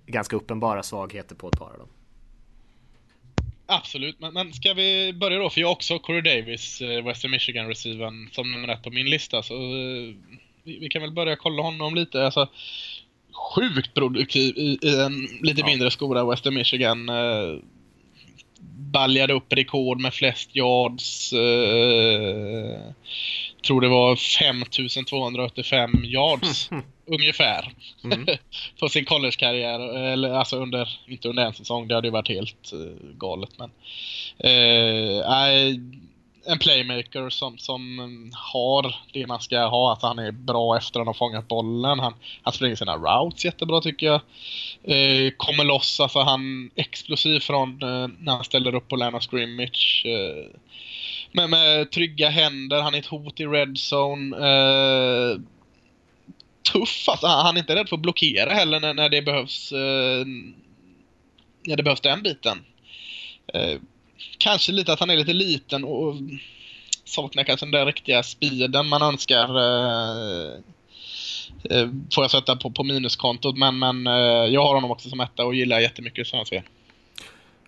ganska 0.07 0.37
uppenbara 0.37 0.83
svagheter 0.83 1.35
på 1.35 1.49
ett 1.49 1.59
par 1.59 1.71
av 1.71 1.79
dem. 1.79 1.89
Absolut, 3.67 4.21
men, 4.21 4.35
men 4.35 4.53
ska 4.53 4.75
vi 4.75 5.13
börja 5.13 5.39
då? 5.39 5.51
För 5.51 5.61
jag 5.61 5.69
har 5.69 5.73
också 5.73 5.99
Corey 5.99 6.21
Davis, 6.21 6.81
eh, 6.81 7.05
Western 7.05 7.31
Michigan 7.31 7.69
receiven 7.69 8.29
som 8.33 8.53
nummer 8.53 8.69
ett 8.69 8.83
på 8.83 8.91
min 8.91 9.11
lista. 9.11 9.43
Så 9.43 9.55
vi, 10.65 10.79
vi, 10.79 10.89
kan 10.89 11.03
väl 11.03 11.13
börja 11.13 11.37
kolla 11.37 11.63
honom 11.63 11.95
lite. 11.95 12.25
Alltså, 12.25 12.49
sjukt 13.33 13.95
produktiv 13.95 14.59
i, 14.59 14.79
i 14.83 15.01
en 15.01 15.29
lite 15.43 15.61
ja. 15.61 15.67
mindre 15.67 15.91
skola, 15.91 16.25
Western 16.25 16.55
Michigan. 16.55 17.09
Eh, 17.09 17.59
baljade 18.93 19.33
upp 19.33 19.53
rekord 19.53 20.01
med 20.01 20.15
flest 20.15 20.57
yards. 20.57 21.33
Eh, 21.33 22.81
tror 23.63 23.81
det 23.81 23.89
var 23.89 24.17
5285 24.17 26.05
yards 26.05 26.71
ungefär. 27.07 27.73
Mm. 28.05 28.27
på 28.81 28.89
sin 28.89 29.05
collegekarriär. 29.05 29.97
Eller 29.99 30.31
alltså 30.31 30.57
under, 30.57 31.01
inte 31.07 31.29
under 31.29 31.47
en 31.47 31.55
säsong, 31.55 31.89
det 31.89 31.95
hade 31.95 32.09
ju 32.09 32.13
varit 32.13 32.29
helt 32.29 32.73
uh, 32.75 33.13
galet. 33.15 33.51
Men, 33.59 33.71
uh, 34.45 35.77
en 36.47 36.59
playmaker 36.59 37.31
som, 37.31 37.59
som 37.59 37.99
har 38.35 38.97
det 39.13 39.27
man 39.27 39.41
ska 39.41 39.59
ha. 39.59 39.93
Att 39.93 40.03
han 40.03 40.19
är 40.19 40.31
bra 40.31 40.77
efter 40.77 41.01
att 41.01 41.01
han 41.01 41.07
har 41.07 41.15
fångat 41.15 41.49
bollen. 41.49 41.99
Han, 41.99 42.15
han 42.43 42.53
springer 42.53 42.77
sina 42.77 42.97
routes 42.97 43.45
jättebra 43.45 43.81
tycker 43.81 44.07
jag. 44.07 44.21
Eh, 44.85 45.31
kommer 45.37 45.65
loss, 45.65 46.01
alltså 46.01 46.21
han 46.21 46.71
explosiv 46.75 47.41
från 47.41 47.83
eh, 47.83 48.09
när 48.19 48.33
han 48.33 48.45
ställer 48.45 48.75
upp 48.75 48.89
på 48.89 48.97
Lana 48.97 49.21
Scrimmage. 49.21 50.03
Eh, 50.07 50.59
med, 51.33 51.51
med 51.51 51.91
trygga 51.91 52.29
händer, 52.29 52.83
han 52.83 52.95
är 52.95 52.99
ett 52.99 53.07
hot 53.07 53.41
i 53.41 53.47
red 53.47 53.77
zone. 53.77 54.37
Eh, 54.37 55.41
tuff 56.73 57.09
alltså, 57.09 57.27
han 57.27 57.57
är 57.57 57.61
inte 57.61 57.75
rädd 57.75 57.89
för 57.89 57.97
att 57.97 58.03
blockera 58.03 58.51
heller 58.51 58.81
när, 58.81 58.95
när 58.95 59.09
det 59.09 59.23
behövs. 59.23 59.73
Eh, 59.73 60.27
när 61.67 61.77
det 61.77 61.83
behövs 61.83 62.01
den 62.01 62.23
biten. 62.23 62.65
Eh, 63.55 63.81
Kanske 64.39 64.73
lite 64.73 64.93
att 64.93 65.01
han 65.01 65.11
är 65.11 65.17
lite 65.17 65.33
liten 65.33 65.85
och 65.85 66.15
saknar 67.05 67.45
kanske 67.45 67.67
den 67.67 67.71
där 67.71 67.87
riktiga 67.87 68.23
speeden 68.23 68.89
man 68.89 69.03
önskar. 69.03 69.59
Eh, 69.59 70.53
eh, 71.71 71.89
får 72.15 72.25
jag 72.25 72.31
sätta 72.31 72.57
på, 72.57 72.71
på 72.71 72.85
minuskontot 72.85 73.59
men, 73.59 73.79
men 73.79 74.07
eh, 74.07 74.53
jag 74.53 74.63
har 74.63 74.75
honom 74.75 74.91
också 74.91 75.09
som 75.09 75.21
etta 75.21 75.45
och 75.45 75.55
gillar 75.55 75.81
jättemycket 75.81 76.27
så 76.27 76.37
han 76.37 76.47
ser. 76.47 76.63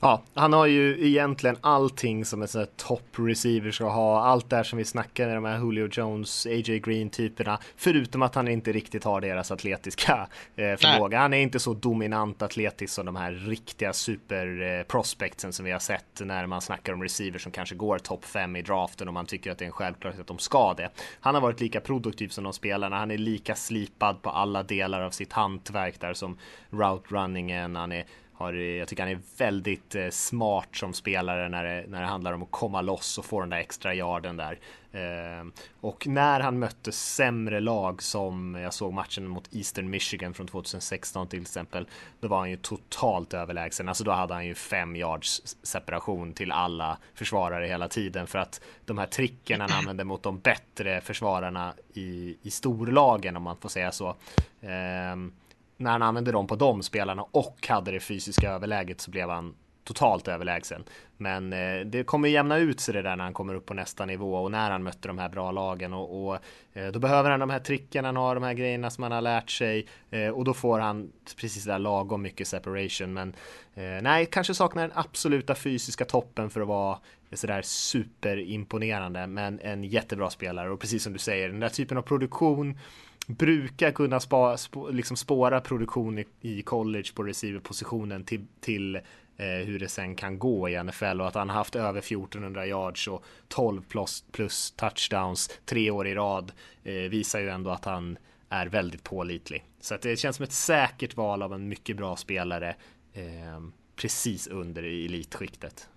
Ja, 0.05 0.23
han 0.35 0.53
har 0.53 0.67
ju 0.67 1.07
egentligen 1.07 1.57
allting 1.61 2.25
som 2.25 2.43
en 2.43 2.49
sån 2.49 2.59
här 2.59 2.69
top 2.77 3.03
receiver 3.17 3.71
ska 3.71 3.89
ha. 3.89 4.21
Allt 4.21 4.51
där 4.51 4.63
som 4.63 4.79
vi 4.79 4.85
snackar 4.85 5.27
med 5.27 5.37
de 5.37 5.45
här 5.45 5.59
Julio 5.59 5.89
Jones, 5.93 6.47
AJ 6.47 6.79
Green 6.79 7.11
typerna. 7.11 7.59
Förutom 7.77 8.23
att 8.23 8.35
han 8.35 8.49
inte 8.49 8.73
riktigt 8.73 9.05
har 9.05 9.21
deras 9.21 9.51
atletiska 9.51 10.29
eh, 10.57 10.77
förmåga. 10.77 11.17
Nej. 11.17 11.23
Han 11.23 11.33
är 11.33 11.39
inte 11.39 11.59
så 11.59 11.75
dominant 11.75 12.43
atletisk 12.43 12.95
som 12.95 13.07
de 13.07 13.17
här 13.17 13.33
riktiga 13.33 13.93
super 13.93 14.63
eh, 14.63 15.51
som 15.51 15.65
vi 15.65 15.71
har 15.71 15.79
sett 15.79 16.21
när 16.21 16.47
man 16.47 16.61
snackar 16.61 16.93
om 16.93 17.03
receivers 17.03 17.43
som 17.43 17.53
kanske 17.53 17.75
går 17.75 17.99
topp 17.99 18.25
5 18.25 18.57
i 18.57 18.63
draften 18.63 19.09
och 19.09 19.15
man 19.15 19.27
tycker 19.27 19.51
att 19.51 19.59
det 19.59 19.65
är 19.65 19.67
en 19.67 19.73
självklarhet 19.73 20.21
att 20.21 20.27
de 20.27 20.39
ska 20.39 20.75
det. 20.75 20.91
Han 21.21 21.35
har 21.35 21.43
varit 21.43 21.61
lika 21.61 21.81
produktiv 21.81 22.29
som 22.29 22.45
de 22.45 22.53
spelarna. 22.53 22.99
Han 22.99 23.11
är 23.11 23.19
lika 23.19 23.55
slipad 23.55 24.23
på 24.23 24.31
alla 24.31 24.63
delar 24.63 25.01
av 25.01 25.11
sitt 25.11 25.33
hantverk 25.33 26.01
där 26.01 26.15
som 26.15 26.39
route 26.71 27.15
runningen. 27.15 27.77
Han 27.77 27.93
är 27.93 28.05
har, 28.35 28.53
eh, 28.53 28.61
jag 28.61 28.89
tycker 28.89 29.03
han 29.03 29.13
är 29.13 29.21
väldigt 29.39 29.95
eh, 29.95 30.09
smart 30.11 30.69
som 30.73 30.93
spelare 30.93 31.49
när 31.49 31.65
det, 31.65 31.85
när 31.89 32.01
det 32.01 32.07
handlar 32.07 32.33
om 32.33 32.43
att 32.43 32.51
komma 32.51 32.81
loss 32.81 33.19
och 33.19 33.25
få 33.25 33.41
den 33.41 33.51
där 33.51 33.59
extra 33.59 33.95
yarden 33.95 34.37
där. 34.37 34.59
Eh, 34.93 35.47
och 35.81 36.07
när 36.07 36.41
han 36.41 36.59
mötte 36.59 36.93
sämre 36.93 37.61
lag 37.61 38.03
som 38.03 38.55
jag 38.55 38.75
såg 38.75 38.93
matchen 38.93 39.29
mot 39.29 39.55
Eastern 39.55 39.91
Michigan 39.91 40.35
från 40.35 40.47
2016 40.47 41.29
till 41.29 41.43
exempel, 41.43 41.89
då 42.21 42.29
var 42.29 42.39
han 42.39 42.51
ju 42.51 42.57
totalt 42.57 43.35
överlägsen. 43.35 43.89
Alltså 43.89 44.05
då 44.05 44.11
hade 44.11 44.35
han 44.35 44.47
ju 44.47 44.55
fem 44.55 44.97
yards 44.97 45.57
separation 45.63 46.33
till 46.33 46.53
alla 46.53 46.99
försvarare 47.15 47.67
hela 47.67 47.89
tiden 47.89 48.27
för 48.27 48.39
att 48.39 48.61
de 48.85 48.99
här 48.99 49.07
tricken 49.07 49.61
han 49.61 49.73
använde 49.73 50.05
mot 50.05 50.23
de 50.23 50.39
bättre 50.39 51.01
försvararna 51.01 51.75
i, 51.95 52.37
i 52.43 52.51
storlagen 52.51 53.37
om 53.37 53.43
man 53.43 53.57
får 53.57 53.69
säga 53.69 53.93
så. 53.93 54.17
Ehm, 54.61 55.33
när 55.77 55.91
han 55.91 56.03
använde 56.03 56.33
dem 56.33 56.47
på 56.47 56.57
de 56.57 56.83
spelarna 56.83 57.23
och 57.23 57.67
hade 57.69 57.91
det 57.91 58.01
fysiska 58.01 58.51
överläget 58.51 59.01
så 59.01 59.11
blev 59.11 59.31
han 59.31 59.55
totalt 59.85 60.29
överlägsen. 60.29 60.85
Men 61.17 61.53
eh, 61.53 61.81
det 61.87 62.05
kommer 62.05 62.29
jämna 62.29 62.59
ut 62.59 62.81
sig 62.81 62.95
det 62.95 63.03
där 63.03 63.17
när 63.17 63.25
han 63.25 63.33
kommer 63.33 63.55
upp 63.55 63.67
på 63.67 63.75
nästa 63.75 64.07
nivå 64.07 64.37
och 64.37 64.51
när 64.51 64.71
han 64.71 64.83
mötte 64.83 65.09
de 65.09 65.19
här 65.19 65.29
bra 65.29 65.53
lagen 65.53 65.93
och, 65.93 66.27
och 66.27 66.39
eh, 66.73 66.89
då 66.93 66.99
behöver 66.99 67.31
han 67.31 67.41
de 67.41 67.51
här 67.51 67.59
tricken, 67.59 68.05
han 68.05 68.17
har 68.17 68.35
de 68.35 68.45
här 68.45 68.55
grejerna 68.55 68.91
som 68.91 69.03
han 69.03 69.13
har 69.13 69.21
lärt 69.21 69.51
sig 69.51 69.87
eh, 70.11 70.29
och 70.29 70.45
då 70.45 70.55
får 70.55 70.79
han 70.79 71.13
precis 71.41 71.65
där 71.65 71.79
lagom 71.79 72.23
mycket 72.23 72.49
separation. 72.49 73.13
Men 73.13 73.35
eh, 73.75 74.03
nej, 74.03 74.27
kanske 74.27 74.55
saknar 74.55 74.83
den 74.83 74.99
absoluta 74.99 75.55
fysiska 75.55 76.05
toppen 76.05 76.51
för 76.51 76.61
att 76.61 76.69
vara 76.69 76.99
sådär 77.33 77.63
superimponerande, 77.63 79.27
men 79.27 79.61
en 79.61 79.85
jättebra 79.85 80.31
spelare 80.31 80.71
och 80.71 80.81
precis 80.81 81.03
som 81.03 81.13
du 81.13 81.19
säger, 81.19 81.49
den 81.49 81.61
där 81.61 81.69
typen 81.69 81.99
av 81.99 82.03
produktion 82.03 82.79
brukar 83.27 83.91
kunna 83.91 84.21
spa, 84.21 84.57
sp 84.65 84.75
liksom 84.91 85.17
spåra 85.17 85.61
produktion 85.61 86.19
i, 86.19 86.25
i 86.41 86.63
college 86.63 87.09
på 87.15 87.23
receiverpositionen 87.23 88.25
till, 88.25 88.47
till 88.61 88.97
eh, 89.37 89.47
hur 89.47 89.79
det 89.79 89.89
sen 89.89 90.17
kan 90.17 90.39
gå 90.39 90.69
i 90.69 90.83
NFL 90.85 91.21
och 91.21 91.29
att 91.29 91.35
han 91.35 91.51
haft 91.51 91.77
över 91.77 91.99
1400 91.99 92.67
yards 92.67 93.09
och 93.09 93.25
12 93.49 93.83
plus, 93.83 94.25
plus 94.33 94.71
touchdowns 94.71 95.51
tre 95.65 95.91
år 95.91 96.07
i 96.07 96.15
rad 96.15 96.53
eh, 96.85 96.93
visar 96.95 97.41
ju 97.41 97.49
ändå 97.49 97.71
att 97.71 97.85
han 97.85 98.19
är 98.49 98.67
väldigt 98.67 99.05
pålitlig. 99.05 99.65
Så 99.81 99.97
det 100.03 100.17
känns 100.17 100.37
som 100.37 100.45
ett 100.45 100.53
säkert 100.53 101.17
val 101.17 101.43
av 101.43 101.55
en 101.55 101.69
mycket 101.69 101.97
bra 101.97 102.17
spelare 102.17 102.77
eh, 103.13 103.61
precis 103.97 104.47
under 104.47 104.83
elitskiktet. 104.83 105.89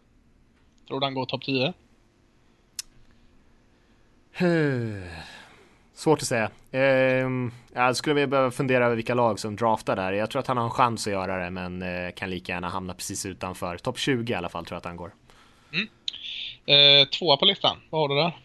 Tror 0.88 1.00
du 1.00 1.06
han 1.06 1.14
går 1.14 1.26
topp 1.26 1.44
10? 1.44 1.74
Svårt 5.98 6.22
att 6.22 6.28
säga. 6.28 6.50
Eh, 6.72 7.30
jag 7.74 7.96
skulle 7.96 8.28
behöva 8.28 8.52
fundera 8.52 8.86
över 8.86 8.96
vilka 8.96 9.14
lag 9.14 9.40
som 9.40 9.56
draftar 9.56 9.96
där. 9.96 10.12
Jag 10.12 10.30
tror 10.30 10.40
att 10.40 10.48
han 10.48 10.58
har 10.58 10.64
en 10.64 10.72
chans 10.72 11.08
att 11.08 11.14
göra 11.14 11.44
det, 11.44 11.50
men 11.50 11.82
eh, 11.82 12.12
kan 12.12 12.30
lika 12.30 12.52
gärna 12.52 12.70
hamna 12.70 12.94
precis 12.94 13.26
utanför. 13.26 13.78
Topp 13.78 13.98
20 14.00 14.34
i 14.34 14.36
alla 14.36 14.50
fall 14.50 14.66
tror 14.66 14.76
jag 14.76 14.80
att 14.80 14.86
han 14.86 14.98
går. 14.98 15.12
Mm. 15.74 15.88
Eh, 16.66 17.08
tvåa 17.08 17.38
på 17.38 17.46
listan, 17.46 17.78
vad 17.90 18.02
har 18.02 18.16
du 18.16 18.16
där? 18.16 18.38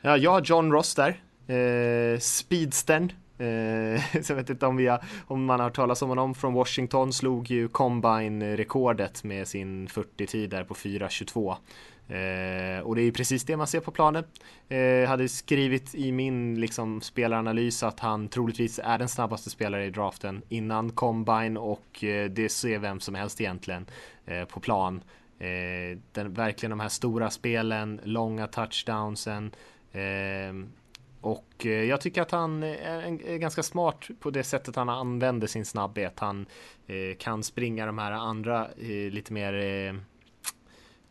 Ja, 0.00 0.16
jag 0.16 0.30
har 0.30 0.42
John 0.44 0.72
Ross 0.72 0.94
där. 0.94 1.20
Eh, 1.56 2.18
speedstern. 2.18 3.12
Eh, 3.38 4.02
så 4.22 4.32
jag 4.32 4.36
vet 4.36 4.50
inte 4.50 4.66
om, 4.66 4.76
vi 4.76 4.86
har, 4.86 5.04
om 5.26 5.44
man 5.44 5.60
har 5.60 5.70
talas 5.70 6.02
om 6.02 6.08
honom 6.08 6.34
från 6.34 6.52
Washington. 6.52 7.12
Slog 7.12 7.50
ju 7.50 7.68
combine-rekordet 7.68 9.24
med 9.24 9.48
sin 9.48 9.88
40-tid 9.88 10.50
där 10.50 10.64
på 10.64 10.74
4.22. 10.74 11.56
Eh, 12.08 12.80
och 12.80 12.94
det 12.94 13.00
är 13.00 13.04
ju 13.04 13.12
precis 13.12 13.44
det 13.44 13.56
man 13.56 13.66
ser 13.66 13.80
på 13.80 13.90
planen. 13.90 14.24
Eh, 14.68 15.08
hade 15.08 15.28
skrivit 15.28 15.94
i 15.94 16.12
min 16.12 16.60
liksom, 16.60 17.00
spelaranalys 17.00 17.82
att 17.82 18.00
han 18.00 18.28
troligtvis 18.28 18.80
är 18.84 18.98
den 18.98 19.08
snabbaste 19.08 19.50
spelaren 19.50 19.86
i 19.86 19.90
draften 19.90 20.42
innan 20.48 20.90
combine 20.90 21.56
och 21.56 22.04
eh, 22.04 22.30
det 22.30 22.48
ser 22.48 22.78
vem 22.78 23.00
som 23.00 23.14
helst 23.14 23.40
egentligen 23.40 23.86
eh, 24.26 24.44
på 24.44 24.60
plan. 24.60 25.02
Eh, 25.38 25.98
den, 26.12 26.32
verkligen 26.32 26.70
de 26.70 26.80
här 26.80 26.88
stora 26.88 27.30
spelen, 27.30 28.00
långa 28.04 28.46
touchdownsen. 28.46 29.50
Eh, 29.92 30.68
och 31.20 31.66
eh, 31.66 31.84
jag 31.84 32.00
tycker 32.00 32.22
att 32.22 32.30
han 32.30 32.62
är, 32.62 33.26
är, 33.26 33.36
ganska 33.36 33.62
smart 33.62 34.08
på 34.20 34.30
det 34.30 34.44
sättet 34.44 34.76
han 34.76 34.88
använder 34.88 35.46
sin 35.46 35.64
snabbhet. 35.64 36.20
Han 36.20 36.46
eh, 36.86 37.16
kan 37.18 37.42
springa 37.42 37.86
de 37.86 37.98
här 37.98 38.12
andra 38.12 38.68
eh, 38.68 39.12
lite 39.12 39.32
mer 39.32 39.52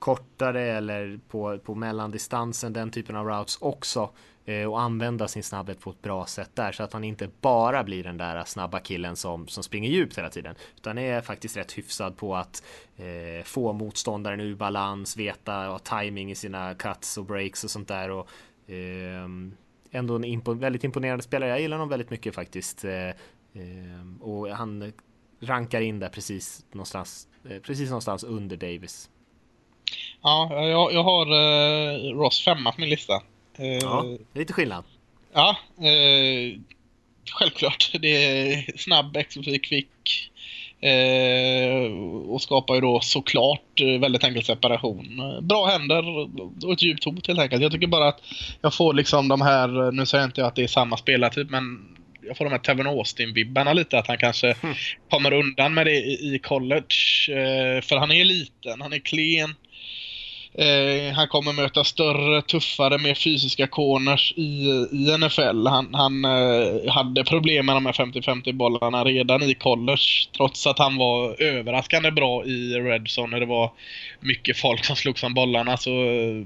kortare 0.04 0.62
eller 0.62 1.20
på, 1.28 1.60
på 1.60 1.76
mellandistansen, 1.76 2.74
den 2.74 2.92
typen 2.92 3.16
av 3.16 3.28
routes 3.28 3.58
också 3.62 4.10
eh, 4.46 4.66
och 4.66 4.82
använda 4.82 5.28
sin 5.28 5.44
snabbhet 5.44 5.80
på 5.80 5.90
ett 5.90 6.02
bra 6.02 6.26
sätt 6.26 6.52
där 6.54 6.72
så 6.72 6.84
att 6.84 6.94
han 6.94 7.04
inte 7.04 7.30
bara 7.42 7.84
blir 7.84 8.04
den 8.04 8.18
där 8.18 8.44
snabba 8.44 8.80
killen 8.80 9.16
som, 9.16 9.48
som 9.48 9.64
springer 9.64 9.90
djupt 9.90 10.18
hela 10.18 10.30
tiden 10.30 10.56
utan 10.76 10.98
är 10.98 11.22
faktiskt 11.22 11.58
rätt 11.58 11.72
hyfsad 11.72 12.18
på 12.18 12.36
att 12.36 12.64
eh, 12.98 13.44
få 13.44 13.74
motståndaren 13.74 14.40
ur 14.40 14.56
balans, 14.56 15.18
veta 15.18 15.72
och 15.72 15.84
timing 15.84 16.32
i 16.32 16.36
sina 16.36 16.74
cuts 16.76 17.18
och 17.18 17.26
breaks 17.26 17.64
och 17.64 17.72
sånt 17.72 17.88
där 17.88 18.12
och 18.12 18.30
eh, 18.72 19.28
ändå 19.92 20.16
en 20.16 20.24
impo 20.24 20.54
väldigt 20.54 20.84
imponerande 20.84 21.24
spelare. 21.24 21.50
Jag 21.50 21.62
gillar 21.62 21.78
honom 21.78 21.90
väldigt 21.90 22.10
mycket 22.10 22.36
faktiskt 22.36 22.86
eh, 22.86 23.10
ehm, 23.54 24.18
och 24.22 24.48
han 24.48 24.94
rankar 25.40 25.82
in 25.82 26.00
där 26.00 26.10
precis 26.10 26.66
någonstans, 26.72 27.28
eh, 27.50 27.60
precis 27.60 27.90
någonstans 27.90 28.24
under 28.24 28.58
Davis. 28.58 29.10
Ja, 30.24 30.50
jag, 30.52 30.94
jag 30.94 31.04
har 31.04 31.26
eh, 31.26 32.18
Ross 32.18 32.44
femma 32.44 32.72
på 32.72 32.82
min 32.82 32.90
lista. 32.90 33.14
Eh, 33.58 33.66
ja, 33.66 34.06
lite 34.34 34.54
skillnad. 34.54 34.84
Ja, 35.34 35.58
eh, 35.78 36.60
självklart. 37.32 37.92
Det 38.02 38.08
är 38.08 38.78
snabb, 38.78 39.18
explosiv, 39.18 39.60
kvick. 39.60 40.30
Eh, 40.82 41.92
och 42.28 42.42
skapar 42.42 42.76
ju 42.76 42.82
då 42.82 43.00
såklart 43.00 43.82
eh, 43.82 44.00
väldigt 44.00 44.24
enkel 44.24 44.44
separation. 44.44 45.22
Bra 45.42 45.66
händer 45.66 46.04
och 46.66 46.74
ett 46.74 46.82
djupt 46.82 47.04
hot 47.04 47.28
helt 47.28 47.40
enkelt. 47.40 47.62
Jag 47.62 47.72
tycker 47.72 47.88
bara 47.88 48.08
att 48.08 48.22
jag 48.62 48.74
får 48.74 48.94
liksom 48.94 49.28
de 49.28 49.42
här, 49.42 49.92
nu 49.92 50.06
säger 50.06 50.22
jag 50.22 50.28
inte 50.28 50.46
att 50.46 50.56
det 50.56 50.64
är 50.64 50.68
samma 50.68 50.98
spelartyp 50.98 51.50
men 51.50 51.94
jag 52.22 52.38
får 52.38 52.46
de 52.46 52.52
här 52.52 52.60
Tevin 52.60 52.88
Austin-vibbarna 52.88 53.74
lite 53.74 53.98
att 53.98 54.08
han 54.08 54.18
kanske 54.18 54.56
mm. 54.62 54.76
kommer 55.10 55.34
undan 55.34 55.74
med 55.74 55.86
det 55.86 55.96
i, 55.96 56.36
i 56.36 56.40
college. 56.40 56.96
Eh, 57.30 57.82
för 57.82 57.98
han 57.98 58.12
är 58.12 58.26
liten, 58.26 58.82
han 58.82 58.94
är 58.94 59.00
klen. 59.00 59.56
Eh, 60.56 61.14
han 61.14 61.28
kommer 61.28 61.54
möta 61.54 61.84
större, 61.84 62.42
tuffare, 62.42 62.98
mer 62.98 63.16
fysiska 63.16 63.68
corners 63.68 64.34
i, 64.38 64.68
i 64.92 65.18
NFL. 65.18 65.68
Han, 65.68 65.94
han 65.94 66.26
eh, 66.26 66.92
hade 66.92 67.24
problem 67.24 67.66
med 67.66 67.76
de 67.76 67.86
här 67.86 67.94
50-50 67.94 68.54
bollarna 68.54 69.04
redan 69.04 69.44
i 69.44 69.54
college. 69.54 70.28
Trots 70.38 70.68
att 70.68 70.80
han 70.80 70.98
var 70.98 71.42
överraskande 71.42 72.12
bra 72.12 72.46
i 72.46 72.74
Redson 72.74 73.30
när 73.30 73.40
det 73.40 73.46
var 73.46 73.72
mycket 74.20 74.58
folk 74.58 74.86
som 74.86 74.96
slogs 74.96 75.24
om 75.24 75.34
bollarna. 75.34 75.78
Så 75.78 75.94
Eh, 75.94 76.46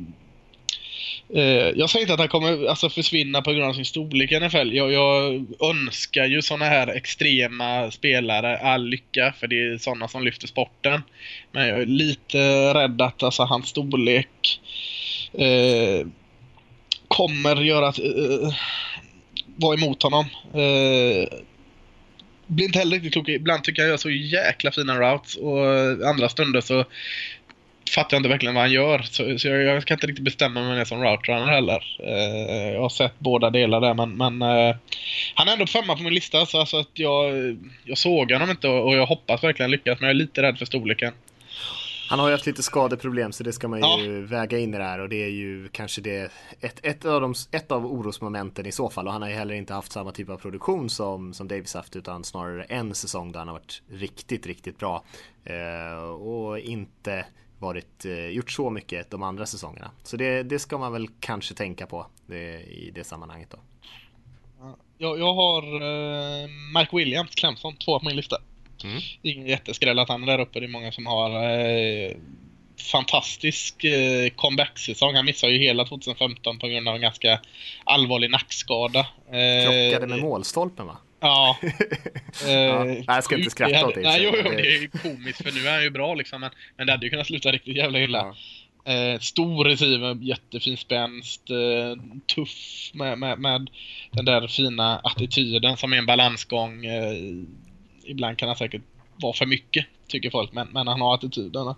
Eh, 1.34 1.69
jag 1.75 1.89
säger 1.89 2.03
inte 2.03 2.13
att 2.13 2.19
han 2.19 2.30
kommer 2.30 2.65
alltså, 2.65 2.89
försvinna 2.89 3.41
på 3.41 3.51
grund 3.51 3.69
av 3.69 3.73
sin 3.73 3.86
storlek 3.86 4.32
i 4.32 4.39
NFL. 4.39 4.73
Jag, 4.73 4.91
jag 4.91 5.45
önskar 5.61 6.25
ju 6.25 6.41
sådana 6.41 6.65
här 6.65 6.88
extrema 6.88 7.91
spelare 7.91 8.57
all 8.57 8.86
lycka, 8.86 9.34
för 9.39 9.47
det 9.47 9.55
är 9.55 9.78
sådana 9.78 10.07
som 10.07 10.23
lyfter 10.23 10.47
sporten. 10.47 11.01
Men 11.51 11.67
jag 11.67 11.82
är 11.82 11.86
lite 11.86 12.73
rädd 12.73 13.01
att 13.01 13.23
alltså, 13.23 13.43
hans 13.43 13.67
storlek 13.67 14.59
eh, 15.34 16.07
kommer 17.07 17.55
göra 17.55 17.88
att 17.88 17.99
eh, 17.99 18.53
vara 19.55 19.73
emot 19.73 20.03
honom. 20.03 20.25
Eh, 20.53 21.39
blir 22.47 22.65
inte 22.65 22.80
heller 22.80 22.95
riktigt 22.95 23.13
klok. 23.13 23.30
Ibland 23.30 23.63
tycker 23.63 23.82
jag 23.82 23.88
jag 23.88 23.91
gör 23.93 23.97
så 23.97 24.09
jäkla 24.09 24.71
fina 24.71 24.99
routes 24.99 25.36
och 25.36 25.67
andra 26.09 26.30
stunder 26.30 26.61
så 26.61 26.86
fattar 27.89 28.15
jag 28.15 28.19
inte 28.19 28.29
verkligen 28.29 28.55
vad 28.55 28.63
han 28.63 28.71
gör. 28.71 29.01
Så, 29.01 29.39
så 29.39 29.47
jag, 29.47 29.63
jag, 29.63 29.85
kan 29.85 29.95
inte 29.95 30.07
riktigt 30.07 30.25
bestämma 30.25 30.61
mig 30.61 30.85
som 30.85 31.03
routerunner 31.03 31.47
heller. 31.47 31.97
Eh, 32.03 32.73
jag 32.73 32.81
har 32.81 32.89
sett 32.89 33.19
båda 33.19 33.49
delar 33.49 33.81
där 33.81 33.93
men, 33.93 34.17
men 34.17 34.41
eh, 34.41 34.75
han 35.35 35.47
är 35.47 35.53
ändå 35.53 35.67
femma 35.67 35.95
på 35.95 36.03
min 36.03 36.13
lista 36.13 36.45
så 36.45 36.59
alltså 36.59 36.77
att 36.77 36.91
jag, 36.93 37.57
jag 37.83 37.97
såg 37.97 38.31
honom 38.31 38.49
inte 38.49 38.67
och, 38.67 38.88
och 38.88 38.95
jag 38.95 39.05
hoppas 39.05 39.43
verkligen 39.43 39.71
lyckas 39.71 39.99
men 39.99 40.07
jag 40.07 40.15
är 40.15 40.19
lite 40.19 40.41
rädd 40.41 40.57
för 40.57 40.65
storleken. 40.65 41.13
Han 42.09 42.19
har 42.19 42.27
ju 42.27 42.33
haft 42.33 42.45
lite 42.45 42.63
skadeproblem 42.63 43.31
så 43.31 43.43
det 43.43 43.53
ska 43.53 43.67
man 43.67 43.79
ju 43.79 43.85
ja. 43.85 44.27
väga 44.27 44.57
in 44.57 44.73
i 44.73 44.77
det 44.77 44.83
här 44.83 44.99
och 44.99 45.09
det 45.09 45.23
är 45.23 45.29
ju 45.29 45.69
kanske 45.71 46.01
det 46.01 46.31
ett, 46.61 46.79
ett, 46.85 47.05
av 47.05 47.21
de, 47.21 47.33
ett 47.51 47.71
av 47.71 47.85
orosmomenten 47.85 48.65
i 48.65 48.71
så 48.71 48.89
fall 48.89 49.07
och 49.07 49.13
han 49.13 49.21
har 49.21 49.29
ju 49.29 49.35
heller 49.35 49.55
inte 49.55 49.73
haft 49.73 49.91
samma 49.91 50.11
typ 50.11 50.29
av 50.29 50.38
produktion 50.38 50.89
som, 50.89 51.33
som 51.33 51.47
Davis 51.47 51.73
haft 51.73 51.95
utan 51.95 52.23
snarare 52.23 52.63
en 52.63 52.95
säsong 52.95 53.31
där 53.31 53.39
han 53.39 53.47
har 53.47 53.55
varit 53.55 53.81
riktigt, 53.91 54.47
riktigt 54.47 54.79
bra 54.79 55.03
eh, 55.45 56.09
och 56.09 56.59
inte 56.59 57.25
varit, 57.60 58.05
eh, 58.05 58.28
gjort 58.28 58.51
så 58.51 58.70
mycket 58.70 59.12
de 59.12 59.24
andra 59.24 59.45
säsongerna. 59.45 59.91
Så 60.03 60.18
det, 60.18 60.43
det 60.43 60.60
ska 60.60 60.78
man 60.78 60.93
väl 60.93 61.08
kanske 61.20 61.53
tänka 61.53 61.86
på 61.88 62.08
det, 62.26 62.62
i 62.62 62.91
det 62.95 63.03
sammanhanget 63.03 63.49
då. 63.51 63.58
Jag, 64.97 65.20
jag 65.20 65.34
har 65.34 65.64
eh, 65.64 66.49
Mark 66.74 66.93
Williams, 66.93 67.36
Clemson, 67.36 67.76
två 67.76 67.99
på 67.99 68.05
min 68.05 68.16
lista. 68.16 68.38
Mm. 68.84 68.99
Ingen 69.22 69.47
jätteskräll 69.47 69.99
att 69.99 70.10
han 70.10 70.24
är 70.24 70.28
där 70.28 70.39
uppe. 70.39 70.60
Det 70.60 70.66
är 70.66 70.68
många 70.68 70.91
som 70.91 71.05
har 71.05 71.30
eh, 71.30 72.12
fantastisk 72.91 73.84
eh, 73.84 74.30
comeback-säsong. 74.30 75.16
Han 75.16 75.26
missade 75.26 75.53
ju 75.53 75.60
hela 75.60 75.86
2015 75.86 76.60
på 76.60 76.68
grund 76.68 76.88
av 76.88 76.95
en 76.95 77.01
ganska 77.01 77.41
allvarlig 77.84 78.32
nackskada. 78.32 78.99
Eh, 78.99 79.91
Krockade 79.91 80.08
med 80.08 80.20
målstolpen 80.20 80.88
va? 80.88 80.97
Ja. 81.20 81.57
eh, 82.45 82.51
ja. 82.51 82.86
jag 83.07 83.24
ska 83.24 83.38
inte 83.38 83.49
skratta 83.49 83.88
åt 83.88 83.95
det. 83.95 84.01
Nej, 84.01 84.24
jo, 84.24 84.32
jo, 84.36 84.51
det 84.51 84.76
är 84.76 84.88
komiskt 84.88 85.43
för 85.43 85.51
nu 85.51 85.68
är 85.68 85.74
han 85.74 85.84
ju 85.84 85.89
bra 85.89 86.13
liksom. 86.13 86.41
Men, 86.41 86.49
men 86.78 86.88
det 86.88 86.93
hade 86.93 87.05
ju 87.05 87.09
kunnat 87.09 87.28
sluta 87.28 87.51
riktigt 87.51 87.76
jävla 87.76 87.99
illa. 87.99 88.18
Ja. 88.18 88.36
Eh, 88.88 89.20
stor 89.20 89.65
receiver, 89.65 90.18
jättefin 90.22 90.78
spänst, 90.78 91.49
eh, 91.49 92.03
tuff 92.36 92.91
med, 92.93 93.18
med, 93.18 93.39
med, 93.39 93.70
den 94.11 94.26
där 94.26 94.47
fina 94.47 94.99
attityden 94.99 95.78
som 95.78 95.93
är 95.93 95.97
en 95.97 96.05
balansgång. 96.05 96.86
Eh, 96.86 97.15
ibland 98.05 98.38
kan 98.38 98.47
han 98.47 98.57
säkert 98.57 98.82
vara 99.15 99.34
för 99.34 99.45
mycket, 99.45 99.86
tycker 100.07 100.30
folk, 100.30 100.51
men, 100.51 100.68
men 100.68 100.88
han 100.88 101.01
har 101.01 101.13
attityden 101.13 101.76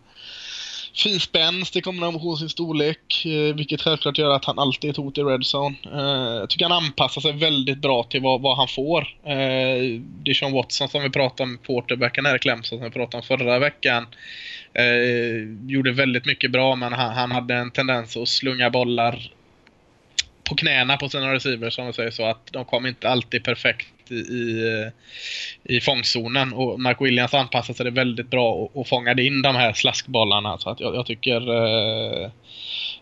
fin 0.95 1.19
spänst 1.19 1.75
i 1.75 1.81
kombination 1.81 2.29
med 2.29 2.37
sin 2.37 2.49
storlek, 2.49 3.25
eh, 3.25 3.55
vilket 3.55 3.81
självklart 3.81 4.17
gör 4.17 4.35
att 4.35 4.45
han 4.45 4.59
alltid 4.59 4.87
är 4.87 4.91
ett 4.91 4.97
hot 4.97 5.17
i 5.17 5.21
redzone. 5.21 5.75
Eh, 5.85 6.39
jag 6.39 6.49
tycker 6.49 6.69
han 6.69 6.83
anpassar 6.83 7.21
sig 7.21 7.31
väldigt 7.31 7.77
bra 7.77 8.03
till 8.03 8.21
vad, 8.21 8.41
vad 8.41 8.57
han 8.57 8.67
får. 8.67 9.01
Eh, 9.23 9.99
det 10.23 10.31
är 10.31 10.33
Sean 10.33 10.53
Watson 10.53 10.89
som 10.89 11.03
vi 11.03 11.09
pratade 11.09 11.43
om, 11.43 11.57
quarterbacken 11.57 12.25
här 12.25 12.35
i 12.35 12.39
Clemson, 12.39 12.79
som 12.79 12.85
vi 12.85 12.91
pratade 12.91 13.17
om 13.17 13.23
förra 13.23 13.59
veckan. 13.59 14.07
gjorde 15.67 15.91
väldigt 15.91 16.25
mycket 16.25 16.51
bra, 16.51 16.75
men 16.75 16.93
han, 16.93 17.13
han 17.13 17.31
hade 17.31 17.53
en 17.53 17.71
tendens 17.71 18.17
att 18.17 18.27
slunga 18.27 18.69
bollar 18.69 19.31
på 20.43 20.55
knäna 20.55 20.97
på 20.97 21.09
sina 21.09 21.33
receivers 21.33 21.77
om 21.77 21.83
man 21.83 21.93
säger 21.93 22.11
så. 22.11 22.25
Att 22.25 22.51
de 22.51 22.65
kom 22.65 22.85
inte 22.85 23.09
alltid 23.09 23.43
perfekt 23.43 23.87
i, 24.11 24.15
i, 24.15 24.91
i 25.63 25.81
fångzonen. 25.81 26.53
Och 26.53 26.79
Mark 26.79 27.01
Williams 27.01 27.33
anpassade 27.33 27.77
sig 27.77 27.91
väldigt 27.91 28.29
bra 28.29 28.53
och, 28.53 28.77
och 28.77 28.87
fångade 28.87 29.23
in 29.23 29.41
de 29.41 29.55
här 29.55 29.73
slaskbollarna. 29.73 30.57
Så 30.57 30.69
att 30.69 30.79
jag, 30.79 30.95
jag 30.95 31.05
tycker 31.05 31.49
eh, 31.49 32.23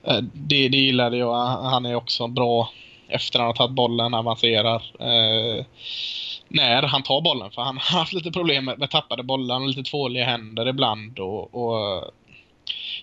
eh 0.03 0.21
det, 0.33 0.69
det 0.69 0.77
gillade 0.77 1.17
jag. 1.17 1.45
Han 1.45 1.85
är 1.85 1.95
också 1.95 2.27
bra 2.27 2.71
efter 3.09 3.39
att 3.39 3.41
han 3.41 3.47
har 3.47 3.53
tagit 3.53 3.75
bollen, 3.75 4.13
avancerar. 4.13 4.83
Eh, 4.99 5.65
när 6.49 6.83
han 6.83 7.03
tar 7.03 7.21
bollen. 7.21 7.51
För 7.51 7.61
han 7.61 7.77
har 7.81 7.99
haft 7.99 8.13
lite 8.13 8.31
problem 8.31 8.65
med, 8.65 8.79
med 8.79 8.89
tappade 8.89 9.23
bollar 9.23 9.59
och 9.59 9.67
lite 9.67 9.83
tvåliga 9.83 10.25
händer 10.25 10.67
ibland. 10.67 11.19
Och, 11.19 11.55
och, 11.55 12.11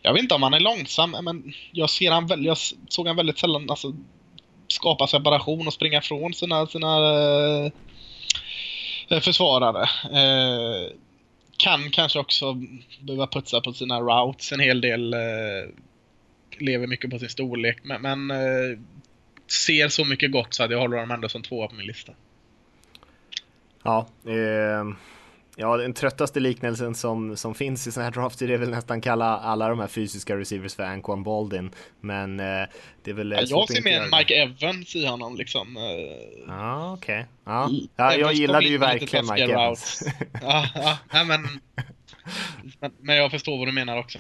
jag 0.03 0.13
vet 0.13 0.23
inte 0.23 0.35
om 0.35 0.43
han 0.43 0.55
är 0.55 0.61
långsam, 0.61 1.17
men 1.23 1.53
jag, 1.73 1.91
ser 1.91 2.11
han, 2.11 2.45
jag 2.45 2.57
såg 2.89 3.07
han 3.07 3.17
väldigt 3.17 3.39
sällan 3.39 3.71
alltså, 3.71 3.93
skapa 4.69 5.07
separation 5.07 5.67
och 5.67 5.73
springa 5.73 6.01
från 6.01 6.35
sina, 6.35 6.67
sina 6.67 6.97
eh, 6.97 7.73
Eh, 9.09 9.21
försvarare. 9.21 9.83
Eh, 10.05 10.93
kan 11.57 11.91
kanske 11.91 12.19
också 12.19 12.63
behöva 13.01 13.27
putsa 13.27 13.61
på 13.61 13.73
sina 13.73 14.01
routes 14.01 14.53
en 14.53 14.61
hel 14.61 14.81
del. 14.81 15.15
Eh, 15.15 15.71
lever 16.59 16.87
mycket 16.87 17.11
på 17.11 17.19
sin 17.19 17.29
storlek 17.29 17.79
men, 17.83 18.03
men 18.03 18.31
eh, 18.31 18.79
ser 19.67 19.89
så 19.89 20.05
mycket 20.05 20.33
gott 20.33 20.55
så 20.55 20.65
att 20.65 20.71
jag 20.71 20.79
håller 20.79 20.97
honom 20.97 21.11
ändå 21.11 21.29
som 21.29 21.43
tvåa 21.43 21.69
på 21.69 21.75
min 21.75 21.87
lista. 21.87 22.13
Ja, 23.83 24.07
eh, 24.25 24.97
Ja, 25.57 25.77
den 25.77 25.95
tröttaste 25.95 26.41
liknelsen 26.41 26.95
som, 26.95 27.37
som 27.37 27.55
finns 27.55 27.87
i 27.87 27.93
sådana 27.93 28.05
här 28.05 28.13
drafter 28.13 28.51
är 28.51 28.59
väl 28.59 28.71
nästan 28.71 29.01
kalla 29.01 29.39
alla 29.39 29.69
de 29.69 29.81
här 29.81 29.87
fysiska 29.87 30.37
receivers 30.37 30.75
för 30.75 30.83
Anquan 30.83 31.23
Baldin. 31.23 31.71
Men 32.01 32.41
eh, 32.41 32.69
det 33.05 33.11
är 33.11 33.15
väl... 33.15 33.31
Ja, 33.31 33.43
jag 33.47 33.69
ser 33.69 33.83
mer 33.83 34.19
Mike 34.19 34.35
Evans 34.35 34.97
i 34.97 35.07
honom 35.07 35.37
liksom. 35.37 35.77
Ja, 36.47 36.93
okej. 36.93 37.21
Okay. 37.21 37.25
Ja. 37.45 37.71
ja, 37.97 38.15
jag 38.15 38.33
gillade 38.33 38.69
ju 38.69 38.79
verkligen 38.79 39.27
Mike 39.27 39.53
Evans. 39.53 40.03
ja, 40.43 40.67
ja, 41.13 41.25
men, 41.25 41.61
men 43.01 43.17
jag 43.17 43.31
förstår 43.31 43.59
vad 43.59 43.69
du 43.69 43.73
menar 43.73 43.99
också. 43.99 44.19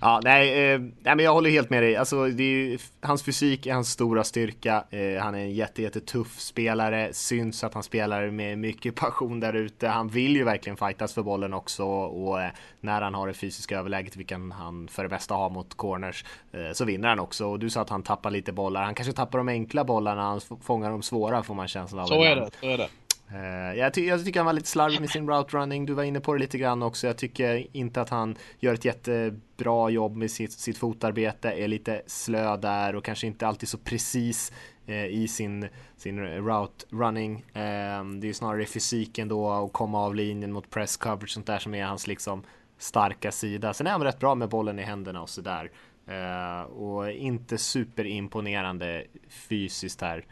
Ja, 0.00 0.20
nej, 0.24 0.72
eh, 0.72 0.78
nej, 0.80 1.16
men 1.16 1.18
jag 1.18 1.32
håller 1.32 1.50
helt 1.50 1.70
med 1.70 1.82
dig. 1.82 1.96
Alltså, 1.96 2.28
ju, 2.28 2.78
hans 3.00 3.22
fysik 3.22 3.66
är 3.66 3.74
hans 3.74 3.90
stora 3.90 4.24
styrka. 4.24 4.84
Eh, 4.90 5.22
han 5.22 5.34
är 5.34 5.38
en 5.38 5.54
jätte, 5.54 5.82
jättetuff 5.82 6.40
spelare. 6.40 7.12
Syns 7.12 7.64
att 7.64 7.74
han 7.74 7.82
spelar 7.82 8.30
med 8.30 8.58
mycket 8.58 8.94
passion 8.94 9.40
där 9.40 9.52
ute. 9.52 9.88
Han 9.88 10.08
vill 10.08 10.36
ju 10.36 10.44
verkligen 10.44 10.76
fightas 10.76 11.14
för 11.14 11.22
bollen 11.22 11.54
också 11.54 11.84
och 11.84 12.42
eh, 12.42 12.50
när 12.80 13.02
han 13.02 13.14
har 13.14 13.26
det 13.26 13.34
fysiska 13.34 13.78
överläget, 13.78 14.16
vilket 14.16 14.38
han 14.52 14.88
för 14.88 15.02
det 15.02 15.08
mesta 15.08 15.34
har 15.34 15.50
mot 15.50 15.74
corners, 15.74 16.24
eh, 16.52 16.72
så 16.72 16.84
vinner 16.84 17.08
han 17.08 17.20
också. 17.20 17.46
Och 17.46 17.58
du 17.58 17.70
sa 17.70 17.80
att 17.80 17.90
han 17.90 18.02
tappar 18.02 18.30
lite 18.30 18.52
bollar. 18.52 18.84
Han 18.84 18.94
kanske 18.94 19.12
tappar 19.12 19.38
de 19.38 19.48
enkla 19.48 19.84
bollarna, 19.84 20.22
han 20.22 20.40
fångar 20.62 20.90
de 20.90 21.02
svåra 21.02 21.42
får 21.42 21.54
man 21.54 21.68
känslan 21.68 22.00
av. 22.02 22.06
Så 22.06 22.22
är 22.22 22.36
det, 22.36 22.50
så 22.60 22.66
är 22.66 22.78
det. 22.78 22.88
Eh, 23.34 23.78
jag, 23.78 23.94
ty 23.94 24.06
jag, 24.06 24.24
tycker 24.24 24.40
han 24.40 24.46
var 24.46 24.52
lite 24.52 24.68
slarvig 24.68 25.00
med 25.00 25.10
sin 25.10 25.28
route 25.28 25.56
running. 25.56 25.86
Du 25.86 25.94
var 25.94 26.02
inne 26.02 26.20
på 26.20 26.32
det 26.32 26.40
lite 26.40 26.58
grann 26.58 26.82
också. 26.82 27.06
Jag 27.06 27.18
tycker 27.18 27.66
inte 27.76 28.00
att 28.00 28.08
han 28.08 28.36
gör 28.60 28.74
ett 28.74 28.84
jättebra 28.84 29.90
jobb 29.90 30.16
med 30.16 30.30
sitt, 30.30 30.52
sitt 30.52 30.78
fotarbete. 30.78 31.50
Är 31.50 31.68
lite 31.68 32.02
slö 32.06 32.56
där 32.56 32.96
och 32.96 33.04
kanske 33.04 33.26
inte 33.26 33.46
alltid 33.46 33.68
så 33.68 33.78
precis 33.78 34.52
eh, 34.86 35.06
i 35.06 35.28
sin, 35.28 35.68
sin 35.96 36.20
route 36.20 36.86
running. 36.90 37.44
Eh, 37.52 38.04
det 38.04 38.24
är 38.24 38.24
ju 38.24 38.34
snarare 38.34 38.66
fysiken 38.66 39.28
då 39.28 39.46
och 39.46 39.72
komma 39.72 40.04
av 40.04 40.14
linjen 40.14 40.52
mot 40.52 40.70
press 40.70 40.96
coverage 40.96 41.30
sånt 41.30 41.46
där 41.46 41.58
som 41.58 41.74
är 41.74 41.84
hans 41.84 42.06
liksom 42.06 42.42
starka 42.78 43.32
sida. 43.32 43.74
Sen 43.74 43.86
är 43.86 43.90
han 43.90 44.02
rätt 44.02 44.18
bra 44.18 44.34
med 44.34 44.48
bollen 44.48 44.78
i 44.78 44.82
händerna 44.82 45.22
och 45.22 45.28
sådär. 45.28 45.70
Eh, 46.06 46.62
och 46.62 47.10
inte 47.10 47.58
superimponerande 47.58 49.04
fysiskt 49.28 50.00
här. 50.00 50.24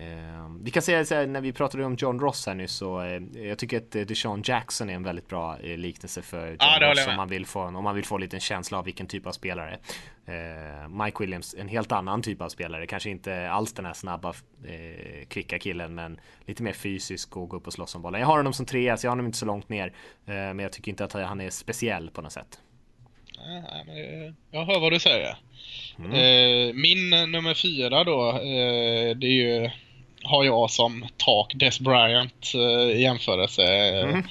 Uh, 0.00 0.56
vi 0.62 0.70
kan 0.70 0.82
säga 0.82 1.04
så 1.04 1.14
här, 1.14 1.26
när 1.26 1.40
vi 1.40 1.52
pratade 1.52 1.84
om 1.84 1.94
John 1.94 2.20
Ross 2.20 2.46
här 2.46 2.54
nyss 2.54 2.72
så 2.72 3.00
uh, 3.00 3.46
jag 3.46 3.58
tycker 3.58 3.76
att 3.76 3.90
Deshaun 4.08 4.42
Jackson 4.44 4.90
är 4.90 4.94
en 4.94 5.02
väldigt 5.02 5.28
bra 5.28 5.56
liknelse 5.62 6.22
för 6.22 6.48
John 6.48 6.56
ah, 6.58 6.90
Ross 6.90 7.06
om 7.06 7.16
man, 7.16 7.28
vill 7.28 7.46
få, 7.46 7.62
om 7.62 7.84
man 7.84 7.94
vill 7.94 8.04
få 8.04 8.14
en 8.14 8.20
liten 8.20 8.40
känsla 8.40 8.78
av 8.78 8.84
vilken 8.84 9.06
typ 9.06 9.26
av 9.26 9.32
spelare. 9.32 9.78
Mike 11.04 11.16
Williams, 11.20 11.54
en 11.58 11.68
helt 11.68 11.92
annan 11.92 12.22
typ 12.22 12.40
av 12.40 12.48
spelare, 12.48 12.86
kanske 12.86 13.10
inte 13.10 13.50
alls 13.50 13.72
den 13.72 13.84
här 13.84 13.92
snabba, 13.92 14.34
kvicka 15.28 15.58
killen 15.58 15.94
men 15.94 16.20
lite 16.46 16.62
mer 16.62 16.72
fysisk 16.72 17.36
och 17.36 17.48
gå 17.48 17.56
upp 17.56 17.66
och 17.66 17.72
slåss 17.72 17.94
om 17.94 18.02
bollen. 18.02 18.20
Jag 18.20 18.28
har 18.28 18.36
honom 18.36 18.52
som 18.52 18.66
trea 18.66 18.96
så 18.96 19.06
jag 19.06 19.10
har 19.10 19.12
honom 19.12 19.26
inte 19.26 19.38
så 19.38 19.46
långt 19.46 19.68
ner 19.68 19.92
men 20.24 20.58
jag 20.58 20.72
tycker 20.72 20.90
inte 20.90 21.04
att 21.04 21.12
han 21.12 21.40
är 21.40 21.50
speciell 21.50 22.10
på 22.10 22.22
något 22.22 22.32
sätt. 22.32 22.60
Men 23.86 24.36
jag 24.50 24.64
hör 24.64 24.80
vad 24.80 24.92
du 24.92 24.98
säger. 24.98 25.36
Mm. 25.98 26.12
Eh, 26.12 26.74
min 26.74 27.10
nummer 27.32 27.54
fyra 27.54 28.04
då, 28.04 28.28
eh, 28.28 29.16
det 29.16 29.26
är 29.26 29.32
ju, 29.42 29.70
har 30.22 30.44
jag 30.44 30.70
som 30.70 31.06
tak 31.16 31.52
Des 31.54 31.80
Bryant 31.80 32.52
eh, 32.54 32.96
i 32.96 33.02
jämförelse. 33.02 33.62
Mm. 33.62 34.24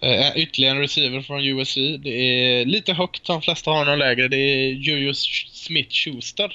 Eh, 0.00 0.36
ytterligare 0.36 0.76
en 0.76 0.80
receiver 0.80 1.22
från 1.22 1.44
USC. 1.44 1.74
Det 1.74 2.10
är 2.10 2.64
lite 2.64 2.92
högt, 2.92 3.26
de 3.26 3.42
flesta 3.42 3.70
har 3.70 3.84
någon 3.84 3.98
lägre. 3.98 4.28
Det 4.28 4.36
är 4.36 4.72
Julius 4.72 5.24
Smith-Schuster. 5.52 6.52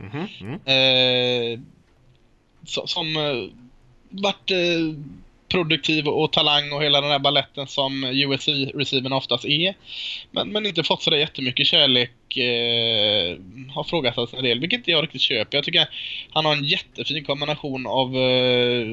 Mm. 0.00 0.26
Mm. 0.40 1.54
Eh, 1.54 1.60
som 2.64 3.16
eh, 3.16 3.50
vart 4.10 4.50
produktiv 5.48 6.08
och 6.08 6.32
talang 6.32 6.72
och 6.72 6.82
hela 6.82 7.00
den 7.00 7.10
här 7.10 7.18
balletten 7.18 7.66
som 7.66 8.04
USC-receiven 8.04 9.12
oftast 9.12 9.44
är. 9.44 9.74
Men, 10.30 10.48
men 10.48 10.66
inte 10.66 10.82
fått 10.82 11.02
sådär 11.02 11.18
jättemycket 11.18 11.66
kärlek. 11.66 12.36
Eh, 12.36 13.38
har 13.74 13.84
frågat 13.84 14.32
en 14.32 14.44
del, 14.44 14.60
vilket 14.60 14.88
jag 14.88 15.02
riktigt 15.02 15.20
köper. 15.20 15.58
Jag 15.58 15.64
tycker 15.64 15.88
han 16.30 16.44
har 16.44 16.52
en 16.52 16.64
jättefin 16.64 17.24
kombination 17.24 17.86
av 17.86 18.16
eh, 18.16 18.86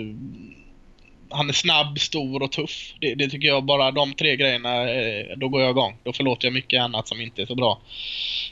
han 1.34 1.50
är 1.50 1.54
snabb, 1.54 2.00
stor 2.00 2.44
och 2.44 2.52
tuff. 2.52 2.94
Det, 3.00 3.16
det, 3.16 3.30
tycker 3.30 3.48
jag 3.48 3.66
bara, 3.66 3.92
de 3.92 4.14
tre 4.14 4.36
grejerna, 4.36 4.90
eh, 4.90 5.38
då 5.38 5.50
går 5.50 5.62
jag 5.62 5.72
igång. 5.72 5.98
Då 6.04 6.14
förlåter 6.14 6.48
jag 6.48 6.54
mycket 6.54 6.82
annat 6.82 7.08
som 7.08 7.22
inte 7.22 7.42
är 7.42 7.46
så 7.46 7.56
bra. 7.56 7.82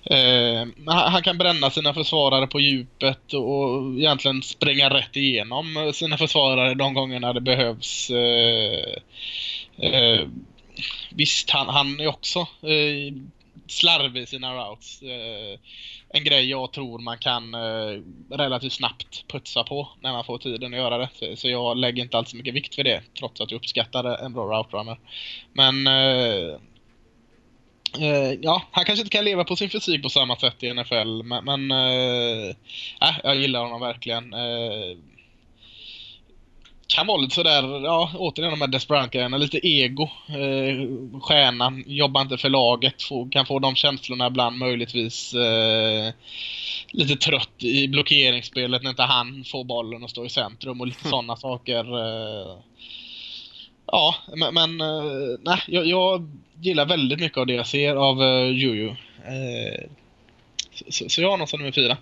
Eh, 0.04 0.68
han, 0.86 1.12
han, 1.12 1.22
kan 1.22 1.38
bränna 1.38 1.70
sina 1.70 1.94
försvarare 1.94 2.48
på 2.48 2.60
djupet 2.60 3.34
och 3.34 4.00
egentligen 4.00 4.42
springa 4.42 4.90
rätt 4.90 5.16
igenom 5.16 5.78
eh, 5.78 5.92
sina 5.92 6.18
försvarare 6.18 6.74
de 6.74 6.94
gångerna 6.94 7.34
det 7.34 7.42
behövs. 7.42 8.10
Eh, 8.10 8.94
eh 9.90 10.28
visst, 11.10 11.50
han, 11.50 11.70
han 11.70 12.00
är 12.00 12.08
också 12.08 12.40
eh, 12.40 13.14
slarv 13.72 14.18
i 14.18 14.26
sina 14.26 14.54
routes. 14.54 15.02
Eh, 15.02 15.60
en 16.10 16.24
grej 16.24 16.50
jag 16.50 16.74
tror 16.74 17.00
man 17.00 17.18
kan 17.18 17.54
eh, 17.54 18.02
relativt 18.30 18.74
snabbt 18.74 19.28
putsa 19.28 19.64
på 19.64 19.90
när 20.02 20.12
man 20.12 20.24
får 20.24 20.38
tiden 20.38 20.74
att 20.74 20.80
göra 20.80 20.98
det. 20.98 21.10
Så, 21.14 21.36
så 21.36 21.50
jag 21.50 21.78
lägger 21.78 22.04
inte 22.04 22.18
alls 22.18 22.30
så 22.30 22.38
mycket 22.38 22.54
vikt 22.54 22.80
vid 22.80 22.86
det, 22.86 23.02
trots 23.20 23.42
att 23.42 23.52
jag 23.52 23.58
uppskattar 23.58 24.26
en 24.26 24.34
bra 24.34 24.44
route 24.46 24.78
runner. 24.78 24.98
Men 25.54 25.88
eh, 25.88 26.56
eh, 28.00 28.32
ja, 28.42 28.64
han 28.72 28.86
kanske 28.86 29.02
inte 29.02 29.18
kan 29.18 29.26
leva 29.26 29.44
på 29.44 29.56
sin 29.56 29.70
fysik 29.70 30.04
på 30.04 30.10
samma 30.10 30.36
sätt 30.36 30.64
i 30.64 30.74
NFL, 30.74 31.24
men, 31.24 31.46
men 31.46 31.72
eh, 31.72 32.50
äh, 33.02 33.16
jag 33.24 33.36
gillar 33.36 33.64
honom 33.64 33.82
verkligen 33.82 34.34
eh, 34.34 34.98
kan 36.96 37.08
vara 37.08 37.18
lite 37.18 37.36
sådär, 37.36 37.84
ja 37.84 38.12
återigen 38.16 38.52
de 38.52 38.62
här 38.62 38.68
Desperant-grejerna, 38.68 39.38
lite 39.38 39.68
ego. 39.68 40.04
Eh, 40.28 41.20
stjärnan, 41.22 41.84
jobbar 41.88 42.22
inte 42.22 42.38
för 42.38 42.50
laget, 42.50 43.04
få, 43.04 43.30
kan 43.30 43.46
få 43.46 43.60
de 43.60 43.76
känslorna 43.76 44.28
ibland 44.28 44.58
möjligtvis. 44.58 45.34
Eh, 45.34 46.14
lite 46.92 47.16
trött 47.16 47.64
i 47.64 47.88
blockeringsspelet 47.88 48.84
när 48.84 48.90
inte 48.90 49.04
han 49.04 49.44
får 49.44 49.64
bollen 49.64 50.04
och 50.04 50.10
står 50.10 50.26
i 50.26 50.30
centrum 50.30 50.82
och 50.82 50.88
lite 50.88 51.02
mm. 51.02 51.12
sådana 51.12 51.36
saker. 51.36 52.00
Eh, 52.00 52.58
ja, 53.86 54.16
men, 54.36 54.54
men 54.54 54.82
eh, 54.82 55.40
nej, 55.42 55.60
jag, 55.68 55.86
jag, 55.86 56.32
gillar 56.62 56.86
väldigt 56.86 57.20
mycket 57.20 57.38
av 57.38 57.48
det 57.48 57.54
jag 57.54 57.68
ser 57.68 57.96
av 57.96 58.22
uh, 58.22 58.52
Juju. 58.52 58.90
Eh, 59.26 59.90
så, 60.90 61.10
så 61.10 61.22
jag 61.22 61.30
har 61.30 61.38
någon 61.38 61.48
som 61.48 61.60
nummer 61.60 61.72
fyra. 61.72 61.98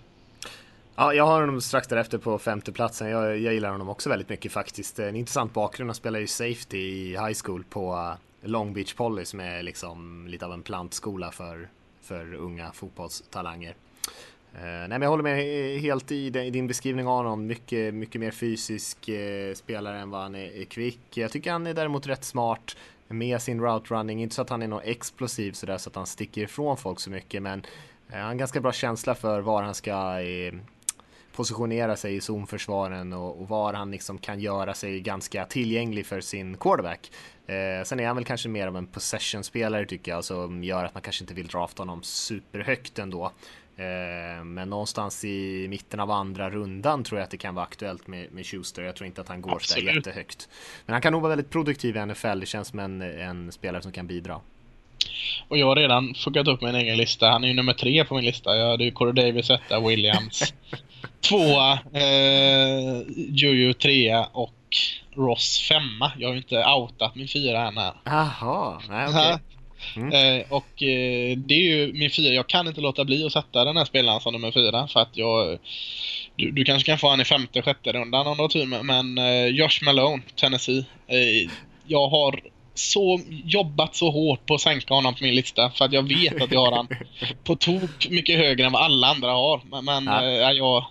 Ja, 1.02 1.14
jag 1.14 1.26
har 1.26 1.42
honom 1.42 1.62
strax 1.62 1.88
därefter 1.88 2.18
på 2.18 2.40
femteplatsen. 2.40 3.10
Jag, 3.10 3.38
jag 3.38 3.54
gillar 3.54 3.72
honom 3.72 3.90
också 3.90 4.10
väldigt 4.10 4.30
mycket 4.30 4.52
faktiskt. 4.52 5.00
En 5.00 5.16
intressant 5.16 5.54
bakgrund. 5.54 5.90
Han 5.90 5.96
spelar 5.96 6.20
ju 6.20 6.28
safety 6.28 6.78
i 6.78 7.10
high 7.10 7.38
school 7.44 7.64
på 7.70 7.94
eh, 7.94 8.50
Long 8.50 8.74
Beach 8.74 8.94
Poly 8.94 9.26
som 9.26 9.40
är 9.40 9.64
liksom 9.64 10.28
lite 10.28 10.46
av 10.46 10.54
en 10.54 10.62
plantskola 10.62 11.32
för, 11.32 11.70
för 12.02 12.34
unga 12.34 12.72
fotbollstalanger. 12.72 13.70
Uh, 13.70 14.62
nej, 14.62 14.90
men 14.90 15.02
jag 15.02 15.10
håller 15.10 15.24
med 15.24 15.44
helt 15.82 16.12
i, 16.12 16.26
i 16.26 16.50
din 16.50 16.68
beskrivning 16.68 17.08
av 17.08 17.16
honom. 17.18 17.48
Mycket, 17.48 17.94
mycket 17.94 18.22
mer 18.22 18.32
fysisk 18.32 19.10
uh, 19.10 19.54
spelare 19.54 20.00
än 20.00 20.10
vad 20.10 20.22
han 20.22 20.36
är, 20.36 20.62
är 20.62 20.66
kvick. 20.66 21.18
Jag 21.18 21.32
tycker 21.32 21.52
han 21.52 21.68
är 21.68 21.74
däremot 21.74 22.08
rätt 22.08 22.24
smart 22.24 22.78
med 23.08 23.42
sin 23.42 23.62
route 23.62 23.94
running. 23.94 24.22
Inte 24.22 24.36
så 24.36 24.42
att 24.42 24.50
han 24.50 24.62
är 24.62 24.68
någon 24.68 24.84
explosiv 24.84 25.52
sådär 25.52 25.78
så 25.78 25.90
att 25.90 25.96
han 25.96 26.08
sticker 26.08 26.42
ifrån 26.42 26.78
folk 26.78 27.00
så 27.00 27.10
mycket, 27.10 27.42
men 27.42 27.60
uh, 27.60 27.66
han 28.10 28.22
har 28.22 28.32
en 28.32 28.38
ganska 28.38 28.62
bra 28.62 28.72
känsla 28.72 29.16
för 29.16 29.42
var 29.42 29.64
han 29.64 29.76
ska 29.76 30.20
positionera 31.40 31.96
sig 31.96 32.16
i 32.16 32.22
zonförsvaren 32.22 33.14
och, 33.14 33.42
och 33.42 33.50
var 33.50 33.74
han 33.74 33.92
liksom 33.92 34.18
kan 34.18 34.40
göra 34.40 34.74
sig 34.74 35.00
ganska 35.00 35.46
tillgänglig 35.46 36.06
för 36.06 36.22
sin 36.22 36.58
quarterback. 36.58 37.12
Eh, 37.48 37.84
sen 37.84 38.00
är 38.00 38.08
han 38.08 38.16
väl 38.16 38.26
kanske 38.26 38.50
mer 38.50 38.68
av 38.68 38.78
en 38.78 38.88
possession-spelare 38.88 39.86
tycker 39.86 40.12
jag, 40.12 40.24
som 40.24 40.64
gör 40.64 40.86
att 40.86 40.94
man 40.94 41.04
kanske 41.04 41.24
inte 41.24 41.34
vill 41.34 41.48
drafta 41.48 41.82
honom 41.82 42.04
superhögt 42.04 43.00
ändå. 43.00 43.26
Eh, 43.78 44.44
men 44.44 44.70
någonstans 44.70 45.26
i 45.26 45.68
mitten 45.70 46.00
av 46.00 46.12
andra 46.12 46.50
rundan 46.50 47.04
tror 47.04 47.20
jag 47.20 47.24
att 47.24 47.32
det 47.32 47.38
kan 47.38 47.56
vara 47.56 47.66
aktuellt 47.66 48.08
med, 48.08 48.32
med 48.32 48.46
Schuster. 48.46 48.84
Jag 48.84 48.96
tror 48.96 49.08
inte 49.08 49.22
att 49.22 49.28
han 49.28 49.42
går 49.42 49.60
så 49.60 49.80
jättehögt. 49.80 50.50
Men 50.86 50.94
han 50.94 51.02
kan 51.02 51.14
nog 51.14 51.22
vara 51.22 51.30
väldigt 51.30 51.50
produktiv 51.50 51.98
i 51.98 52.06
NFL. 52.06 52.40
Det 52.40 52.46
känns 52.46 52.68
som 52.68 52.80
en, 52.80 53.02
en 53.02 53.52
spelare 53.52 53.82
som 53.82 53.92
kan 53.92 54.08
bidra. 54.08 54.42
Och 55.48 55.58
jag 55.58 55.66
har 55.66 55.76
redan 55.76 56.14
fuckat 56.14 56.48
upp 56.48 56.62
min 56.62 56.76
egen 56.76 56.98
lista. 56.98 57.30
Han 57.30 57.44
är 57.44 57.48
ju 57.48 57.54
nummer 57.54 57.74
tre 57.74 58.06
på 58.06 58.16
min 58.16 58.26
lista. 58.26 58.56
Jag 58.56 58.70
hade 58.70 58.84
ju 58.84 58.92
Corey 58.92 59.14
Davis 59.14 59.50
etta, 59.50 59.80
Williams 59.80 60.54
tvåa, 61.22 61.74
eh, 61.94 63.02
Juju 63.32 63.74
trea 63.74 64.26
och 64.26 64.54
Ross 65.16 65.68
femma. 65.70 66.12
Jag 66.18 66.28
har 66.28 66.34
ju 66.34 66.40
inte 66.40 66.66
outat 66.66 67.16
min 67.16 67.28
fyra 67.28 67.68
än 67.68 67.78
här. 67.78 67.94
Jaha, 68.04 68.82
nej 68.90 69.08
okej. 69.08 69.34
Okay. 69.34 69.38
Mm. 69.96 70.14
Eh, 70.14 70.46
och 70.50 70.84
eh, 70.84 71.38
det 71.38 71.54
är 71.54 71.78
ju 71.78 71.94
min 71.94 72.12
fyra. 72.12 72.34
Jag 72.34 72.48
kan 72.48 72.68
inte 72.68 72.82
låta 72.82 73.06
bli 73.06 73.26
att 73.26 73.32
sätta 73.32 73.66
den 73.66 73.78
här 73.78 73.86
spelaren 73.86 74.22
som 74.22 74.34
nummer 74.34 74.52
fyra 74.52 74.88
för 74.88 75.00
att 75.00 75.18
jag... 75.18 75.60
Du, 76.36 76.52
du 76.52 76.64
kanske 76.64 76.92
kan 76.92 76.98
få 76.98 77.10
han 77.10 77.22
i 77.22 77.26
femte, 77.26 77.62
sjätte 77.62 77.92
rundan 77.92 78.28
om 78.28 78.38
du 78.38 78.44
har 78.44 78.50
tur 78.50 78.84
men 78.84 79.18
eh, 79.18 79.46
Josh 79.46 79.84
Malone, 79.84 80.24
Tennessee. 80.36 80.86
Eh, 81.08 81.52
jag 81.88 82.08
har 82.08 82.40
så, 82.80 83.22
jobbat 83.46 83.96
så 83.96 84.12
hårt 84.12 84.46
på 84.46 84.54
att 84.54 84.62
sänka 84.62 84.94
honom 84.94 85.16
på 85.16 85.24
min 85.24 85.36
lista 85.36 85.72
för 85.72 85.86
att 85.86 85.94
jag 85.94 86.08
vet 86.08 86.42
att 86.42 86.52
jag 86.52 86.66
har 86.66 86.72
han 86.72 86.88
på 87.44 87.56
tok 87.56 88.10
mycket 88.10 88.38
högre 88.38 88.66
än 88.66 88.72
vad 88.72 88.82
alla 88.82 89.08
andra 89.08 89.32
har. 89.32 89.62
Men, 89.72 89.86
men 89.86 90.06
ja. 90.06 90.24
eh, 90.24 90.58
jag, 90.58 90.86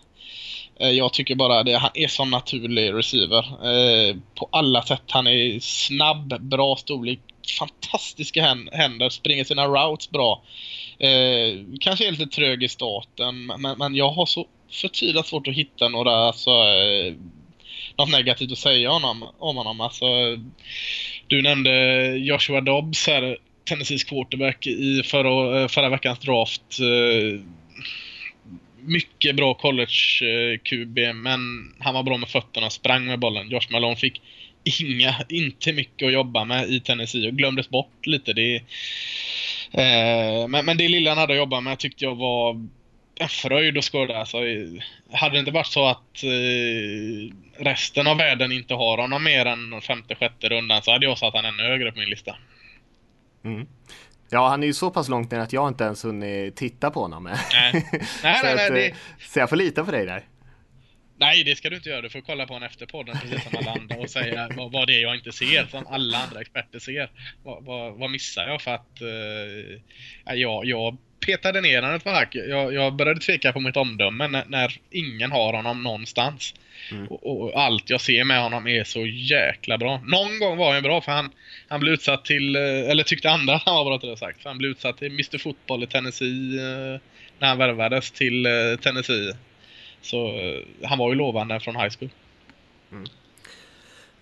eh, 0.80 0.90
jag 0.90 1.12
tycker 1.12 1.34
bara 1.34 1.62
det. 1.62 1.78
Han 1.78 1.90
är 1.94 2.08
som 2.08 2.30
naturlig 2.30 2.92
receiver. 2.92 3.44
Eh, 3.72 4.16
på 4.34 4.48
alla 4.52 4.82
sätt. 4.82 5.02
Han 5.08 5.26
är 5.26 5.60
snabb, 5.60 6.40
bra 6.40 6.76
storlek, 6.76 7.20
fantastiska 7.58 8.42
händer, 8.72 9.08
springer 9.08 9.44
sina 9.44 9.66
routes 9.66 10.10
bra. 10.10 10.42
Eh, 10.98 11.64
kanske 11.80 12.06
är 12.06 12.10
lite 12.10 12.26
trög 12.26 12.62
i 12.62 12.68
starten, 12.68 13.46
men, 13.46 13.78
men 13.78 13.94
jag 13.94 14.10
har 14.10 14.26
så 14.26 14.46
förtvivlat 14.70 15.26
svårt 15.26 15.48
att 15.48 15.54
hitta 15.54 15.88
några 15.88 16.12
alltså, 16.12 16.50
eh, 16.50 17.14
något 17.98 18.10
negativt 18.10 18.52
att 18.52 18.58
säga 18.58 18.90
honom, 18.90 19.24
om 19.38 19.56
honom. 19.56 19.80
Alltså, 19.80 20.06
du 21.28 21.42
nämnde 21.42 21.70
Joshua 22.16 22.60
Dobbs 22.60 23.06
här, 23.06 23.36
Tennessees 23.64 24.04
quarterback 24.04 24.66
i 24.66 25.02
förra, 25.02 25.62
eh, 25.62 25.68
förra 25.68 25.88
veckans 25.88 26.18
draft. 26.18 26.80
Eh, 26.80 27.40
mycket 28.80 29.36
bra 29.36 29.54
college-QB, 29.54 31.12
men 31.12 31.40
han 31.78 31.94
var 31.94 32.02
bra 32.02 32.16
med 32.16 32.28
fötterna, 32.28 32.70
sprang 32.70 33.04
med 33.04 33.18
bollen. 33.18 33.50
Josh 33.50 33.70
Malone 33.70 33.96
fick 33.96 34.20
inga, 34.80 35.14
inte 35.28 35.72
mycket 35.72 36.06
att 36.06 36.12
jobba 36.12 36.44
med 36.44 36.68
i 36.68 36.80
Tennessee 36.80 37.28
och 37.28 37.34
glömdes 37.34 37.68
bort 37.68 38.06
lite. 38.06 38.32
Det, 38.32 38.56
eh, 39.72 40.48
men, 40.48 40.66
men 40.66 40.76
det 40.76 40.88
lilla 40.88 41.10
han 41.10 41.18
hade 41.18 41.32
att 41.32 41.38
jobba 41.38 41.60
med 41.60 41.78
tyckte 41.78 42.04
jag 42.04 42.14
var 42.14 42.66
en 43.20 43.28
fröjd 43.28 43.78
att 43.78 43.84
skåda. 43.84 44.16
Alltså, 44.16 44.38
hade 45.12 45.34
det 45.34 45.38
inte 45.38 45.50
varit 45.50 45.66
så 45.66 45.86
att 45.86 46.24
eh, 46.24 47.34
resten 47.58 48.06
av 48.06 48.16
världen 48.16 48.52
inte 48.52 48.74
har 48.74 48.98
honom 48.98 49.24
mer 49.24 49.46
än 49.46 49.80
femte, 49.80 50.14
sjätte 50.14 50.48
rundan 50.48 50.82
så 50.82 50.92
hade 50.92 51.06
jag 51.06 51.18
satt 51.18 51.32
honom 51.32 51.54
ännu 51.54 51.68
högre 51.68 51.92
på 51.92 51.98
min 51.98 52.10
lista. 52.10 52.36
Mm. 53.44 53.66
Ja, 54.30 54.48
han 54.48 54.62
är 54.62 54.66
ju 54.66 54.74
så 54.74 54.90
pass 54.90 55.08
långt 55.08 55.30
ner 55.30 55.38
att 55.38 55.52
jag 55.52 55.68
inte 55.68 55.84
ens 55.84 56.04
hunnit 56.04 56.56
titta 56.56 56.90
på 56.90 57.00
honom. 57.00 57.24
Nej, 57.24 57.38
nej, 57.52 57.82
så, 57.82 58.26
nej, 58.26 58.40
nej, 58.42 58.66
att, 58.66 58.74
det... 58.74 58.86
eh, 58.86 58.94
så 59.20 59.38
jag 59.38 59.48
får 59.48 59.56
lita 59.56 59.84
på 59.84 59.90
dig 59.90 60.06
där. 60.06 60.24
Nej, 61.20 61.44
det 61.44 61.56
ska 61.56 61.70
du 61.70 61.76
inte 61.76 61.88
göra. 61.88 62.02
Du 62.02 62.10
får 62.10 62.20
kolla 62.20 62.46
på 62.46 62.52
honom 62.52 62.66
efter 62.66 62.86
podden 62.86 63.16
precis 63.22 63.42
som 63.42 63.58
alla 63.58 63.72
andra 63.72 63.96
och 63.96 64.10
säga 64.10 64.48
vad, 64.56 64.72
vad 64.72 64.86
det 64.86 64.94
är 64.94 65.02
jag 65.02 65.14
inte 65.14 65.32
ser, 65.32 65.66
som 65.66 65.86
alla 65.86 66.18
andra 66.18 66.40
experter 66.40 66.78
ser. 66.78 67.10
Vad, 67.42 67.64
vad, 67.64 67.94
vad 67.94 68.10
missar 68.10 68.48
jag 68.48 68.62
för 68.62 68.70
att 68.70 69.02
uh, 69.02 70.38
jag, 70.38 70.64
jag 70.64 70.96
petade 71.26 71.60
ner 71.60 71.82
honom 71.82 71.96
ett 71.96 72.04
par 72.04 72.12
hack. 72.12 72.34
Jag, 72.34 72.74
jag 72.74 72.96
började 72.96 73.20
tveka 73.20 73.52
på 73.52 73.60
mitt 73.60 73.76
omdöme 73.76 74.28
när, 74.28 74.44
när 74.48 74.80
ingen 74.90 75.32
har 75.32 75.52
honom 75.52 75.82
någonstans. 75.82 76.54
Mm. 76.92 77.06
Och, 77.06 77.42
och, 77.42 77.60
allt 77.60 77.90
jag 77.90 78.00
ser 78.00 78.24
med 78.24 78.42
honom 78.42 78.66
är 78.66 78.84
så 78.84 79.06
jäkla 79.06 79.78
bra. 79.78 80.00
Någon 80.06 80.38
gång 80.38 80.56
var 80.56 80.74
han 80.74 80.82
bra 80.82 81.00
för 81.00 81.12
han, 81.12 81.30
han 81.68 81.80
blev 81.80 81.94
utsatt 81.94 82.24
till, 82.24 82.56
eh, 82.56 82.62
eller 82.62 83.02
tyckte 83.02 83.30
andra 83.30 83.60
han 83.64 83.74
var 83.74 83.84
bra 83.84 83.98
till 83.98 84.08
det 84.08 84.16
sagt. 84.16 84.42
För 84.42 84.50
han 84.50 84.58
blev 84.58 84.70
utsatt 84.70 84.98
till 84.98 85.12
Mr 85.12 85.38
Fotboll 85.38 85.82
i 85.82 85.86
Tennessee 85.86 86.58
uh, 86.58 87.00
när 87.38 87.48
han 87.48 87.58
värvades 87.58 88.10
till 88.10 88.46
uh, 88.46 88.76
Tennessee. 88.76 89.36
Så 90.02 90.32
han 90.82 90.98
var 90.98 91.08
ju 91.08 91.14
lovande 91.14 91.60
från 91.60 91.76
high 91.76 91.94
school. 91.98 92.10
Mm. 92.92 93.04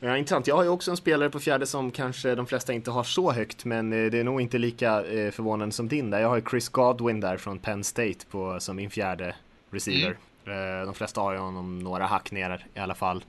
Ja, 0.01 0.17
intressant. 0.17 0.47
Jag 0.47 0.57
har 0.57 0.63
ju 0.63 0.69
också 0.69 0.91
en 0.91 0.97
spelare 0.97 1.31
på 1.31 1.41
fjärde 1.41 1.67
som 1.67 1.91
kanske 1.91 2.35
de 2.35 2.47
flesta 2.47 2.73
inte 2.73 2.91
har 2.91 3.05
så 3.05 3.33
högt, 3.33 3.65
men 3.65 3.91
det 3.91 4.19
är 4.19 4.25
nog 4.25 4.41
inte 4.41 4.59
lika 4.59 5.03
förvånande 5.33 5.75
som 5.75 5.89
din 5.89 6.11
där. 6.11 6.21
Jag 6.21 6.29
har 6.29 6.37
ju 6.37 6.43
Chris 6.51 6.69
Godwin 6.69 7.21
där 7.21 7.37
från 7.37 7.59
Penn 7.59 7.85
State 7.85 8.27
på, 8.31 8.61
som 8.61 8.77
min 8.77 8.91
fjärde 8.91 9.35
receiver. 9.71 10.07
Mm. 10.07 10.19
Eh, 10.47 10.85
de 10.85 10.95
flesta 10.95 11.21
har 11.21 11.33
ju 11.33 11.39
honom 11.39 11.79
några 11.79 12.07
hack 12.07 12.31
ner 12.31 12.67
i 12.75 12.79
alla 12.79 12.95
fall. 12.95 13.25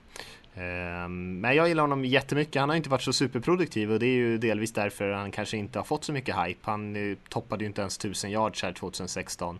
Ehm, 0.54 1.40
men 1.40 1.56
jag 1.56 1.68
gillar 1.68 1.82
honom 1.82 2.04
jättemycket. 2.04 2.60
Han 2.60 2.68
har 2.68 2.76
inte 2.76 2.90
varit 2.90 3.02
så 3.02 3.12
superproduktiv 3.12 3.92
och 3.92 3.98
det 3.98 4.06
är 4.06 4.16
ju 4.16 4.38
delvis 4.38 4.72
därför 4.72 5.10
han 5.10 5.30
kanske 5.30 5.56
inte 5.56 5.78
har 5.78 5.84
fått 5.84 6.04
så 6.04 6.12
mycket 6.12 6.36
hype. 6.36 6.60
Han 6.62 6.96
eh, 6.96 7.16
toppade 7.28 7.64
ju 7.64 7.68
inte 7.68 7.80
ens 7.80 7.96
1000 7.96 8.30
yards 8.30 8.62
här 8.62 8.72
2016. 8.72 9.58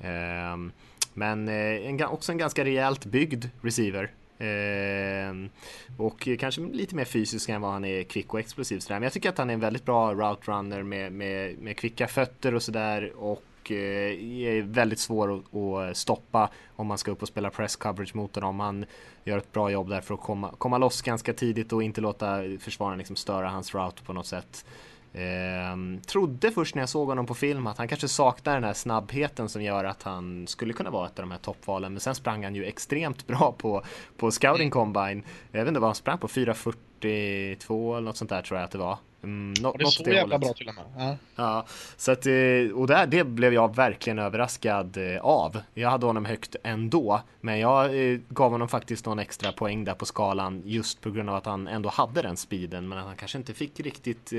Ehm, 0.00 0.72
men 1.14 1.48
eh, 1.48 2.12
också 2.12 2.32
en 2.32 2.38
ganska 2.38 2.64
rejält 2.64 3.04
byggd 3.04 3.44
receiver. 3.62 4.10
Ehm, 4.38 5.50
och 5.96 6.28
kanske 6.38 6.60
lite 6.60 6.94
mer 6.94 7.04
fysisk 7.04 7.48
än 7.48 7.60
vad 7.60 7.72
han 7.72 7.84
är 7.84 8.02
kvick 8.02 8.34
och 8.34 8.40
explosiv. 8.40 8.82
Men 8.88 9.02
jag 9.02 9.12
tycker 9.12 9.28
att 9.28 9.38
han 9.38 9.50
är 9.50 9.54
en 9.54 9.60
väldigt 9.60 9.84
bra 9.84 10.14
route 10.14 10.50
runner 10.50 10.82
med, 10.82 11.12
med, 11.12 11.58
med 11.58 11.76
kvicka 11.76 12.08
fötter 12.08 12.54
och 12.54 12.62
sådär. 12.62 13.12
Och 13.16 13.42
eh, 13.70 14.48
är 14.48 14.62
väldigt 14.62 14.98
svår 14.98 15.34
att, 15.34 15.54
att, 15.54 15.96
stoppa 15.96 16.50
om 16.76 16.86
man 16.86 16.98
ska 16.98 17.10
upp 17.10 17.22
och 17.22 17.28
spela 17.28 17.50
press 17.50 17.76
coverage 17.76 18.14
mot 18.14 18.34
honom. 18.34 18.60
Han 18.60 18.84
gör 19.24 19.38
ett 19.38 19.52
bra 19.52 19.70
jobb 19.70 19.88
där 19.88 20.00
för 20.00 20.14
att 20.14 20.20
komma, 20.20 20.54
komma 20.58 20.78
loss 20.78 21.02
ganska 21.02 21.32
tidigt 21.32 21.72
och 21.72 21.82
inte 21.82 22.00
låta 22.00 22.42
försvararen 22.60 22.98
liksom 22.98 23.16
störa 23.16 23.48
hans 23.48 23.74
route 23.74 24.02
på 24.02 24.12
något 24.12 24.26
sätt. 24.26 24.64
Eh, 25.12 26.00
trodde 26.06 26.50
först 26.50 26.74
när 26.74 26.82
jag 26.82 26.88
såg 26.88 27.08
honom 27.08 27.26
på 27.26 27.34
film 27.34 27.66
att 27.66 27.78
han 27.78 27.88
kanske 27.88 28.08
saknar 28.08 28.54
den 28.54 28.64
här 28.64 28.72
snabbheten 28.72 29.48
som 29.48 29.62
gör 29.62 29.84
att 29.84 30.02
han 30.02 30.46
skulle 30.46 30.72
kunna 30.72 30.90
vara 30.90 31.06
ett 31.06 31.18
av 31.18 31.22
de 31.22 31.30
här 31.30 31.38
toppvalen. 31.38 31.92
Men 31.92 32.00
sen 32.00 32.14
sprang 32.14 32.44
han 32.44 32.54
ju 32.54 32.64
extremt 32.64 33.26
bra 33.26 33.54
på, 33.58 33.82
på 34.16 34.30
scouting 34.30 34.70
combine. 34.70 35.22
Jag 35.52 35.60
vet 35.60 35.68
inte 35.68 35.80
vad 35.80 35.88
han 35.88 35.94
sprang 35.94 36.18
på, 36.18 36.28
4.42 36.28 37.96
eller 37.96 38.00
något 38.00 38.16
sånt 38.16 38.30
där 38.30 38.42
tror 38.42 38.58
jag 38.58 38.64
att 38.64 38.70
det 38.70 38.78
var. 38.78 38.98
Mm, 39.22 39.54
no, 39.62 39.74
det 39.78 39.84
är 39.84 39.86
så 39.86 40.10
jävla 40.10 40.38
bra 40.38 40.52
till 40.52 40.68
och 40.68 40.74
med. 40.74 40.84
Ja. 40.96 41.16
ja 41.36 41.66
så 41.96 42.12
att, 42.12 42.26
eh, 42.26 42.32
och 42.74 42.86
där, 42.86 43.06
det 43.06 43.24
blev 43.24 43.54
jag 43.54 43.76
verkligen 43.76 44.18
överraskad 44.18 44.96
eh, 44.96 45.20
av. 45.20 45.60
Jag 45.74 45.90
hade 45.90 46.06
honom 46.06 46.24
högt 46.24 46.56
ändå, 46.62 47.20
men 47.40 47.58
jag 47.58 47.84
eh, 47.84 48.18
gav 48.28 48.50
honom 48.50 48.68
faktiskt 48.68 49.06
någon 49.06 49.18
extra 49.18 49.52
poäng 49.52 49.84
där 49.84 49.94
på 49.94 50.06
skalan 50.06 50.62
just 50.64 51.00
på 51.00 51.10
grund 51.10 51.30
av 51.30 51.36
att 51.36 51.46
han 51.46 51.68
ändå 51.68 51.88
hade 51.88 52.22
den 52.22 52.36
speeden, 52.36 52.88
men 52.88 52.98
att 52.98 53.06
han 53.06 53.16
kanske 53.16 53.38
inte 53.38 53.54
fick 53.54 53.80
riktigt 53.80 54.32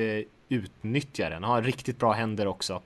utnyttja 0.49 1.29
den. 1.29 1.43
Han 1.43 1.51
har 1.51 1.61
riktigt 1.61 1.99
bra 1.99 2.11
händer 2.11 2.47
också 2.47 2.81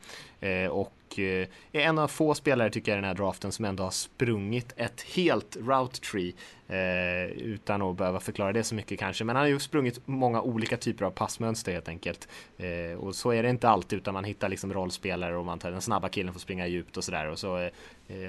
och 0.72 0.94
är 1.20 1.48
eh, 1.72 1.88
en 1.88 2.00
av 2.00 2.08
få 2.08 2.34
spelare 2.34 2.70
tycker 2.70 2.92
jag 2.92 2.98
i 2.98 3.02
den 3.02 3.08
här 3.08 3.16
draften 3.16 3.52
som 3.52 3.66
ändå 3.66 3.84
har 3.84 3.92
sprungit 3.92 4.74
ett 4.78 5.02
helt 5.02 5.58
route 5.58 6.02
tree 6.02 6.34
Eh, 6.68 7.26
utan 7.26 7.82
att 7.82 7.98
behöva 7.98 8.20
förklara 8.20 8.54
det 8.54 8.64
så 8.64 8.76
mycket 8.76 9.00
kanske. 9.00 9.24
Men 9.24 9.36
han 9.36 9.44
har 9.44 9.50
ju 9.50 9.60
sprungit 9.60 10.02
många 10.06 10.42
olika 10.42 10.78
typer 10.78 11.06
av 11.06 11.12
passmönster 11.12 11.74
helt 11.74 11.90
enkelt. 11.90 12.28
Eh, 12.58 13.00
och 13.00 13.16
så 13.16 13.34
är 13.34 13.44
det 13.44 13.50
inte 13.50 13.70
alltid 13.70 14.00
utan 14.00 14.14
man 14.14 14.24
hittar 14.24 14.50
liksom 14.50 14.74
rollspelare 14.74 15.38
och 15.38 15.46
man 15.46 15.60
tar 15.60 15.72
den 15.72 15.82
snabba 15.82 16.10
killen 16.10 16.34
får 16.34 16.40
springa 16.40 16.68
djupt 16.68 16.98
och 16.98 17.04
sådär. 17.04 17.28
Och 17.28 17.40
så, 17.40 17.58
eh, 17.58 17.72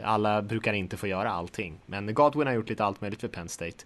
alla 0.05 0.43
brukar 0.43 0.73
inte 0.73 0.97
få 0.97 1.07
göra 1.07 1.31
allting. 1.31 1.79
Men 1.87 2.15
Godwin 2.15 2.47
har 2.47 2.55
gjort 2.55 2.69
lite 2.69 2.85
allt 2.85 3.01
möjligt 3.01 3.21
för 3.21 3.29
Penn 3.29 3.49
State. 3.49 3.85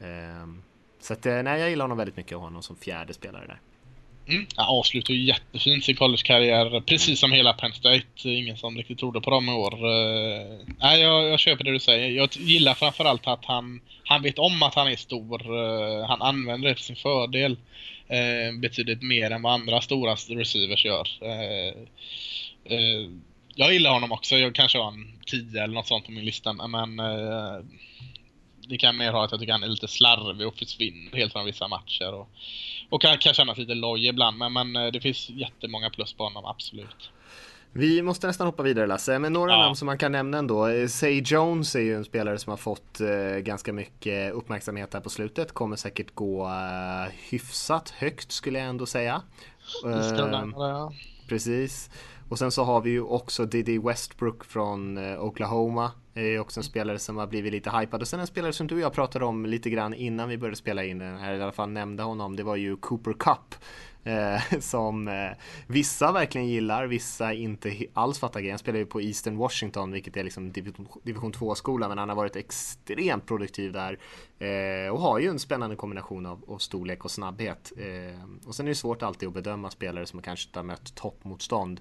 Ehm, 0.00 0.62
så 1.00 1.12
att, 1.12 1.26
eh, 1.26 1.42
nej, 1.42 1.60
jag 1.60 1.70
gillar 1.70 1.84
honom 1.84 1.98
väldigt 1.98 2.16
mycket 2.16 2.36
och 2.36 2.42
honom 2.42 2.62
som 2.62 2.76
fjärde 2.76 3.14
spelare 3.14 3.46
där. 3.46 3.60
Mm. 4.28 4.46
Ja, 4.56 4.66
avslutar 4.66 5.14
ju 5.14 5.22
jättefint 5.22 5.84
sin 5.84 5.96
collegekarriär, 5.96 6.80
precis 6.80 7.20
som 7.20 7.32
hela 7.32 7.52
Penn 7.52 7.72
State. 7.72 8.04
Ingen 8.24 8.56
som 8.56 8.76
riktigt 8.76 8.98
trodde 8.98 9.20
på 9.20 9.30
dem 9.30 9.48
i 9.48 9.52
år. 9.52 9.74
Uh, 9.74 10.58
nej, 10.80 11.00
jag, 11.00 11.28
jag 11.28 11.40
köper 11.40 11.64
det 11.64 11.72
du 11.72 11.78
säger. 11.78 12.10
Jag 12.10 12.28
gillar 12.36 12.74
framförallt 12.74 13.26
att 13.26 13.44
han, 13.44 13.80
han 14.04 14.22
vet 14.22 14.38
om 14.38 14.62
att 14.62 14.74
han 14.74 14.88
är 14.88 14.96
stor. 14.96 15.56
Uh, 15.56 16.06
han 16.06 16.22
använder 16.22 16.68
det 16.68 16.74
till 16.74 16.84
sin 16.84 16.96
fördel. 16.96 17.52
Uh, 18.12 18.60
betydligt 18.60 19.02
mer 19.02 19.30
än 19.30 19.42
vad 19.42 19.52
andra 19.52 19.80
stora 19.80 20.12
receivers 20.14 20.84
gör. 20.84 21.08
jag 23.54 23.72
gillar 23.72 23.90
honom 23.90 24.12
också. 24.12 24.38
Jag 24.38 24.54
kanske 24.54 24.78
har 24.78 24.88
en 24.88 25.12
10 25.26 25.62
eller 25.62 25.74
något 25.74 25.86
sånt 25.86 26.04
på 26.04 26.12
min 26.12 26.24
lista. 26.24 26.52
Men 26.52 27.00
det 28.68 28.78
kan 28.78 28.96
mer 28.96 29.12
ha 29.12 29.24
att 29.24 29.30
jag 29.30 29.40
tycker 29.40 29.52
han 29.52 29.62
är 29.62 29.68
lite 29.68 29.88
slarvig 29.88 30.46
och 30.46 30.56
försvinner 30.56 31.16
helt 31.16 31.32
från 31.32 31.44
vissa 31.44 31.68
matcher. 31.68 32.14
Och, 32.14 32.28
och 32.90 33.02
kan, 33.02 33.18
kan 33.18 33.34
kännas 33.34 33.58
lite 33.58 33.74
loj 33.74 34.06
ibland, 34.06 34.38
men, 34.38 34.52
men 34.52 34.76
eh, 34.76 34.92
det 34.92 35.00
finns 35.00 35.30
jättemånga 35.30 35.90
plus 35.90 36.12
på 36.12 36.24
honom, 36.24 36.44
absolut. 36.44 37.10
Vi 37.74 38.02
måste 38.02 38.26
nästan 38.26 38.46
hoppa 38.46 38.62
vidare 38.62 38.86
Lasse, 38.86 39.18
men 39.18 39.32
några 39.32 39.52
ja. 39.52 39.58
namn 39.58 39.76
som 39.76 39.86
man 39.86 39.98
kan 39.98 40.12
nämna 40.12 40.38
ändå. 40.38 40.66
Eh, 40.66 40.88
Say 40.88 41.22
Jones 41.26 41.74
är 41.74 41.80
ju 41.80 41.94
en 41.94 42.04
spelare 42.04 42.38
som 42.38 42.50
har 42.50 42.56
fått 42.56 43.00
eh, 43.00 43.38
ganska 43.38 43.72
mycket 43.72 44.32
uppmärksamhet 44.32 44.94
här 44.94 45.00
på 45.00 45.10
slutet. 45.10 45.52
Kommer 45.52 45.76
säkert 45.76 46.14
gå 46.14 46.50
hyfsat 47.30 47.90
högt 47.90 48.32
skulle 48.32 48.58
jag 48.58 48.68
ändå 48.68 48.86
säga. 48.86 49.22
Eh, 49.84 50.26
ja. 50.56 50.92
Precis. 51.28 51.90
Och 52.28 52.38
sen 52.38 52.52
så 52.52 52.64
har 52.64 52.80
vi 52.80 52.90
ju 52.90 53.02
också 53.02 53.46
Diddy 53.46 53.78
Westbrook 53.78 54.44
från 54.44 54.98
Oklahoma. 55.18 55.90
Är 56.14 56.38
också 56.38 56.60
en 56.60 56.64
spelare 56.64 56.98
som 56.98 57.16
har 57.16 57.26
blivit 57.26 57.52
lite 57.52 57.70
hypad. 57.70 58.00
Och 58.00 58.08
sen 58.08 58.20
en 58.20 58.26
spelare 58.26 58.52
som 58.52 58.66
du 58.66 58.74
och 58.74 58.80
jag 58.80 58.92
pratade 58.92 59.24
om 59.24 59.46
lite 59.46 59.70
grann 59.70 59.94
innan 59.94 60.28
vi 60.28 60.38
började 60.38 60.56
spela 60.56 60.84
in 60.84 60.98
den 60.98 61.18
här, 61.18 61.34
i 61.34 61.42
alla 61.42 61.52
fall 61.52 61.70
nämnde 61.70 62.02
honom. 62.02 62.36
Det 62.36 62.42
var 62.42 62.56
ju 62.56 62.76
Cooper 62.76 63.12
Cup. 63.12 63.54
Eh, 64.04 64.40
som 64.60 65.08
eh, 65.08 65.30
vissa 65.66 66.12
verkligen 66.12 66.48
gillar, 66.48 66.86
vissa 66.86 67.32
inte 67.32 67.76
alls 67.92 68.18
fattar 68.18 68.40
grejen. 68.40 68.52
Han 68.52 68.58
spelar 68.58 68.78
ju 68.78 68.86
på 68.86 69.00
Eastern 69.00 69.36
Washington, 69.36 69.92
vilket 69.92 70.16
är 70.16 70.24
liksom 70.24 70.52
division 70.52 71.32
2-skola, 71.32 71.88
men 71.88 71.98
han 71.98 72.08
har 72.08 72.16
varit 72.16 72.36
extremt 72.36 73.26
produktiv 73.26 73.72
där. 73.72 73.98
Eh, 74.38 74.92
och 74.92 75.00
har 75.00 75.18
ju 75.18 75.28
en 75.28 75.38
spännande 75.38 75.76
kombination 75.76 76.26
av, 76.26 76.44
av 76.48 76.58
storlek 76.58 77.04
och 77.04 77.10
snabbhet. 77.10 77.72
Eh, 77.76 78.48
och 78.48 78.54
sen 78.54 78.66
är 78.66 78.70
det 78.70 78.74
svårt 78.74 79.02
alltid 79.02 79.28
att 79.28 79.34
bedöma 79.34 79.70
spelare 79.70 80.06
som 80.06 80.22
kanske 80.22 80.48
inte 80.48 80.58
har 80.58 80.64
mött 80.64 80.94
toppmotstånd 80.94 81.80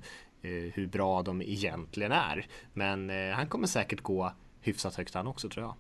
hur 0.50 0.88
bra 0.88 1.22
de 1.22 1.42
egentligen 1.42 2.12
är. 2.12 2.46
Men 2.74 3.10
eh, 3.10 3.36
han 3.36 3.48
kommer 3.48 3.68
säkert 3.68 4.02
gå 4.02 4.34
hyfsat 4.62 4.96
högt 4.96 5.14
han 5.14 5.28
också 5.28 5.50
tror 5.50 5.66
jag. 5.66 5.76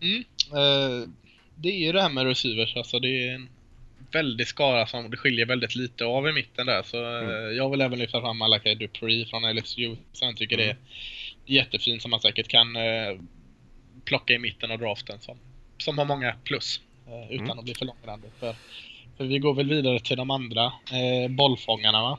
Mm, 0.00 0.24
eh, 0.52 1.08
det 1.54 1.68
är 1.68 1.86
ju 1.86 1.92
det 1.92 2.02
här 2.02 2.08
med 2.10 2.26
receivers, 2.26 2.76
alltså 2.76 2.98
det 2.98 3.28
är 3.28 3.34
en 3.34 3.48
väldig 4.12 4.46
skara 4.46 4.86
som 4.86 5.10
det 5.10 5.16
skiljer 5.16 5.46
väldigt 5.46 5.74
lite 5.74 6.04
av 6.04 6.28
i 6.28 6.32
mitten 6.32 6.66
där. 6.66 6.82
Så 6.82 7.04
mm. 7.04 7.28
eh, 7.28 7.56
jag 7.56 7.70
vill 7.70 7.80
även 7.80 7.98
lyfta 7.98 8.20
fram 8.20 8.38
Malakai 8.38 8.74
Dupree 8.74 9.26
från 9.26 9.56
LSU. 9.56 9.96
Sen 10.12 10.34
tycker 10.34 10.58
mm. 10.58 10.66
det 10.66 11.52
är 11.52 11.56
jättefint 11.56 12.02
som 12.02 12.10
man 12.10 12.20
säkert 12.20 12.48
kan 12.48 12.76
eh, 12.76 13.20
plocka 14.04 14.34
i 14.34 14.38
mitten 14.38 14.70
av 14.70 14.78
draften 14.78 15.20
som, 15.20 15.38
som 15.78 15.98
har 15.98 16.04
många 16.04 16.34
plus. 16.44 16.80
Eh, 17.06 17.32
utan 17.32 17.46
mm. 17.46 17.58
att 17.58 17.64
bli 17.64 17.74
för 17.74 17.84
långrandig. 17.86 18.30
För, 18.40 18.54
för 19.16 19.24
vi 19.24 19.38
går 19.38 19.54
väl 19.54 19.68
vidare 19.68 20.00
till 20.00 20.16
de 20.16 20.30
andra 20.30 20.64
eh, 20.64 21.30
bollfångarna 21.30 22.02
va? 22.02 22.18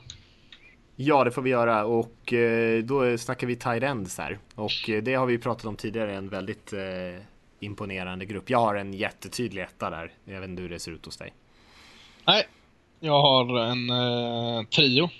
Ja, 1.00 1.24
det 1.24 1.30
får 1.30 1.42
vi 1.42 1.50
göra 1.50 1.84
och 1.84 2.32
eh, 2.32 2.82
då 2.82 3.18
snackar 3.18 3.46
vi 3.46 3.56
tight 3.56 3.82
ends 3.82 4.18
här. 4.18 4.38
Och 4.54 4.90
eh, 4.90 5.02
det 5.02 5.14
har 5.14 5.26
vi 5.26 5.38
pratat 5.38 5.64
om 5.64 5.76
tidigare, 5.76 6.14
en 6.14 6.28
väldigt 6.28 6.72
eh, 6.72 7.22
imponerande 7.60 8.24
grupp. 8.24 8.50
Jag 8.50 8.58
har 8.58 8.74
en 8.74 8.94
jättetydlig 8.94 9.62
etta 9.62 9.90
där. 9.90 10.12
Jag 10.24 10.40
vet 10.40 10.48
inte 10.48 10.62
hur 10.62 10.68
det 10.68 10.78
ser 10.78 10.92
ut 10.92 11.04
hos 11.04 11.16
dig. 11.16 11.34
Nej, 12.26 12.48
jag 13.00 13.22
har 13.22 13.58
en 13.58 13.90
eh, 13.90 14.66
trio. 14.66 15.10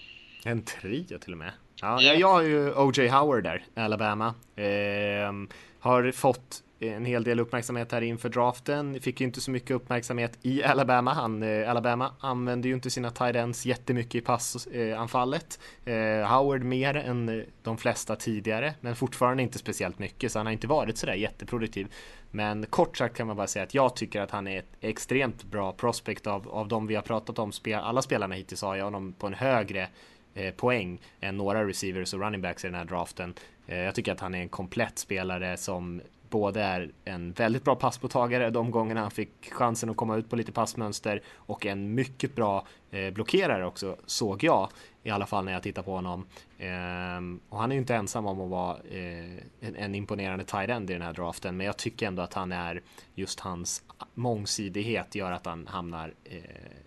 En 0.45 0.63
trio 0.63 1.19
till 1.19 1.33
och 1.33 1.39
med? 1.39 1.53
Ja, 1.81 2.03
yeah. 2.03 2.21
jag 2.21 2.29
har 2.29 2.43
ju 2.43 2.73
O.J. 2.73 3.09
Howard 3.09 3.45
där, 3.45 3.65
Alabama. 3.75 4.35
Eh, 4.57 5.33
har 5.81 6.13
fått 6.13 6.63
en 6.81 7.05
hel 7.05 7.25
del 7.25 7.41
uppmärksamhet 7.41 7.93
här 7.93 8.03
inför 8.03 8.29
draften. 8.29 9.01
Fick 9.01 9.21
ju 9.21 9.27
inte 9.27 9.41
så 9.41 9.51
mycket 9.51 9.71
uppmärksamhet 9.71 10.39
i 10.43 10.65
Alabama. 10.65 11.13
Han, 11.13 11.43
eh, 11.43 11.71
Alabama 11.71 12.15
använde 12.21 12.69
ju 12.69 12.75
inte 12.75 12.91
sina 12.91 13.11
tight 13.11 13.37
ends 13.37 13.67
jättemycket 13.67 14.15
i 14.15 14.21
passanfallet. 14.21 15.61
Eh, 15.85 15.95
eh, 15.95 16.37
Howard 16.37 16.63
mer 16.63 16.97
än 16.97 17.29
eh, 17.29 17.45
de 17.63 17.79
flesta 17.79 18.17
tidigare, 18.17 18.75
men 18.81 18.97
fortfarande 18.97 19.43
inte 19.43 19.59
speciellt 19.59 19.99
mycket, 19.99 20.33
så 20.33 20.39
han 20.39 20.47
har 20.47 20.53
inte 20.53 20.67
varit 20.67 20.99
sådär 20.99 21.15
jätteproduktiv. 21.15 21.93
Men 22.31 22.67
kort 22.67 22.97
sagt 22.97 23.17
kan 23.17 23.27
man 23.27 23.37
bara 23.37 23.47
säga 23.47 23.63
att 23.63 23.75
jag 23.75 23.97
tycker 23.97 24.21
att 24.21 24.31
han 24.31 24.47
är 24.47 24.59
ett 24.59 24.77
extremt 24.81 25.45
bra 25.45 25.73
prospect 25.73 26.27
av, 26.27 26.49
av 26.49 26.69
de 26.69 26.87
vi 26.87 26.95
har 26.95 27.03
pratat 27.03 27.39
om. 27.39 27.53
Spel, 27.53 27.81
alla 27.81 28.03
spelarna 28.03 28.35
hittills 28.35 28.63
har 28.63 28.77
jag 28.77 28.85
honom 28.85 29.13
på 29.13 29.27
en 29.27 29.35
högre 29.35 29.89
eh, 30.35 30.55
poäng 30.55 31.01
än 31.21 31.37
några 31.37 31.69
receivers 31.69 32.15
och 32.15 32.21
running 32.21 32.41
backs 32.41 32.65
i 32.65 32.69
den 32.69 32.75
här 32.75 32.85
draften. 32.85 33.35
Eh, 33.67 33.79
jag 33.79 33.95
tycker 33.95 34.13
att 34.13 34.21
han 34.21 34.35
är 34.35 34.41
en 34.41 34.49
komplett 34.49 34.99
spelare 34.99 35.57
som 35.57 36.01
både 36.31 36.63
är 36.63 36.91
en 37.05 37.33
väldigt 37.33 37.65
bra 37.65 37.75
passmottagare 37.75 38.51
de 38.51 38.71
gångerna 38.71 39.01
han 39.01 39.11
fick 39.11 39.53
chansen 39.53 39.91
att 39.91 39.97
komma 39.97 40.17
ut 40.17 40.31
på 40.31 40.37
lite 40.37 40.53
passmönster 40.53 41.23
och 41.35 41.67
en 41.67 41.95
mycket 41.95 42.35
bra 42.35 42.67
eh, 42.91 43.11
blockerare 43.11 43.67
också 43.67 43.97
såg 44.07 44.45
jag 44.45 44.69
i 45.03 45.11
alla 45.11 45.27
fall 45.27 45.45
när 45.45 45.53
jag 45.53 45.63
tittar 45.63 45.83
på 45.83 45.93
honom. 45.93 46.27
Eh, 46.59 47.49
och 47.49 47.59
han 47.59 47.71
är 47.71 47.75
ju 47.75 47.81
inte 47.81 47.95
ensam 47.95 48.27
om 48.27 48.41
att 48.41 48.51
vara 48.51 48.77
eh, 48.91 49.43
en, 49.61 49.77
en, 49.77 49.95
imponerande 49.95 50.45
tight 50.45 50.71
end 50.71 50.91
i 50.91 50.93
den 50.93 51.03
här 51.03 51.13
draften, 51.13 51.57
men 51.57 51.67
jag 51.67 51.77
tycker 51.77 52.07
ändå 52.07 52.23
att 52.23 52.35
han 52.35 52.53
är 52.53 52.83
just 53.15 53.41
hans 53.41 53.83
mångsidighet 54.15 55.15
gör 55.15 55.33
att 55.33 55.47
han 55.47 55.67
hamnar 55.67 56.15
eh, 56.25 56.39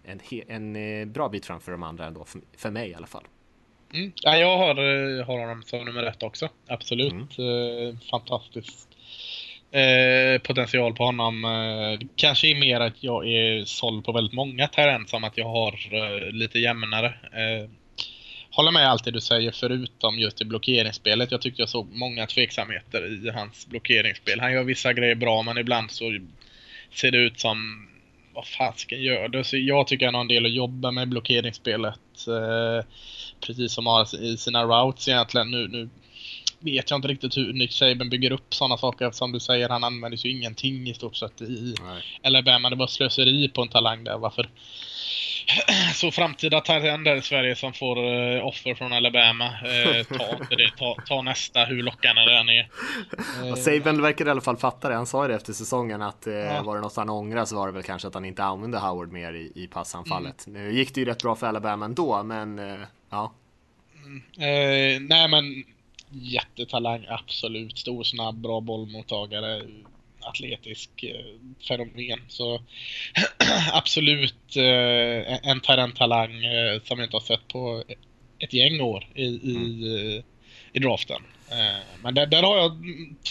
en, 0.03 0.19
en 0.47 0.75
eh, 0.75 1.07
bra 1.07 1.29
bit 1.29 1.45
framför 1.45 1.71
de 1.71 1.83
andra 1.83 2.05
ändå, 2.05 2.25
för, 2.25 2.41
för 2.57 2.71
mig 2.71 2.89
i 2.89 2.95
alla 2.95 3.07
fall. 3.07 3.23
Mm. 3.93 4.11
Ja, 4.15 4.37
jag 4.37 4.57
har, 4.57 4.69
eh, 4.69 5.25
har 5.25 5.39
honom 5.39 5.63
som 5.63 5.85
nummer 5.85 6.03
ett 6.03 6.23
också. 6.23 6.49
Absolut. 6.67 7.37
Mm. 7.37 7.97
fantastiskt 8.11 8.90
Eh, 9.71 10.41
potential 10.41 10.93
på 10.93 11.03
honom. 11.03 11.45
Eh, 11.45 12.07
kanske 12.15 12.47
är 12.47 12.55
mer 12.55 12.79
att 12.79 13.03
jag 13.03 13.27
är 13.27 13.65
såld 13.65 14.05
på 14.05 14.11
väldigt 14.11 14.33
många 14.33 14.67
terräng 14.67 15.07
som 15.07 15.23
att 15.23 15.37
jag 15.37 15.45
har 15.45 15.73
eh, 15.91 16.31
lite 16.31 16.59
jämnare. 16.59 17.07
Eh, 17.07 17.69
håller 18.51 18.71
med 18.71 18.89
allt 18.89 19.05
det 19.05 19.11
du 19.11 19.21
säger 19.21 19.51
förutom 19.51 20.19
just 20.19 20.41
i 20.41 20.45
blockeringsspelet. 20.45 21.31
Jag 21.31 21.41
tyckte 21.41 21.61
jag 21.61 21.69
såg 21.69 21.87
många 21.91 22.27
tveksamheter 22.27 23.27
i 23.27 23.29
hans 23.29 23.67
blockeringsspel. 23.67 24.39
Han 24.39 24.53
gör 24.53 24.63
vissa 24.63 24.93
grejer 24.93 25.15
bra 25.15 25.43
men 25.43 25.57
ibland 25.57 25.91
så 25.91 26.19
ser 26.93 27.11
det 27.11 27.17
ut 27.17 27.39
som 27.39 27.87
vad 28.33 28.47
fasiken 28.47 29.01
gör 29.01 29.27
du? 29.27 29.43
Så 29.43 29.57
jag 29.57 29.87
tycker 29.87 30.05
han 30.05 30.15
har 30.15 30.21
en 30.21 30.27
del 30.27 30.45
att 30.45 30.51
jobba 30.51 30.91
med 30.91 31.09
blockeringsspelet. 31.09 32.27
Eh, 32.27 32.85
precis 33.45 33.73
som 33.73 33.85
har 33.85 34.23
i 34.23 34.37
sina 34.37 34.63
routes 34.63 35.07
egentligen. 35.07 35.51
Nu, 35.51 35.67
nu 35.67 35.89
vet 36.61 36.89
jag 36.89 36.97
inte 36.97 37.07
riktigt 37.07 37.37
hur 37.37 37.53
Nick 37.53 37.71
Saban 37.71 38.09
bygger 38.09 38.31
upp 38.31 38.53
sådana 38.53 38.77
saker. 38.77 39.11
Som 39.11 39.31
du 39.31 39.39
säger, 39.39 39.69
han 39.69 39.83
använder 39.83 40.25
ju 40.25 40.31
ingenting 40.31 40.89
i 40.89 40.93
stort 40.93 41.15
sett 41.15 41.41
i. 41.41 41.75
Alabama. 42.23 42.69
Det 42.69 42.75
var 42.75 42.87
slöseri 42.87 43.49
på 43.49 43.61
en 43.61 43.67
talang 43.67 44.03
där. 44.03 44.17
Varför? 44.17 44.49
Så 45.93 46.11
framtida 46.11 46.61
talenter 46.61 47.15
i 47.15 47.21
Sverige 47.21 47.55
som 47.55 47.73
får 47.73 47.97
uh, 47.97 48.45
offer 48.45 48.75
från 48.75 48.93
Alabama, 48.93 49.45
uh, 49.45 50.17
ta 50.17 50.31
inte 50.41 50.55
det. 50.55 50.71
Ta, 50.77 50.97
ta, 51.07 51.21
nästa, 51.21 51.65
hur 51.65 51.83
lockande 51.83 52.21
det 52.21 52.37
än 52.37 52.49
är. 52.49 52.69
Uh, 53.43 53.55
Saban 53.55 54.01
verkar 54.01 54.27
i 54.27 54.29
alla 54.29 54.41
fall 54.41 54.57
fatta 54.57 54.89
det. 54.89 54.95
Han 54.95 55.05
sa 55.05 55.27
det 55.27 55.35
efter 55.35 55.53
säsongen 55.53 56.01
att 56.01 56.27
uh, 56.27 56.33
ja. 56.33 56.61
var 56.61 56.75
det 56.75 56.81
något 56.81 56.95
han 56.95 57.09
ångrar 57.09 57.45
så 57.45 57.55
var 57.55 57.67
det 57.67 57.73
väl 57.73 57.83
kanske 57.83 58.07
att 58.07 58.13
han 58.13 58.25
inte 58.25 58.43
använde 58.43 58.79
Howard 58.79 59.11
mer 59.11 59.33
i, 59.33 59.51
i 59.55 59.67
passanfallet. 59.67 60.47
Mm. 60.47 60.63
Nu 60.63 60.73
gick 60.73 60.95
det 60.95 61.01
ju 61.01 61.05
rätt 61.05 61.23
bra 61.23 61.35
för 61.35 61.47
Alabama 61.47 61.85
ändå, 61.85 62.23
men 62.23 62.61
ja. 63.09 63.33
Mm. 64.05 65.07
nej 65.07 65.27
men 65.27 65.63
jättetalang, 66.11 67.05
absolut. 67.09 67.77
Stor, 67.77 68.03
snabb, 68.03 68.35
bra 68.35 68.61
bollmottagare. 68.61 69.61
Atletisk 70.19 71.03
eh, 71.03 71.25
fenomen. 71.67 72.19
Så 72.27 72.61
absolut 73.73 74.55
eh, 74.55 75.49
en 75.49 75.61
talang 75.95 76.45
eh, 76.45 76.81
som 76.83 76.99
jag 76.99 77.05
inte 77.05 77.15
har 77.15 77.21
sett 77.21 77.47
på 77.47 77.83
ett 78.39 78.53
gäng 78.53 78.81
år 78.81 79.07
i, 79.15 79.25
i, 79.25 80.23
i 80.73 80.79
draften. 80.79 81.21
Men 82.03 82.15
där, 82.15 82.25
där, 82.25 82.43
har 82.43 82.57
jag 82.57 82.71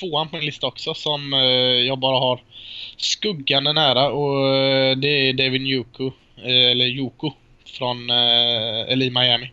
tvåan 0.00 0.28
på 0.28 0.36
min 0.36 0.46
lista 0.46 0.66
också 0.66 0.94
som 0.94 1.32
jag 1.86 1.98
bara 1.98 2.18
har 2.18 2.42
skuggande 2.96 3.72
nära 3.72 4.10
och 4.10 4.38
det 4.98 5.08
är 5.08 5.32
David 5.32 5.62
Yuko, 5.62 6.12
eller 6.42 6.86
Yuko 6.86 7.32
från, 7.64 8.10
eller 8.10 9.06
i 9.06 9.10
Miami. 9.10 9.52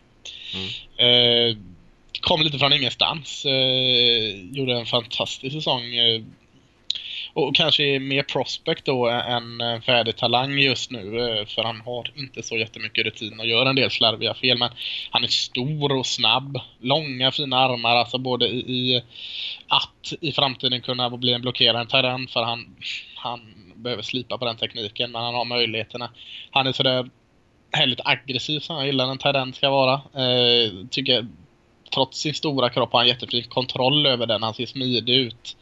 Mm 0.98 1.77
kom 2.20 2.40
lite 2.42 2.58
från 2.58 2.72
ingenstans. 2.72 3.44
Eh, 3.44 4.56
gjorde 4.56 4.78
en 4.78 4.86
fantastisk 4.86 5.54
säsong. 5.54 5.94
Eh, 5.94 6.22
och 7.32 7.54
kanske 7.54 7.84
är 7.84 8.00
mer 8.00 8.22
prospect 8.22 8.84
då 8.84 9.08
än 9.08 9.60
eh, 9.60 9.80
färdig 9.80 10.16
talang 10.16 10.58
just 10.58 10.90
nu. 10.90 11.20
Eh, 11.20 11.46
för 11.46 11.62
han 11.62 11.80
har 11.80 12.12
inte 12.16 12.42
så 12.42 12.56
jättemycket 12.56 13.06
rutin 13.06 13.40
och 13.40 13.46
gör 13.46 13.66
en 13.66 13.76
del 13.76 13.90
slarviga 13.90 14.34
fel. 14.34 14.58
Men 14.58 14.70
han 15.10 15.24
är 15.24 15.28
stor 15.28 15.92
och 15.92 16.06
snabb. 16.06 16.60
Långa 16.80 17.30
fina 17.30 17.58
armar. 17.58 17.96
Alltså 17.96 18.18
både 18.18 18.48
i, 18.48 18.58
i 18.58 19.02
att 19.68 20.12
i 20.20 20.32
framtiden 20.32 20.80
kunna 20.80 21.10
bli 21.10 21.32
en 21.32 21.42
blockerande 21.42 21.90
terräng. 21.90 22.28
För 22.28 22.42
han, 22.42 22.76
han 23.14 23.40
behöver 23.74 24.02
slipa 24.02 24.38
på 24.38 24.44
den 24.44 24.56
tekniken. 24.56 25.12
Men 25.12 25.22
han 25.22 25.34
har 25.34 25.44
möjligheterna. 25.44 26.10
Han 26.50 26.66
är 26.66 26.72
sådär 26.72 27.10
härligt 27.72 28.00
aggressiv 28.04 28.60
som 28.60 28.76
jag 28.76 28.86
gillar 28.86 29.10
en 29.10 29.18
terräng 29.18 29.54
ska 29.54 29.70
vara. 29.70 29.94
Eh, 29.94 30.72
tycker 30.90 31.26
trots 31.90 32.18
sin 32.18 32.34
stora 32.34 32.70
kropp 32.70 32.92
har 32.92 33.00
han 33.00 33.08
jättefin 33.08 33.44
kontroll 33.48 34.06
över 34.06 34.26
den. 34.26 34.42
Han 34.42 34.54
ser 34.54 34.66
smidig 34.66 35.14
ut. 35.14 35.56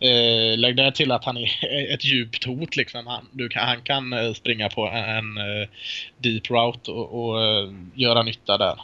Eh, 0.00 0.58
lägg 0.58 0.76
där 0.76 0.90
till 0.90 1.12
att 1.12 1.24
han 1.24 1.36
är 1.36 1.50
ett 1.94 2.04
djupt 2.04 2.44
hot 2.44 2.76
liksom. 2.76 3.06
Han, 3.06 3.28
du 3.32 3.48
kan, 3.48 3.66
han 3.66 3.82
kan 3.82 4.12
eh, 4.12 4.32
springa 4.32 4.68
på 4.68 4.86
en, 4.86 5.04
en 5.04 5.36
eh, 5.36 5.68
deep 6.18 6.50
route 6.50 6.90
och, 6.90 7.24
och 7.24 7.42
eh, 7.42 7.70
göra 7.94 8.22
nytta 8.22 8.58
där. 8.58 8.80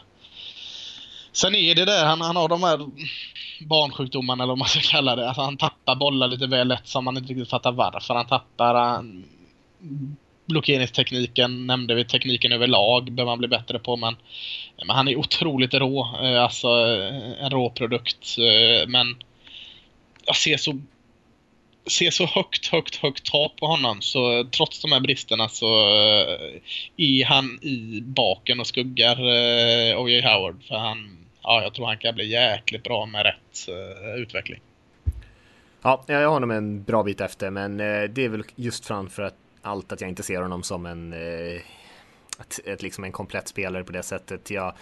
Sen 1.32 1.55
är 1.55 1.74
det 1.74 1.84
där, 1.84 2.05
han, 2.05 2.20
han 2.20 2.36
har 2.36 2.49
de 2.49 2.62
här 2.62 2.78
barnsjukdomarna 3.61 4.45
eller 4.45 4.51
vad 4.51 4.59
man 4.59 4.68
ska 4.68 4.80
kalla 4.80 5.16
det. 5.16 5.28
Alltså 5.28 5.43
han 5.43 5.57
tappar 5.57 5.97
bollar 5.97 6.28
lite 6.28 6.47
väl 6.47 6.68
lätt 6.68 6.89
som 6.89 7.05
man 7.05 7.16
inte 7.16 7.32
riktigt 7.32 7.51
fattar 7.51 7.72
varför 7.72 8.14
han 8.14 8.26
tappar. 8.26 8.74
Han, 8.74 9.24
blockeringstekniken 10.49 11.67
nämnde 11.67 11.95
vi, 11.95 12.05
tekniken 12.05 12.53
överlag 12.53 13.13
behöver 13.13 13.31
man 13.31 13.39
bli 13.39 13.49
bättre 13.49 13.79
på 13.79 13.97
men, 13.97 14.17
men 14.77 14.97
han 14.97 15.09
är 15.09 15.17
otroligt 15.17 15.75
rå, 15.75 16.19
eh, 16.23 16.43
alltså 16.43 16.69
eh, 16.69 17.45
en 17.45 17.51
rå 17.51 17.71
produkt. 17.71 18.37
Eh, 18.39 18.89
men 18.89 19.17
jag 20.25 20.37
ser 20.37 20.57
så 20.57 20.81
ser 21.87 22.11
så 22.11 22.27
högt, 22.27 22.67
högt, 22.67 22.97
högt 22.97 23.31
tak 23.31 23.57
på 23.57 23.67
honom 23.67 24.03
så 24.03 24.45
trots 24.45 24.83
de 24.83 24.93
här 24.93 25.01
bristerna 25.01 25.49
så 25.49 25.67
är 26.97 27.25
han 27.25 27.59
i 27.63 28.01
baken 28.03 28.61
och 28.61 28.67
skuggar 28.67 29.17
O.J. 29.97 30.21
Howard 30.21 30.63
för 30.69 30.75
han, 30.75 31.27
ja 31.43 31.63
jag 31.63 31.75
tror 31.75 31.87
han 31.87 31.99
kan 31.99 32.15
bli 32.15 32.29
jäkligt 32.31 32.83
bra 32.83 33.07
med 33.07 33.23
rätt 33.23 33.69
utveckling. 34.17 34.61
Ja, 35.83 36.05
jag 36.07 36.17
har 36.17 36.27
honom 36.27 36.51
en 36.51 36.83
bra 36.83 37.03
bit 37.03 37.21
efter 37.21 37.51
men 37.51 37.77
det 37.77 38.25
är 38.25 38.29
väl 38.29 38.45
just 38.57 38.87
framför 38.87 39.23
att 39.23 39.37
allt 39.63 39.93
att 39.93 40.01
jag 40.01 40.11
inte 40.11 40.23
ser 40.23 40.43
honom 40.43 40.63
som 40.63 40.87
en, 40.87 41.13
eh, 41.13 41.61
ett, 42.41 42.61
ett, 42.65 42.83
liksom 42.83 43.05
en 43.05 43.13
komplett 43.13 43.49
spelare 43.49 43.85
på 43.85 43.93
det 43.93 44.03
sättet. 44.03 44.51
Jag 44.51 44.75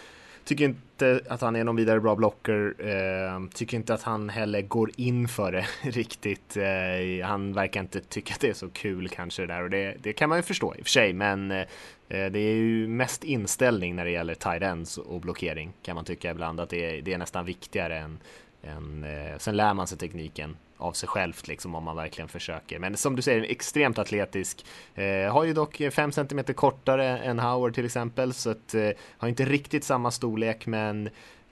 tycker 0.47 0.65
inte 0.65 1.21
att 1.29 1.41
han 1.41 1.57
är 1.57 1.65
någon 1.65 1.77
vidare 1.77 2.01
bra 2.01 2.15
blocker. 2.15 2.75
Eh, 2.79 3.49
tycker 3.55 3.77
inte 3.77 3.95
att 3.95 4.03
han 4.03 4.29
heller 4.29 4.63
går 4.63 4.91
in 4.97 5.29
för 5.29 5.53
det 5.53 5.67
riktigt. 5.91 6.57
Eh, 6.57 7.27
han 7.27 7.53
verkar 7.53 7.81
inte 7.81 8.01
tycka 8.01 8.35
att 8.35 8.41
det 8.41 8.49
är 8.49 8.55
så 8.55 8.69
kul 8.69 9.09
kanske 9.09 9.43
det 9.43 9.55
där 9.55 9.63
och 9.63 9.71
det, 9.71 9.97
det 10.03 10.13
kan 10.13 10.29
man 10.29 10.39
ju 10.39 10.43
förstå 10.43 10.75
i 10.75 10.81
och 10.81 10.85
för 10.85 10.91
sig. 10.91 11.13
Men 11.13 11.51
eh, 11.51 11.61
eh 12.09 12.31
det 12.31 12.39
är 12.39 12.55
ju 12.55 12.89
mest 12.89 13.25
inställning 13.25 13.97
när 13.97 14.05
det 14.05 14.11
gäller 14.11 14.35
tight 14.35 14.63
ends 14.63 14.99
och 14.99 15.21
blockering 15.21 15.73
kan 15.83 15.95
man 15.95 16.05
tycka 16.05 16.31
ibland 16.31 16.61
att 16.61 16.71
det 16.71 16.99
är, 16.99 17.03
det 17.03 17.13
är 17.13 17.19
nästan 17.19 17.45
viktigare 17.45 17.99
än, 17.99 18.19
än 18.63 19.05
eh, 19.05 19.39
sen 19.39 19.57
lär 19.57 19.75
man 19.75 19.87
sig 19.87 19.99
tekniken 19.99 20.57
av 20.79 20.93
sig 20.93 21.09
självt 21.09 21.49
liksom 21.49 21.75
om 21.75 21.85
man 21.85 21.97
verkligen 21.97 22.29
försöker. 22.29 22.79
Men 22.79 22.97
som 22.97 23.17
du 23.17 23.23
säger, 23.23 23.43
extremt 23.43 23.99
atletisk. 23.99 24.67
Eh, 24.95 25.33
har 25.33 25.45
ju 25.45 25.53
dock 25.53 25.83
5 25.93 26.13
cm 26.13 26.45
kortare 26.55 27.19
än 27.19 27.39
Howard 27.39 27.75
till 27.75 27.85
exempel, 27.85 28.33
så 28.33 28.51
att, 28.51 28.75
eh, 28.75 28.91
har 29.19 29.29
inte 29.29 29.45
riktigt 29.45 29.85
samma 29.85 30.11
storlek 30.11 30.67
men 30.67 31.09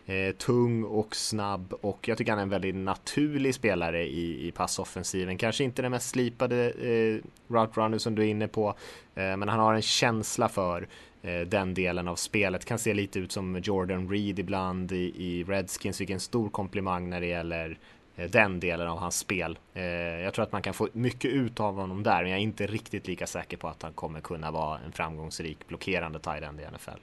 eh, 0.07 0.35
tung 0.35 0.85
och 0.85 1.17
snabb 1.17 1.75
och 1.81 2.09
jag 2.09 2.19
tycker 2.19 2.33
han 2.33 2.39
är 2.39 2.43
en 2.43 2.49
väldigt 2.49 2.75
naturlig 2.75 3.55
spelare 3.55 4.07
i, 4.07 4.49
i 4.49 4.53
passoffensiven. 4.53 5.39
Kanske 5.39 5.65
inte 5.65 5.83
den 5.83 5.91
mest 5.91 6.11
slipade 6.11 6.71
eh, 6.71 7.21
route 7.55 7.81
runner 7.81 7.99
som 7.99 8.15
du 8.15 8.23
är 8.23 8.27
inne 8.27 8.49
på, 8.49 8.69
eh, 9.15 9.37
men 9.37 9.49
han 9.49 9.61
har 9.61 9.75
en 9.75 9.83
känsla 9.83 10.49
för 10.49 10.89
eh, 11.23 11.41
den 11.41 11.75
delen 11.75 12.09
av 12.09 12.17
spelet. 12.17 12.65
Kan 12.65 12.79
se 12.79 12.95
lite 12.95 13.19
ut 13.19 13.33
som 13.33 13.61
Jordan 13.63 14.09
Reed 14.09 14.39
ibland 14.39 14.93
i, 14.93 15.13
i 15.17 15.45
Redskins, 15.45 16.01
vilken 16.01 16.21
stor 16.21 16.49
komplimang 16.49 17.11
när 17.11 17.21
det 17.21 17.27
gäller 17.27 17.79
den 18.17 18.61
delen 18.61 18.89
av 18.89 18.99
hans 18.99 19.19
spel. 19.19 19.59
Eh, 19.75 19.85
jag 19.85 20.35
tror 20.35 20.43
att 20.43 20.53
man 20.53 20.63
kan 20.63 20.75
få 20.75 20.89
mycket 20.93 21.31
ut 21.31 21.61
av 21.61 21.75
honom 21.75 22.03
där, 22.03 22.23
men 22.23 22.31
jag 22.31 22.39
är 22.39 22.43
inte 22.43 22.67
riktigt 22.67 23.07
lika 23.07 23.27
säker 23.27 23.57
på 23.57 23.69
att 23.69 23.83
han 23.83 23.93
kommer 23.93 24.21
kunna 24.21 24.51
vara 24.51 24.79
en 24.79 24.93
framgångsrik 24.93 25.69
blockerande 25.69 26.19
tight 26.19 26.43
end 26.43 26.61
i 26.61 26.65
NFL. 26.75 27.01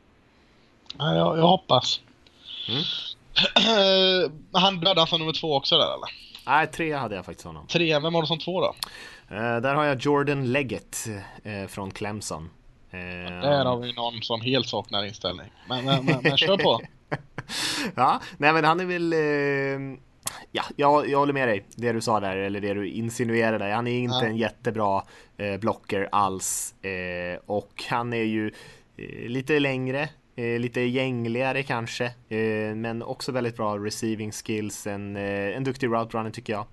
Ja, 0.97 1.15
jag, 1.15 1.37
jag 1.37 1.47
hoppas. 1.47 2.01
Mm. 2.69 2.83
han 4.51 4.79
dödade 4.79 5.07
som 5.07 5.19
nummer 5.19 5.33
två 5.33 5.55
också 5.55 5.77
där 5.77 5.85
eller? 5.85 6.31
Nej, 6.45 6.67
tre 6.67 6.93
hade 6.93 7.15
jag 7.15 7.25
faktiskt 7.25 7.45
honom. 7.45 7.67
Tre, 7.67 7.99
vem 7.99 8.13
har 8.13 8.21
du 8.21 8.27
som 8.27 8.39
två 8.39 8.61
då? 8.61 8.75
Eh, 9.35 9.57
där 9.57 9.75
har 9.75 9.83
jag 9.83 10.01
Jordan 10.01 10.51
Leggett 10.51 11.07
eh, 11.43 11.67
från 11.67 11.91
Clemson. 11.91 12.49
Eh, 12.91 12.99
där 13.41 13.65
har 13.65 13.77
vi 13.77 13.93
någon 13.93 14.21
som 14.21 14.41
helt 14.41 14.67
saknar 14.67 15.05
inställning. 15.05 15.51
Men, 15.67 15.85
men, 15.85 16.05
men, 16.05 16.19
men 16.23 16.37
kör 16.37 16.57
på. 16.57 16.81
ja, 17.95 18.21
nej 18.37 18.53
men 18.53 18.63
han 18.63 18.79
är 18.79 18.85
väl 18.85 19.13
eh, 19.13 19.99
Ja, 20.51 20.63
jag, 20.75 21.09
jag 21.09 21.19
håller 21.19 21.33
med 21.33 21.47
dig. 21.47 21.65
Det 21.75 21.91
du 21.91 22.01
sa 22.01 22.19
där, 22.19 22.37
eller 22.37 22.61
det 22.61 22.73
du 22.73 22.87
insinuerade. 22.87 23.65
Han 23.65 23.87
är 23.87 23.99
inte 23.99 24.15
ja. 24.21 24.25
en 24.25 24.37
jättebra 24.37 25.03
eh, 25.37 25.57
blocker 25.57 26.09
alls. 26.11 26.75
Eh, 26.83 27.39
och 27.45 27.83
han 27.89 28.13
är 28.13 28.23
ju 28.23 28.51
eh, 28.97 29.29
lite 29.29 29.59
längre, 29.59 30.09
eh, 30.35 30.59
lite 30.59 30.81
gängligare 30.81 31.63
kanske. 31.63 32.05
Eh, 32.05 32.75
men 32.75 33.03
också 33.03 33.31
väldigt 33.31 33.57
bra 33.57 33.77
receiving 33.77 34.31
skills. 34.31 34.87
En, 34.87 35.15
eh, 35.15 35.57
en 35.57 35.63
duktig 35.63 35.87
route 35.87 36.17
runner 36.17 36.31
tycker 36.31 36.53
jag. 36.53 36.65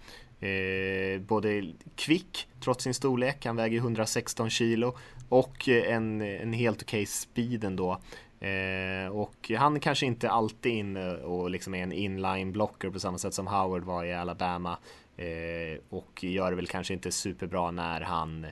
både 1.22 1.72
kvick 1.96 2.48
trots 2.61 2.84
sin 2.84 2.94
storlek, 2.94 3.46
han 3.46 3.56
väger 3.56 3.78
116 3.78 4.50
kilo. 4.50 4.96
Och 5.28 5.68
en, 5.68 6.20
en 6.20 6.52
helt 6.52 6.82
okej 6.82 7.02
okay 7.02 7.06
speed 7.06 7.64
ändå. 7.64 8.00
Eh, 8.41 9.09
och 9.12 9.51
han 9.59 9.80
kanske 9.80 10.07
inte 10.07 10.30
alltid 10.30 10.72
inne 10.72 11.16
och 11.16 11.51
liksom 11.51 11.74
är 11.74 11.82
en 11.82 11.93
inline 11.93 12.53
blocker 12.53 12.91
på 12.91 13.01
samma 13.01 13.18
sätt 13.18 13.34
som 13.34 13.47
Howard 13.47 13.84
var 13.84 14.05
i 14.05 14.14
Alabama. 14.14 14.78
Eh, 15.16 15.78
och 15.89 16.24
gör 16.24 16.51
det 16.51 16.57
väl 16.57 16.66
kanske 16.66 16.95
inte 16.95 17.12
superbra 17.12 17.70
när 17.70 18.01
han 18.01 18.47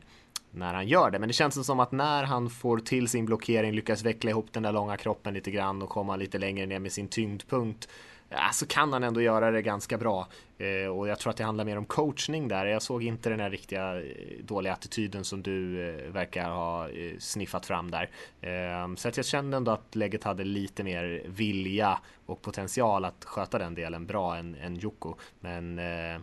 när 0.50 0.74
han 0.74 0.88
gör 0.88 1.10
det. 1.10 1.18
Men 1.18 1.28
det 1.28 1.32
känns 1.32 1.66
som 1.66 1.80
att 1.80 1.92
när 1.92 2.24
han 2.24 2.50
får 2.50 2.78
till 2.78 3.08
sin 3.08 3.26
blockering, 3.26 3.72
lyckas 3.72 4.02
veckla 4.02 4.30
ihop 4.30 4.52
den 4.52 4.62
där 4.62 4.72
långa 4.72 4.96
kroppen 4.96 5.34
lite 5.34 5.50
grann 5.50 5.82
och 5.82 5.88
komma 5.88 6.16
lite 6.16 6.38
längre 6.38 6.66
ner 6.66 6.78
med 6.78 6.92
sin 6.92 7.08
tyngdpunkt 7.08 7.88
ja, 8.28 8.50
så 8.52 8.66
kan 8.66 8.92
han 8.92 9.02
ändå 9.02 9.20
göra 9.20 9.50
det 9.50 9.62
ganska 9.62 9.98
bra. 9.98 10.28
Eh, 10.58 10.88
och 10.88 11.08
jag 11.08 11.18
tror 11.18 11.30
att 11.30 11.36
det 11.36 11.44
handlar 11.44 11.64
mer 11.64 11.78
om 11.78 11.84
coachning 11.84 12.48
där. 12.48 12.66
Jag 12.66 12.82
såg 12.82 13.02
inte 13.02 13.30
den 13.30 13.40
här 13.40 13.50
riktiga 13.50 14.00
eh, 14.00 14.44
dåliga 14.44 14.72
attityden 14.72 15.24
som 15.24 15.42
du 15.42 15.88
eh, 15.88 16.12
verkar 16.12 16.50
ha 16.50 16.88
eh, 16.88 17.18
sniffat 17.18 17.66
fram 17.66 17.90
där. 17.90 18.10
Ehm, 18.40 18.96
så 18.96 19.08
att 19.08 19.16
jag 19.16 19.26
kände 19.26 19.56
ändå 19.56 19.72
att 19.72 19.94
läget 19.94 20.24
hade 20.24 20.44
lite 20.44 20.84
mer 20.84 21.22
vilja 21.26 21.98
och 22.26 22.42
potential 22.42 23.04
att 23.04 23.24
sköta 23.24 23.58
den 23.58 23.74
delen 23.74 24.06
bra 24.06 24.36
än, 24.36 24.54
än 24.54 24.76
Joko. 24.76 25.14
Men 25.40 25.78
eh, 25.78 26.20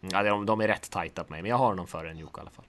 ja, 0.00 0.22
de, 0.22 0.46
de 0.46 0.60
är 0.60 0.68
rätt 0.68 0.90
tajta 0.90 1.24
på 1.24 1.32
mig, 1.32 1.42
men 1.42 1.48
jag 1.48 1.56
har 1.56 1.66
honom 1.66 1.86
före 1.86 2.10
en 2.10 2.18
Joko 2.18 2.38
i 2.38 2.40
alla 2.40 2.50
fall. 2.50 2.64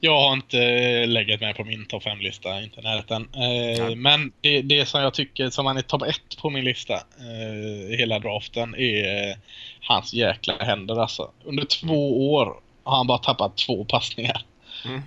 Jag 0.00 0.20
har 0.20 0.32
inte 0.32 1.06
lägget 1.06 1.40
med 1.40 1.56
på 1.56 1.64
min 1.64 1.86
topp 1.86 2.02
5-lista, 2.02 2.62
inte 2.62 2.80
närheten. 2.80 3.28
Eh, 3.34 3.72
ja. 3.72 3.94
Men 3.94 4.32
det, 4.40 4.62
det 4.62 4.86
som 4.86 5.00
jag 5.00 5.14
tycker 5.14 5.50
som 5.50 5.66
han 5.66 5.76
är 5.76 5.82
topp 5.82 6.02
1 6.02 6.16
på 6.42 6.50
min 6.50 6.64
lista 6.64 6.94
eh, 6.94 7.98
hela 7.98 8.18
draften 8.18 8.74
är 8.74 9.30
eh, 9.30 9.36
hans 9.80 10.14
jäkla 10.14 10.54
händer 10.60 11.00
alltså. 11.00 11.30
Under 11.44 11.64
två 11.64 12.32
år 12.34 12.56
har 12.84 12.96
han 12.96 13.06
bara 13.06 13.18
tappat 13.18 13.56
två 13.56 13.84
passningar. 13.84 14.42
Mm. 14.84 15.02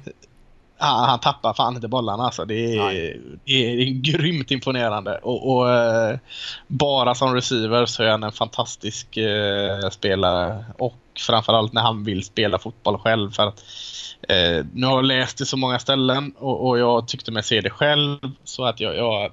Han, 0.80 1.10
han, 1.10 1.20
tappar 1.20 1.54
fan 1.54 1.76
inte 1.76 1.88
bollarna 1.88 2.24
alltså. 2.24 2.46
Det 2.46 2.78
är, 2.78 3.20
det 3.46 3.52
är 3.52 4.02
grymt 4.02 4.52
imponerande. 4.52 5.18
Och, 5.18 5.56
och 5.56 5.72
eh, 5.72 6.18
bara 6.68 7.16
som 7.16 7.36
receiver 7.36 7.86
så 7.86 8.04
är 8.04 8.10
han 8.10 8.24
en 8.24 8.32
fantastisk 8.32 9.18
eh, 9.18 9.90
spelare. 9.90 10.66
Och 10.78 10.96
framförallt 11.28 11.74
när 11.74 11.82
han 11.82 12.04
vill 12.04 12.24
spela 12.24 12.60
fotboll 12.60 12.98
själv. 12.98 13.32
För 13.32 13.48
att 13.48 13.64
Eh, 14.30 14.66
nu 14.74 14.88
har 14.88 14.96
jag 14.96 15.06
läst 15.06 15.38
det 15.38 15.46
så 15.46 15.58
många 15.58 15.80
ställen 15.80 16.34
och, 16.38 16.68
och, 16.68 16.80
jag 16.80 17.08
tyckte 17.08 17.32
mig 17.32 17.44
se 17.44 17.62
det 17.62 17.70
själv 17.70 18.18
så 18.44 18.66
att 18.66 18.80
jag, 18.80 18.96
jag 18.96 19.32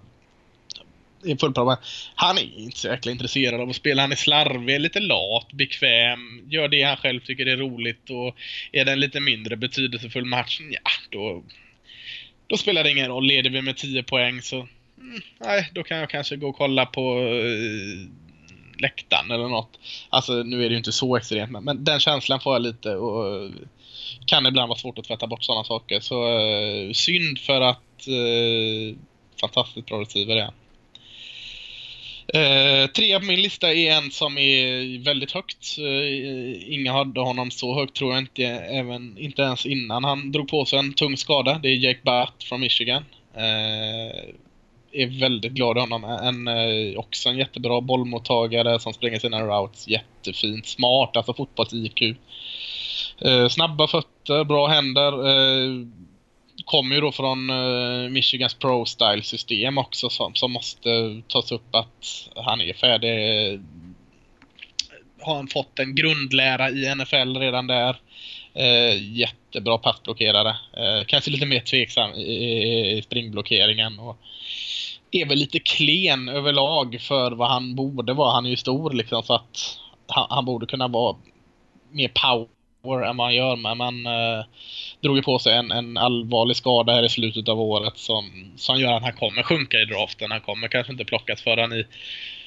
är 1.25 1.37
fullt 1.37 1.81
Han 2.15 2.39
är 2.39 2.59
inte 2.59 2.79
så 2.79 2.89
jäkla 2.89 3.13
intresserad 3.13 3.61
av 3.61 3.71
att 3.71 3.77
spela. 3.77 4.03
Han 4.03 4.13
är 4.13 4.17
slarvig, 4.17 4.81
lite 4.81 5.01
lat, 5.01 5.53
bekväm, 5.53 6.51
gör 6.51 6.69
det 6.69 6.83
han 6.83 6.97
själv 6.97 7.21
tycker 7.21 7.47
är 7.47 7.57
roligt 7.57 8.11
och 8.11 8.37
är 8.73 8.85
det 8.85 8.93
en 8.93 9.01
lite 9.01 9.21
mindre 9.21 9.57
betydelsefull 9.57 10.25
match, 10.25 10.61
ja 10.71 10.91
då, 11.11 11.45
då 12.47 12.57
spelar 12.57 12.85
det 12.85 12.91
ingen 12.91 13.09
roll. 13.09 13.27
Leder 13.27 13.51
vi 13.51 13.63
med 13.63 13.77
10 13.77 14.03
poäng 14.03 14.43
så 14.43 14.57
mm, 14.57 15.21
nej, 15.39 15.71
då 15.73 15.83
kan 15.83 15.99
jag 15.99 16.11
kanske 16.11 16.37
gå 16.37 16.49
och 16.49 16.57
kolla 16.57 16.87
på 16.87 17.19
uh, 17.19 18.09
läktaren 18.79 19.31
eller 19.31 19.49
något. 19.49 19.79
Alltså 20.09 20.33
nu 20.33 20.57
är 20.57 20.69
det 20.69 20.73
ju 20.73 20.79
inte 20.79 20.93
så 20.93 21.17
extremt 21.17 21.51
men, 21.51 21.65
men 21.65 21.85
den 21.85 22.01
känslan 22.01 22.41
får 22.41 22.53
jag 22.53 22.63
lite 22.63 22.97
och 22.97 23.51
kan 24.27 24.47
ibland 24.47 24.69
vara 24.69 24.79
svårt 24.79 24.99
att 24.99 25.05
tvätta 25.05 25.27
bort 25.27 25.45
sådana 25.45 25.65
saker. 25.65 26.01
Så 26.01 26.39
eh, 26.39 26.93
synd 26.93 27.39
för 27.39 27.61
att 27.61 28.09
eh, 28.09 28.97
fantastiskt 29.41 29.87
bra 29.87 30.01
receiver 30.01 30.37
är 30.37 30.51
Eh, 32.35 32.87
trea 32.87 33.21
på 33.21 33.27
min 33.27 33.43
lista 33.43 33.73
är 33.73 33.93
en 33.93 34.11
som 34.11 34.39
är 34.39 35.05
väldigt 35.05 35.33
högt. 35.33 35.79
Eh, 35.79 36.73
inga 36.73 36.93
hade 36.93 37.21
honom 37.21 37.51
så 37.51 37.75
högt 37.75 37.97
tror 37.97 38.13
jag 38.13 38.23
inte, 38.23 38.45
även, 38.47 39.19
inte 39.19 39.43
ens 39.43 39.67
innan 39.67 40.05
han 40.05 40.33
drog 40.33 40.49
på 40.49 40.65
sig 40.65 40.79
en 40.79 40.95
tung 40.95 41.17
skada. 41.17 41.61
Det 41.63 41.69
är 41.69 41.77
Jake 41.77 42.01
Batt 42.03 42.45
från 42.45 42.61
Michigan. 42.61 43.05
Eh, 43.35 44.35
är 44.93 45.21
väldigt 45.21 45.53
glad 45.53 45.77
i 45.77 45.81
honom. 45.81 46.05
En, 46.05 46.49
eh, 46.49 46.99
också 46.99 47.29
en 47.29 47.39
jättebra 47.39 47.81
bollmottagare 47.81 48.81
som 48.81 48.93
springer 48.93 49.19
sina 49.19 49.41
routes 49.41 49.89
jättefint. 49.89 50.67
Smart, 50.67 51.17
alltså 51.17 51.33
fotbolls-IQ. 51.33 52.17
Eh, 53.21 53.49
snabba 53.49 53.87
fötter, 53.87 54.45
bra 54.45 54.67
händer. 54.67 55.29
Eh, 55.29 55.87
Kommer 56.67 56.95
ju 56.95 57.01
då 57.01 57.13
från 57.13 57.51
eh, 57.51 58.11
Michigans 58.11 58.57
Pro-style 58.59 59.23
system 59.23 59.79
också 59.79 60.11
som, 60.11 60.35
som 60.35 60.53
måste 60.53 61.23
tas 61.29 61.53
upp 61.53 61.75
att 61.75 62.29
han 62.37 62.61
är 62.61 62.73
färdig. 62.73 63.11
Eh, 63.53 63.61
har 65.21 65.37
han 65.37 65.49
fått 65.49 65.79
en 65.79 65.95
grundlära 65.95 66.71
i 66.71 66.95
NFL 66.95 67.37
redan 67.37 67.67
där. 67.67 67.97
Eh, 68.55 69.17
jättebra 69.17 69.79
passblockerare. 69.79 70.57
Eh, 70.77 71.05
kanske 71.07 71.31
lite 71.31 71.47
mer 71.47 71.61
tveksam 71.61 72.11
i, 72.15 72.23
i, 72.23 72.99
i 72.99 73.03
springblockeringen. 73.03 73.99
Och 73.99 74.19
är 75.11 75.27
väl 75.27 75.39
lite 75.39 75.59
klen 75.59 76.29
överlag 76.29 76.99
för 77.01 77.33
vad 77.33 77.49
han 77.51 77.75
borde 77.75 78.13
vara. 78.13 78.33
Han 78.33 78.47
är 78.47 78.51
ju 78.51 78.57
stor 78.57 78.91
liksom 78.91 79.23
så 79.23 79.35
att 79.35 79.79
han, 80.07 80.27
han 80.31 80.45
borde 80.45 80.67
kunna 80.67 80.89
vara 80.89 81.17
mer 81.91 82.09
power 82.09 82.56
år 82.89 83.07
än 83.07 83.17
vad 83.17 83.27
han 83.27 83.35
gör. 83.35 83.57
Men 83.57 84.07
eh, 84.07 84.45
drog 85.01 85.17
ju 85.17 85.23
på 85.23 85.39
sig 85.39 85.57
en, 85.57 85.71
en 85.71 85.97
allvarlig 85.97 86.57
skada 86.57 86.93
här 86.93 87.03
i 87.03 87.09
slutet 87.09 87.49
av 87.49 87.61
året 87.61 87.97
som, 87.97 88.53
som 88.57 88.81
gör 88.81 88.93
att 88.93 89.03
han 89.03 89.13
kommer 89.13 89.43
sjunka 89.43 89.79
i 89.79 89.85
draften. 89.85 90.31
Han 90.31 90.41
kommer 90.41 90.69
kanske 90.69 90.93
inte 90.93 91.05
plockas 91.05 91.43
förrän 91.43 91.73
i, 91.73 91.87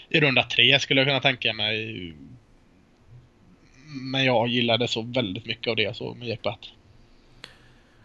i 0.10 0.20
runda 0.20 0.44
tre 0.44 0.80
skulle 0.80 1.02
jag 1.02 1.08
kunna 1.08 1.20
tänka 1.20 1.54
mig. 1.54 2.14
Men 4.12 4.26
jag 4.26 4.48
gillade 4.48 4.88
så 4.88 5.02
väldigt 5.02 5.46
mycket 5.46 5.68
av 5.68 5.76
det 5.76 5.84
jag 5.84 5.96
såg 5.96 6.18
med 6.18 6.28
Jepat. 6.28 6.60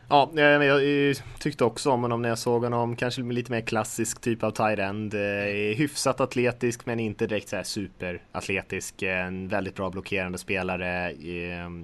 Ja, 0.08 0.30
eh, 0.36 0.42
jag, 0.42 0.84
jag 0.84 1.16
tyckte 1.38 1.64
också 1.64 1.90
om 1.90 2.02
honom 2.02 2.22
när 2.22 2.28
jag 2.28 2.38
såg 2.38 2.62
honom. 2.62 2.96
Kanske 2.96 3.22
lite 3.22 3.52
mer 3.52 3.60
klassisk 3.60 4.20
typ 4.20 4.42
av 4.42 4.50
tight 4.50 4.78
end. 4.78 5.14
Eh, 5.14 5.76
hyfsat 5.76 6.20
atletisk 6.20 6.86
men 6.86 7.00
inte 7.00 7.26
direkt 7.26 7.48
så 7.48 7.56
här 7.56 7.62
superatletisk. 7.62 9.02
En 9.02 9.48
väldigt 9.48 9.74
bra 9.74 9.90
blockerande 9.90 10.38
spelare. 10.38 11.12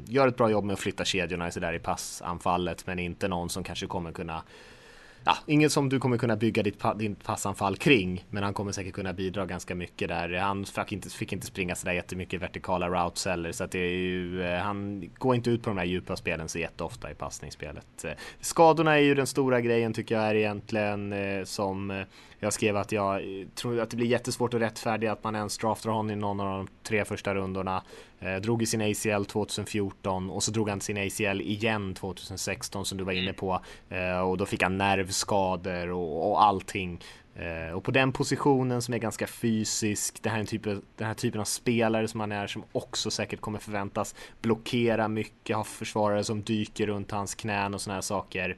Gör 0.07 0.29
ett 0.29 0.37
bra 0.37 0.51
jobb 0.51 0.65
med 0.65 0.75
att 0.75 0.81
flytta 0.81 1.05
kedjorna 1.05 1.51
så 1.51 1.61
där 1.61 1.73
i 1.73 1.79
passanfallet 1.79 2.87
men 2.87 2.99
inte 2.99 3.29
någon 3.29 3.51
som 3.51 3.65
kanske 3.65 3.87
kommer 3.87 4.13
kunna 4.13 4.43
ja, 5.25 5.37
inget 5.47 5.73
som 5.73 5.89
du 5.89 5.99
kommer 5.99 6.19
kunna 6.19 6.37
bygga 6.37 6.63
ditt, 6.63 6.83
din 6.97 7.15
passanfall 7.15 7.77
kring, 7.77 8.25
men 8.31 8.43
han 8.43 8.55
kommer 8.55 8.73
säkert 8.73 8.95
kunna 8.95 9.13
bidra 9.13 9.47
ganska 9.47 9.75
mycket 9.75 10.09
där. 10.09 10.35
Han 10.35 10.65
fick 10.65 10.93
inte, 10.93 11.11
fick 11.11 11.33
inte 11.33 11.47
springa 11.47 11.75
sådär 11.75 11.93
jättemycket 11.93 12.43
vertikala 12.43 12.89
routes 12.89 13.27
heller, 13.27 13.53
så 13.53 13.65
att 13.65 13.71
det 13.71 13.79
är 13.79 13.97
ju, 13.97 14.43
eh, 14.43 14.61
han 14.61 15.11
går 15.19 15.35
inte 15.35 15.51
ut 15.51 15.63
på 15.63 15.71
de 15.71 15.79
här 15.79 15.85
djupa 15.85 16.17
spelen 16.17 16.49
så 16.49 16.59
jätteofta 16.59 17.11
i 17.11 17.15
passningsspelet. 17.15 18.05
Eh, 18.05 18.13
skadorna 18.41 18.95
är 18.95 19.03
ju 19.03 19.15
den 19.15 19.27
stora 19.27 19.61
grejen 19.61 19.93
tycker 19.93 20.15
jag 20.15 20.25
är 20.25 20.35
egentligen 20.35 21.13
eh, 21.13 21.45
som 21.45 22.05
jag 22.41 22.53
skrev 22.53 22.77
att 22.77 22.93
jag 22.93 23.23
tror 23.55 23.81
att 23.81 23.91
det 23.91 23.97
blir 23.97 24.07
jättesvårt 24.07 24.55
att 24.55 24.61
rättfärdiga 24.61 25.13
att 25.13 25.25
man 25.25 25.37
ens 25.37 25.59
draftar 25.59 25.91
honom 25.91 26.11
i 26.11 26.17
någon 26.17 26.41
av 26.41 26.47
de 26.47 26.69
tre 26.83 27.05
första 27.05 27.35
rundorna. 27.35 27.83
Eh, 28.21 28.37
drog 28.37 28.63
i 28.63 28.67
sin 28.67 28.81
ACL 28.81 29.25
2014 29.25 30.31
och 30.31 30.43
så 30.43 30.51
drog 30.51 30.69
han 30.69 30.81
sin 30.81 31.07
ACL 31.07 31.41
igen 31.41 31.95
2016 31.95 32.85
som 32.85 32.99
du 32.99 33.05
var 33.05 33.13
inne 33.13 33.33
på. 33.33 33.61
Eh, 33.89 34.21
och 34.21 34.37
då 34.37 34.47
fick 34.47 34.63
han 34.63 34.79
nervskador 34.79 35.91
och, 35.91 36.31
och 36.31 36.43
allting. 36.45 37.01
Eh, 37.35 37.75
och 37.75 37.85
på 37.85 37.91
den 37.91 38.13
positionen 38.13 38.83
som 38.83 38.95
är 38.95 38.99
ganska 38.99 39.27
fysisk, 39.27 40.23
den 40.23 40.33
här, 40.33 40.45
typen, 40.45 40.83
den 40.97 41.07
här 41.07 41.15
typen 41.15 41.41
av 41.41 41.45
spelare 41.45 42.09
som 42.09 42.21
han 42.21 42.33
är 42.33 42.47
som 42.47 42.65
också 42.73 43.11
säkert 43.11 43.41
kommer 43.41 43.59
förväntas 43.59 44.15
blockera 44.43 45.09
mycket, 45.09 45.57
ha 45.57 45.65
försvarare 45.65 46.25
som 46.25 46.43
dyker 46.43 46.87
runt 46.87 47.11
hans 47.11 47.35
knän 47.35 47.75
och 47.75 47.81
sådana 47.81 47.97
här 47.97 48.03
saker 48.03 48.57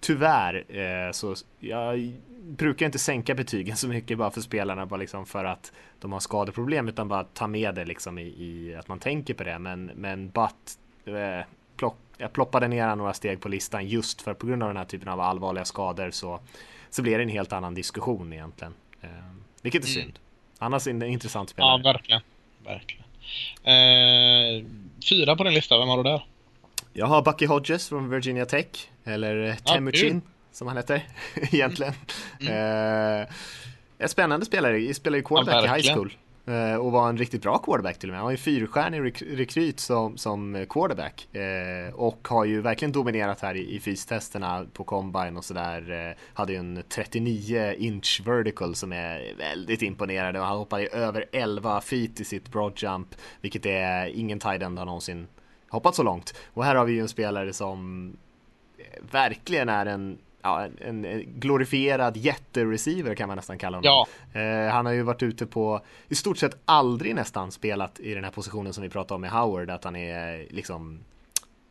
tyvärr 0.00 0.64
eh, 0.68 1.12
så 1.12 1.34
jag 1.58 2.12
brukar 2.42 2.86
inte 2.86 2.98
sänka 2.98 3.34
betygen 3.34 3.76
så 3.76 3.88
mycket 3.88 4.18
bara 4.18 4.30
för 4.30 4.40
spelarna 4.40 4.86
bara 4.86 5.00
liksom 5.00 5.26
för 5.26 5.44
att 5.44 5.72
de 6.00 6.12
har 6.12 6.20
skadeproblem 6.20 6.88
utan 6.88 7.08
bara 7.08 7.24
ta 7.24 7.46
med 7.46 7.74
det 7.74 7.84
liksom 7.84 8.18
i, 8.18 8.22
i 8.22 8.76
att 8.78 8.88
man 8.88 8.98
tänker 8.98 9.34
på 9.34 9.44
det. 9.44 9.58
Men, 9.58 9.84
men 9.94 10.30
Butt 10.30 10.78
eh, 11.04 11.44
plock, 11.76 11.96
jag 12.18 12.32
ploppade 12.32 12.68
ner 12.68 12.96
några 12.96 13.14
steg 13.14 13.40
på 13.40 13.48
listan 13.48 13.88
just 13.88 14.22
för 14.22 14.34
på 14.34 14.46
grund 14.46 14.62
av 14.62 14.68
den 14.68 14.76
här 14.76 14.84
typen 14.84 15.08
av 15.08 15.20
allvarliga 15.20 15.64
skador 15.64 16.10
så, 16.10 16.40
så 16.90 17.02
blir 17.02 17.18
det 17.18 17.24
en 17.24 17.28
helt 17.28 17.52
annan 17.52 17.74
diskussion 17.74 18.32
egentligen. 18.32 18.74
Eh, 19.00 19.08
vilket 19.62 19.84
är 19.84 19.88
mm. 19.88 20.02
synd. 20.02 20.18
Annars 20.58 20.86
är 20.86 20.92
det 20.92 21.06
en 21.06 21.12
intressant 21.12 21.50
spelare. 21.50 21.80
Ja, 21.84 21.92
verkligen. 21.92 22.20
verkligen. 22.64 23.04
Eh, 23.64 24.64
fyra 25.08 25.36
på 25.36 25.44
din 25.44 25.54
lista, 25.54 25.78
vem 25.78 25.88
har 25.88 25.96
du 25.96 26.02
där? 26.02 26.24
Jag 26.92 27.06
har 27.06 27.22
Bucky 27.22 27.46
Hodges 27.46 27.88
från 27.88 28.10
Virginia 28.10 28.46
Tech, 28.46 28.90
eller 29.04 29.54
Temuchin 29.54 30.22
ja, 30.24 30.30
som 30.52 30.68
han 30.68 30.76
heter 30.76 31.06
egentligen. 31.34 31.94
Mm. 32.40 32.52
Mm. 32.52 33.22
Eh, 33.22 33.28
en 33.98 34.08
spännande 34.08 34.46
spelare, 34.46 34.94
spelar 34.94 35.16
ju 35.16 35.22
quarterback 35.22 35.64
ja, 35.64 35.78
i 35.78 35.80
high 35.80 35.94
school. 35.94 36.12
Eh, 36.46 36.74
och 36.74 36.92
var 36.92 37.08
en 37.08 37.18
riktigt 37.18 37.42
bra 37.42 37.58
quarterback 37.58 37.98
till 37.98 38.08
och 38.08 38.12
med. 38.12 38.18
Han 38.18 38.24
var 38.24 38.30
ju 38.30 38.36
fyrstjärnig 38.36 39.00
rek 39.00 39.22
rekryt 39.22 39.80
som, 39.80 40.16
som 40.16 40.66
quarterback. 40.70 41.34
Eh, 41.34 41.94
och 41.94 42.28
har 42.28 42.44
ju 42.44 42.60
verkligen 42.60 42.92
dominerat 42.92 43.40
här 43.40 43.54
i, 43.54 43.76
i 43.76 43.80
fystesterna 43.80 44.66
på 44.72 44.84
combine 44.84 45.36
och 45.36 45.44
sådär. 45.44 46.08
Eh, 46.08 46.16
hade 46.34 46.52
ju 46.52 46.58
en 46.58 46.82
39 46.88 47.74
inch 47.78 48.22
vertical 48.24 48.74
som 48.74 48.92
är 48.92 49.34
väldigt 49.38 49.82
imponerande 49.82 50.40
och 50.40 50.46
han 50.46 50.58
hoppade 50.58 50.86
över 50.86 51.24
11 51.32 51.80
feet 51.80 52.20
i 52.20 52.24
sitt 52.24 52.48
broad 52.48 52.72
jump. 52.76 53.08
Vilket 53.40 53.66
är 53.66 54.06
ingen 54.06 54.38
tight 54.38 54.62
end 54.62 54.78
har 54.78 54.86
någonsin 54.86 55.26
hoppat 55.70 55.94
så 55.94 56.02
långt. 56.02 56.34
Och 56.54 56.64
här 56.64 56.74
har 56.74 56.84
vi 56.84 56.92
ju 56.92 57.00
en 57.00 57.08
spelare 57.08 57.52
som 57.52 58.12
verkligen 59.00 59.68
är 59.68 59.86
en 59.86 60.18
ja, 60.42 60.68
en, 60.80 61.04
en 61.04 61.40
glorifierad 61.40 62.16
jättereceiver 62.16 63.14
kan 63.14 63.28
man 63.28 63.36
nästan 63.36 63.58
kalla 63.58 63.76
honom. 63.76 64.06
Ja. 64.32 64.40
Eh, 64.40 64.72
han 64.72 64.86
har 64.86 64.92
ju 64.92 65.02
varit 65.02 65.22
ute 65.22 65.46
på 65.46 65.80
i 66.08 66.14
stort 66.14 66.38
sett 66.38 66.56
aldrig 66.64 67.14
nästan 67.14 67.52
spelat 67.52 68.00
i 68.00 68.14
den 68.14 68.24
här 68.24 68.30
positionen 68.30 68.72
som 68.72 68.82
vi 68.82 68.88
pratade 68.88 69.14
om 69.14 69.20
med 69.20 69.30
Howard, 69.30 69.70
att 69.70 69.84
han 69.84 69.96
är 69.96 70.46
liksom 70.50 71.00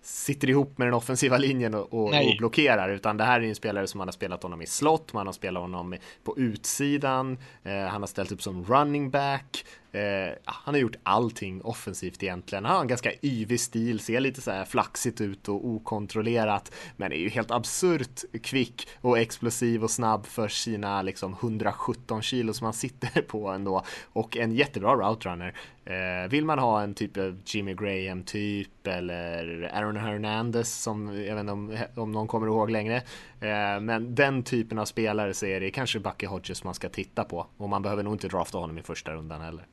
sitter 0.01 0.49
ihop 0.49 0.77
med 0.77 0.87
den 0.87 0.93
offensiva 0.93 1.37
linjen 1.37 1.73
och, 1.73 1.93
och, 1.93 2.07
och, 2.07 2.37
blockerar 2.37 2.89
utan 2.89 3.17
det 3.17 3.23
här 3.23 3.41
är 3.41 3.45
en 3.45 3.55
spelare 3.55 3.87
som 3.87 3.97
man 3.97 4.07
har 4.07 4.13
spelat 4.13 4.43
honom 4.43 4.61
i 4.61 4.65
slott, 4.65 5.13
man 5.13 5.25
har 5.25 5.33
spelat 5.33 5.61
honom 5.61 5.95
på 6.23 6.37
utsidan, 6.37 7.37
eh, 7.63 7.85
han 7.85 8.01
har 8.01 8.07
ställt 8.07 8.31
upp 8.31 8.41
som 8.41 8.65
running 8.65 9.09
back, 9.09 9.65
Eh, 9.91 10.33
han 10.45 10.73
har 10.73 10.81
gjort 10.81 10.95
allting 11.03 11.61
offensivt 11.61 12.23
egentligen. 12.23 12.65
Han 12.65 12.75
har 12.75 12.81
en 12.81 12.87
ganska 12.87 13.11
yvig 13.21 13.59
stil, 13.59 13.99
ser 13.99 14.19
lite 14.19 14.41
så 14.41 14.51
här 14.51 14.65
flaxigt 14.65 15.21
ut 15.21 15.49
och 15.49 15.67
okontrollerat, 15.67 16.75
men 16.97 17.11
är 17.11 17.17
ju 17.17 17.29
helt 17.29 17.51
absurt 17.51 18.23
kvick 18.43 18.87
och 19.01 19.19
explosiv 19.19 19.83
och 19.83 19.91
snabb 19.91 20.25
för 20.25 20.47
sina 20.47 21.01
liksom 21.01 21.33
117 21.33 22.21
kilo 22.21 22.53
som 22.53 22.65
han 22.65 22.73
sitter 22.73 23.21
på 23.27 23.47
ändå 23.47 23.83
och 24.13 24.37
en 24.37 24.51
jättebra 24.51 24.95
routerunner. 24.95 25.55
Eh, 25.85 26.29
vill 26.29 26.45
man 26.45 26.59
ha 26.59 26.81
en 26.81 26.93
typ 26.93 27.17
av 27.17 27.41
Jimmy 27.45 27.73
Graham 27.73 28.23
typ 28.23 28.87
eller 28.87 29.71
Aaron 29.73 29.97
Hernandez 29.97 30.81
som 30.83 31.23
jag 31.23 31.35
vet 31.35 31.39
inte 31.39 31.51
om, 31.51 31.77
om 31.95 32.11
någon 32.11 32.27
kommer 32.27 32.47
ihåg 32.47 32.69
längre. 32.69 32.95
Eh, 33.39 33.79
men 33.81 34.15
den 34.15 34.43
typen 34.43 34.79
av 34.79 34.85
spelare 34.85 35.33
så 35.33 35.45
är 35.45 35.59
det 35.59 35.71
kanske 35.71 35.99
Bucky 35.99 36.25
Hodges 36.25 36.63
man 36.63 36.73
ska 36.73 36.89
titta 36.89 37.23
på 37.23 37.47
och 37.57 37.69
man 37.69 37.81
behöver 37.81 38.03
nog 38.03 38.13
inte 38.13 38.27
drafta 38.27 38.57
honom 38.57 38.77
i 38.77 38.81
första 38.81 39.13
rundan 39.13 39.41
heller. 39.41 39.65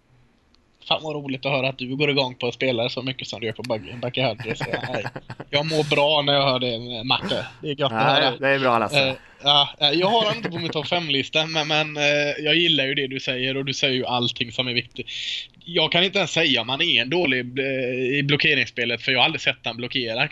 Fan 0.89 1.03
vad 1.03 1.15
roligt 1.17 1.47
att 1.47 1.53
höra 1.53 1.69
att 1.69 1.79
du 1.79 1.97
går 1.97 2.11
igång 2.11 2.35
på 2.35 2.53
spelare 2.53 2.91
så 2.91 3.03
mycket 3.03 3.29
som 3.29 3.41
du 3.41 3.47
gör 3.47 3.53
på 3.53 3.63
Bucky 4.03 4.23
Hodges. 4.23 4.61
Jag 5.51 5.67
mår 5.67 5.91
bra 5.91 6.23
när 6.23 6.33
jag 6.33 6.43
hör 6.43 6.59
det, 6.59 7.05
Matte. 7.05 7.47
Det 7.63 7.71
är 7.71 7.75
gott 7.75 7.93
att 7.93 8.03
höra. 8.03 8.37
Det 8.37 8.49
är 8.49 8.59
bra 8.59 8.79
Lasse. 8.79 9.09
Uh, 9.09 9.15
ja, 9.43 9.69
jag 9.93 10.07
har 10.07 10.25
han 10.25 10.37
inte 10.37 10.51
på 10.51 10.59
min 10.59 10.69
topp 10.69 10.87
5-lista, 10.87 11.47
men, 11.47 11.69
men 11.69 11.97
uh, 11.97 12.05
jag 12.45 12.57
gillar 12.57 12.87
ju 12.87 12.95
det 12.95 13.07
du 13.07 13.21
säger 13.21 13.57
och 13.57 13.65
du 13.65 13.75
säger 13.75 13.95
ju 13.95 14.07
allting 14.07 14.53
som 14.53 14.69
är 14.69 14.73
viktigt. 14.73 15.07
Jag 15.65 15.93
kan 15.93 16.05
inte 16.05 16.19
ens 16.19 16.31
säga 16.31 16.61
om 16.61 16.69
han 16.69 16.83
är 16.83 17.03
en 17.03 17.11
dålig 17.11 17.59
uh, 17.59 18.19
i 18.19 18.23
blockeringsspelet, 18.23 19.03
för 19.03 19.13
jag 19.13 19.19
har 19.19 19.25
aldrig 19.25 19.41
sett 19.41 19.57
han 19.65 19.77
blockera. 19.77 20.29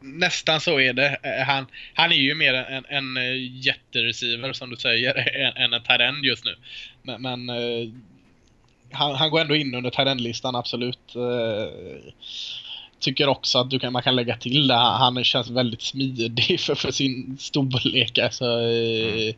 nästan 0.00 0.60
så 0.60 0.80
är 0.80 0.92
det. 0.92 1.18
han, 1.46 1.66
han 1.94 2.12
är 2.12 2.16
ju 2.16 2.34
mer 2.34 2.54
en, 2.54 2.84
en 2.88 3.24
jättereceiver, 3.60 4.52
som 4.52 4.70
du 4.70 4.76
säger, 4.76 5.14
än, 5.56 5.64
än 5.64 5.72
en 5.72 5.82
tight 5.82 6.24
just 6.24 6.44
nu. 6.44 6.56
Men, 7.02 7.22
men 7.22 7.50
han, 8.92 9.14
han 9.14 9.30
går 9.30 9.40
ändå 9.40 9.56
in 9.56 9.74
under 9.74 9.90
tight 9.90 10.44
absolut. 10.44 11.16
Eh, 11.16 12.12
tycker 13.00 13.28
också 13.28 13.58
att 13.58 13.70
du 13.70 13.78
kan, 13.78 13.92
man 13.92 14.02
kan 14.02 14.16
lägga 14.16 14.36
till 14.36 14.68
det. 14.68 14.74
Han 14.74 15.24
känns 15.24 15.50
väldigt 15.50 15.82
smidig 15.82 16.60
för, 16.60 16.74
för 16.74 16.90
sin 16.90 17.36
storlek. 17.40 18.18
Alltså, 18.18 18.44
mm. 18.44 19.34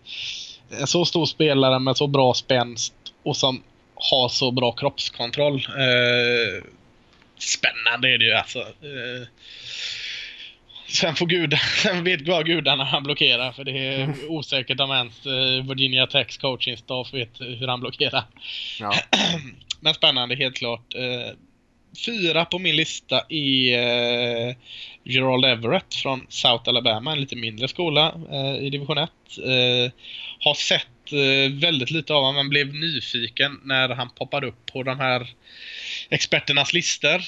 En 0.80 0.86
så 0.86 1.04
stor 1.04 1.26
spelare 1.26 1.78
med 1.78 1.96
så 1.96 2.06
bra 2.06 2.34
spänst 2.34 2.94
och 3.22 3.36
som 3.36 3.62
har 3.94 4.28
så 4.28 4.50
bra 4.50 4.72
kroppskontroll. 4.72 5.54
Eh, 5.54 6.64
spännande 7.38 8.14
är 8.14 8.18
det 8.18 8.24
ju 8.24 8.32
alltså. 8.32 8.58
Sen 10.94 11.14
får 11.14 11.26
gud, 11.26 11.54
sen 11.82 12.04
vet 12.04 12.24
bara 12.24 12.42
gudarna 12.42 12.84
han 12.84 13.02
blockerar 13.02 13.52
för 13.52 13.64
det 13.64 13.78
är 13.78 14.14
osäkert 14.28 14.80
om 14.80 14.90
ens 14.90 15.26
eh, 15.26 15.68
Virginia 15.68 16.06
Techs 16.06 16.36
coaching 16.36 16.76
staff 16.76 17.14
vet 17.14 17.40
hur 17.40 17.66
han 17.66 17.80
blockerar. 17.80 18.24
Ja. 18.80 18.94
Men 19.80 19.94
spännande 19.94 20.34
helt 20.34 20.56
klart. 20.56 20.94
Eh, 20.94 21.36
fyra 22.06 22.44
på 22.44 22.58
min 22.58 22.76
lista 22.76 23.22
är 23.28 24.48
eh, 24.48 24.54
Gerald 25.04 25.44
Everett 25.44 25.94
från 25.94 26.26
South 26.28 26.68
Alabama, 26.68 27.12
en 27.12 27.20
lite 27.20 27.36
mindre 27.36 27.68
skola 27.68 28.14
i 28.60 28.70
division 28.70 28.98
1. 28.98 29.10
Har 30.40 30.54
sett 30.54 30.86
väldigt 31.60 31.90
lite 31.90 32.14
av 32.14 32.22
honom 32.22 32.36
men 32.36 32.48
blev 32.48 32.74
nyfiken 32.74 33.60
när 33.64 33.88
han 33.88 34.10
poppade 34.10 34.46
upp 34.46 34.66
på 34.72 34.82
de 34.82 35.00
här 35.00 35.30
experternas 36.10 36.72
listor. 36.72 37.20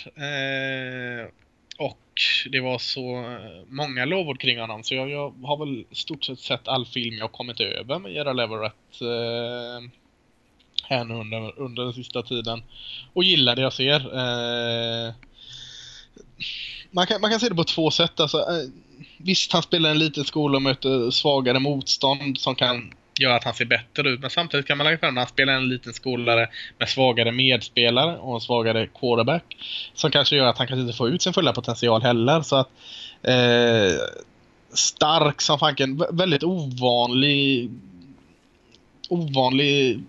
Det 2.50 2.60
var 2.60 2.78
så 2.78 3.16
eh, 3.16 3.64
många 3.68 4.04
lovord 4.04 4.40
kring 4.40 4.60
honom 4.60 4.82
så 4.82 4.94
jag, 4.94 5.10
jag, 5.10 5.34
har 5.42 5.56
väl 5.66 5.84
stort 5.92 6.24
sett 6.24 6.38
sett 6.38 6.68
all 6.68 6.86
film 6.86 7.16
jag 7.18 7.32
kommit 7.32 7.60
över 7.60 7.98
med 7.98 8.12
Gerald 8.12 8.40
Everett 8.40 9.00
eh, 9.00 9.90
här 10.82 11.04
nu 11.04 11.14
under, 11.14 11.58
under 11.60 11.84
den 11.84 11.92
sista 11.92 12.22
tiden. 12.22 12.62
Och 13.12 13.24
gillar 13.24 13.56
det 13.56 13.62
jag 13.62 13.72
ser. 13.72 14.00
Eh, 14.00 15.14
man, 16.90 17.06
kan, 17.06 17.20
man 17.20 17.30
kan 17.30 17.40
se 17.40 17.48
det 17.48 17.54
på 17.54 17.64
två 17.64 17.90
sätt. 17.90 18.20
Alltså, 18.20 18.38
eh, 18.38 18.70
visst, 19.16 19.52
han 19.52 19.62
spelar 19.62 19.90
en 19.90 19.98
liten 19.98 20.24
skola 20.24 20.56
och 20.56 20.62
möter 20.62 21.10
svagare 21.10 21.58
motstånd 21.58 22.40
som 22.40 22.54
kan 22.54 22.94
gör 23.18 23.30
att 23.30 23.44
han 23.44 23.54
ser 23.54 23.64
bättre 23.64 24.10
ut. 24.10 24.20
Men 24.20 24.30
samtidigt 24.30 24.66
kan 24.66 24.78
man 24.78 24.84
lägga 24.84 24.98
fram 24.98 25.18
att 25.18 25.24
han 25.24 25.28
spelar 25.28 25.52
en 25.52 25.68
liten 25.68 25.92
skolare 25.92 26.48
med 26.78 26.88
svagare 26.88 27.32
medspelare 27.32 28.16
och 28.16 28.34
en 28.34 28.40
svagare 28.40 28.86
quarterback. 28.86 29.56
Som 29.94 30.10
kanske 30.10 30.36
gör 30.36 30.46
att 30.46 30.58
han 30.58 30.66
kanske 30.66 30.82
inte 30.82 30.96
får 30.96 31.08
ut 31.08 31.22
sin 31.22 31.32
fulla 31.32 31.52
potential 31.52 32.02
heller. 32.02 32.42
Så 32.42 32.56
att 32.56 32.68
eh, 33.22 34.00
stark 34.72 35.40
som 35.40 35.58
fanken, 35.58 36.02
väldigt 36.12 36.42
ovanlig 36.42 37.70
ovanlig 39.08 40.00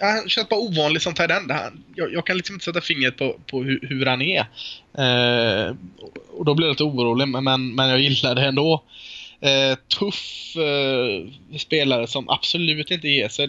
han 0.00 0.28
känns 0.28 0.48
bara 0.48 0.60
ovanlig 0.60 1.02
som 1.02 1.14
tight 1.14 1.30
end. 1.30 1.52
Jag, 1.94 2.12
jag, 2.12 2.26
kan 2.26 2.36
liksom 2.36 2.54
inte 2.54 2.64
sätta 2.64 2.80
fingret 2.80 3.16
på, 3.16 3.36
på 3.46 3.62
hur, 3.62 3.80
hur 3.82 4.06
han 4.06 4.22
är. 4.22 4.40
Eh, 4.98 5.74
och 6.38 6.44
då 6.44 6.54
blir 6.54 6.66
jag 6.66 6.72
lite 6.72 6.84
orolig, 6.84 7.28
men, 7.28 7.74
men 7.74 7.88
jag 7.88 8.00
gillar 8.00 8.34
det 8.34 8.46
ändå 8.46 8.74
eh, 8.74 8.80
Eh, 9.40 9.78
tuff 9.98 10.56
eh, 10.56 11.58
spelare 11.58 12.06
som 12.06 12.28
absolut 12.28 12.90
inte 12.90 13.08
ger 13.08 13.28
sig. 13.28 13.48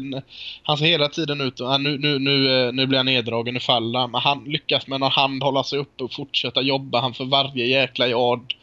Han 0.63 0.77
ser 0.77 0.85
hela 0.85 1.09
tiden 1.09 1.41
ut 1.41 1.59
och 1.59 1.81
nu, 1.81 1.97
nu, 1.97 2.19
nu, 2.19 2.65
eh, 2.67 2.73
nu 2.73 2.85
blir 2.87 2.97
han 2.97 3.05
neddragen, 3.05 3.53
nu 3.53 3.59
faller 3.59 3.99
han. 3.99 4.11
Men 4.11 4.21
han 4.21 4.43
lyckas 4.43 4.87
med 4.87 4.99
någon 4.99 5.11
hand 5.11 5.43
hålla 5.43 5.63
sig 5.63 5.79
uppe 5.79 6.03
och 6.03 6.13
fortsätta 6.13 6.61
jobba. 6.61 7.01
Han 7.01 7.13
för 7.13 7.25
varje 7.25 7.65
jäkla 7.65 8.07
yard. 8.07 8.55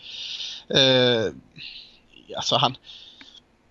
Eh, 0.74 1.32
alltså 2.36 2.56
han 2.56 2.76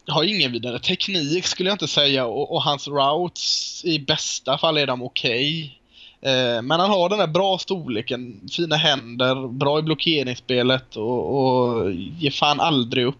har 0.08 0.24
ingen 0.24 0.51
vidare 0.51 0.80
teknik 0.80 1.45
skulle 1.45 1.70
jag 1.70 1.76
inte 1.76 1.88
säga 1.88 2.26
och, 2.26 2.51
och 2.51 2.64
hans 2.64 2.88
routes 2.88 3.86
i 3.86 3.99
bästa 3.99 4.58
fall 4.58 4.78
är 4.78 4.88
de 4.88 5.01
okej. 5.01 5.78
Okay. 6.22 6.32
Eh, 6.32 6.62
men 6.62 6.80
han 6.80 6.89
har 6.89 7.10
den 7.10 7.20
där 7.20 7.28
bra 7.28 7.58
storleken, 7.58 8.41
fina 8.51 8.76
händer, 8.76 9.47
bra 9.47 9.80
i 9.80 9.82
blockeringsspelet 9.82 10.95
och, 10.95 11.36
och 11.38 11.91
ger 11.91 12.32
fan 12.32 12.60
aldrig 12.60 13.06
upp. 13.06 13.18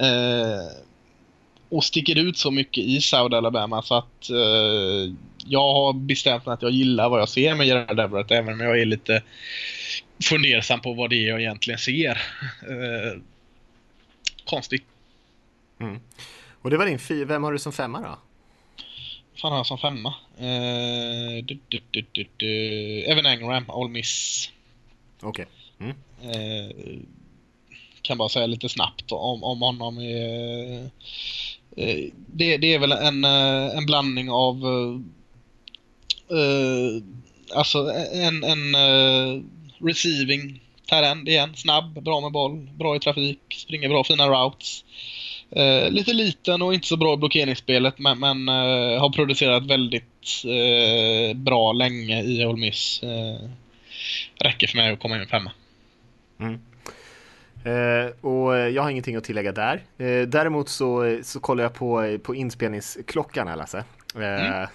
Eh, 0.00 0.66
och 1.68 1.84
sticker 1.84 2.18
ut 2.18 2.38
så 2.38 2.50
mycket 2.50 2.84
i 2.84 3.00
Saudi 3.00 3.36
Alabama 3.36 3.82
så 3.82 3.94
att 3.94 4.30
eh, 4.30 5.14
jag 5.46 5.72
har 5.72 5.92
bestämt 5.92 6.46
mig 6.46 6.52
att 6.52 6.62
jag 6.62 6.70
gillar 6.70 7.08
vad 7.08 7.20
jag 7.20 7.28
ser 7.28 7.54
med 7.54 7.66
Gerard 7.66 8.00
Everett 8.00 8.30
även 8.30 8.54
om 8.54 8.60
jag 8.60 8.80
är 8.80 8.84
lite 8.84 9.22
fundersam 10.22 10.80
på 10.80 10.92
vad 10.92 11.10
det 11.10 11.16
är 11.16 11.28
jag 11.28 11.40
egentligen 11.40 11.78
ser. 11.78 12.10
Eh, 12.68 13.20
konstigt. 14.44 14.84
Mm. 15.80 16.00
Och 16.62 16.70
det 16.70 16.76
var 16.76 16.86
din 16.86 16.98
fyra. 16.98 17.24
Vem 17.24 17.44
har 17.44 17.52
du 17.52 17.58
som 17.58 17.72
femma 17.72 18.00
då? 18.00 18.18
fan 19.40 19.52
har 19.52 19.58
jag 19.58 19.66
som 19.66 19.78
femma? 19.78 20.14
Eh, 20.38 21.44
du, 21.44 21.58
du, 21.68 22.26
du, 22.36 23.02
Evan 23.02 23.26
Engram, 23.26 23.70
All 23.70 23.88
Miss. 23.88 24.50
Okej. 25.20 25.46
Okay. 25.78 25.92
Mm. 25.92 27.06
Kan 28.08 28.18
bara 28.18 28.28
säga 28.28 28.46
lite 28.46 28.68
snabbt 28.68 29.12
om, 29.12 29.44
om 29.44 29.62
honom. 29.62 29.98
Är, 29.98 30.72
eh, 30.72 30.84
eh, 31.76 32.04
det, 32.26 32.56
det 32.56 32.74
är 32.74 32.78
väl 32.78 32.92
en, 32.92 33.24
eh, 33.24 33.76
en 33.76 33.86
blandning 33.86 34.30
av 34.30 34.66
uh, 36.32 37.02
alltså 37.54 37.92
en, 38.12 38.44
en 38.44 38.74
uh, 38.74 39.42
receiving 39.80 40.60
terrend 40.86 41.28
igen. 41.28 41.56
Snabb, 41.56 42.02
bra 42.02 42.20
med 42.20 42.32
boll, 42.32 42.70
bra 42.78 42.96
i 42.96 43.00
trafik, 43.00 43.40
springer 43.56 43.88
bra, 43.88 44.04
fina 44.04 44.28
routes. 44.28 44.84
Uh, 45.56 45.90
lite 45.90 46.12
liten 46.12 46.62
och 46.62 46.74
inte 46.74 46.86
så 46.86 46.96
bra 46.96 47.14
i 47.14 47.16
blockeringsspelet 47.16 47.98
men, 47.98 48.18
men 48.18 48.48
uh, 48.48 49.00
har 49.00 49.10
producerat 49.10 49.66
väldigt 49.66 50.44
uh, 50.44 51.36
bra 51.36 51.72
länge 51.72 52.22
i 52.22 52.44
Ole 52.44 52.60
Miss 52.60 53.02
räcker 54.40 54.66
för 54.66 54.76
mig 54.76 54.92
att 54.92 55.00
komma 55.00 55.16
in 55.16 55.26
femma. 55.26 55.52
Mm. 56.40 56.60
Eh, 57.64 58.26
och 58.26 58.56
jag 58.56 58.82
har 58.82 58.90
ingenting 58.90 59.16
att 59.16 59.24
tillägga 59.24 59.52
där. 59.52 59.82
Eh, 59.98 60.22
däremot 60.22 60.68
så, 60.68 61.18
så 61.22 61.40
kollar 61.40 61.62
jag 61.62 61.74
på, 61.74 62.18
på 62.22 62.34
inspelningsklockan 62.34 63.48
här 63.48 63.56
Lasse. 63.56 63.84
Eh, 64.14 64.46
mm. 64.46 64.68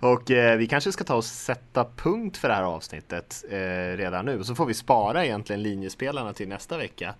och 0.00 0.30
eh, 0.30 0.56
vi 0.56 0.66
kanske 0.66 0.92
ska 0.92 1.04
ta 1.04 1.14
och 1.14 1.24
sätta 1.24 1.86
punkt 1.96 2.36
för 2.36 2.48
det 2.48 2.54
här 2.54 2.62
avsnittet 2.62 3.44
eh, 3.50 3.96
redan 3.96 4.24
nu. 4.24 4.44
Så 4.44 4.54
får 4.54 4.66
vi 4.66 4.74
spara 4.74 5.24
egentligen 5.24 5.62
linjespelarna 5.62 6.32
till 6.32 6.48
nästa 6.48 6.78
vecka. 6.78 7.14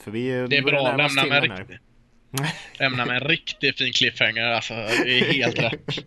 för 0.00 0.10
vi, 0.10 0.46
det 0.46 0.56
är 0.56 0.62
bra, 0.62 0.96
lämna 0.96 1.26
med, 1.26 1.42
riktigt, 1.42 1.80
lämna 2.78 3.06
med 3.06 3.16
en 3.16 3.28
riktigt 3.28 3.78
fin 3.78 3.92
cliffhanger 3.92 4.44
alltså. 4.44 4.74
Det 4.74 5.20
är 5.20 5.32
helt 5.32 5.58
rätt. 5.62 6.04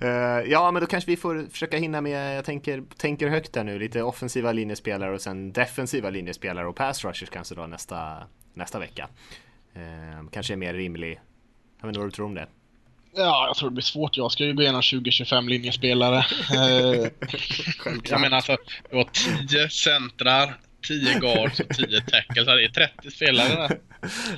ja, 0.46 0.70
men 0.70 0.80
då 0.80 0.86
kanske 0.86 1.10
vi 1.10 1.16
får 1.16 1.46
försöka 1.50 1.76
hinna 1.76 2.00
med, 2.00 2.36
jag 2.36 2.44
tänker, 2.44 2.82
tänker 2.96 3.28
högt 3.28 3.52
där 3.52 3.64
nu, 3.64 3.78
lite 3.78 4.02
offensiva 4.02 4.52
linjespelare 4.52 5.14
och 5.14 5.20
sen 5.20 5.52
defensiva 5.52 6.10
linjespelare 6.10 6.66
och 6.66 6.76
pass 6.76 7.04
rushers 7.04 7.30
kanske 7.30 7.54
då 7.54 7.66
nästa, 7.66 8.22
nästa 8.54 8.78
vecka. 8.78 9.08
kanske 10.30 10.54
är 10.54 10.56
mer 10.56 10.74
rimlig 10.74 11.20
jag 11.84 11.88
vet 11.88 11.90
inte 11.90 12.00
vad 12.00 12.08
du 12.08 12.12
tror 12.12 12.26
om 12.26 12.34
det? 12.34 12.46
Ja, 13.16 13.46
jag 13.46 13.56
tror 13.56 13.70
det 13.70 13.74
blir 13.74 13.82
svårt. 13.82 14.16
Jag 14.16 14.32
ska 14.32 14.44
ju 14.44 14.52
gå 14.52 14.62
igenom 14.62 14.80
20-25 14.80 15.48
linjespelare. 15.48 16.26
Eh, 16.54 17.10
jag 18.04 18.20
menar 18.20 18.36
alltså, 18.36 18.56
du 18.90 18.96
har 18.96 19.08
10 19.48 19.68
centrar, 19.68 20.56
10 20.88 21.18
guards 21.18 21.60
och 21.60 21.68
10 21.68 22.00
tackles. 22.00 22.46
Det 22.46 22.64
är 22.64 22.68
30 22.68 23.10
spelare 23.10 23.48
där. 23.48 23.78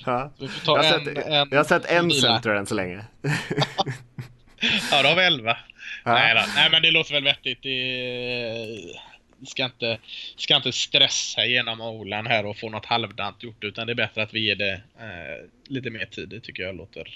Ja. 0.04 0.32
jag, 0.38 0.72
har 0.72 0.78
en, 0.78 1.04
sett, 1.04 1.26
en, 1.26 1.48
jag 1.50 1.58
har 1.58 1.64
sett 1.64 1.84
en 1.84 2.10
center 2.10 2.50
än 2.50 2.66
så 2.66 2.74
länge. 2.74 3.04
ja, 4.90 5.02
då 5.02 5.08
har 5.08 5.16
vi 5.16 5.22
11. 5.22 5.56
Ja. 6.04 6.14
Nej, 6.14 6.34
då. 6.34 6.40
Nej, 6.54 6.70
men 6.70 6.82
det 6.82 6.90
låter 6.90 7.12
väl 7.14 7.24
vettigt. 7.24 7.62
Det 7.62 9.48
ska 9.48 9.64
inte, 9.64 9.98
ska 10.36 10.56
inte 10.56 10.72
stressa 10.72 11.44
igenom 11.44 11.80
Olan 11.80 12.26
här 12.26 12.46
och 12.46 12.56
få 12.56 12.68
något 12.68 12.86
halvdant 12.86 13.42
gjort 13.42 13.64
utan 13.64 13.86
det 13.86 13.92
är 13.92 13.94
bättre 13.94 14.22
att 14.22 14.34
vi 14.34 14.40
ger 14.40 14.56
det 14.56 14.72
eh, 14.98 15.50
lite 15.68 15.90
mer 15.90 16.04
tid. 16.04 16.28
Det 16.28 16.40
tycker 16.40 16.62
jag 16.62 16.76
låter 16.76 17.08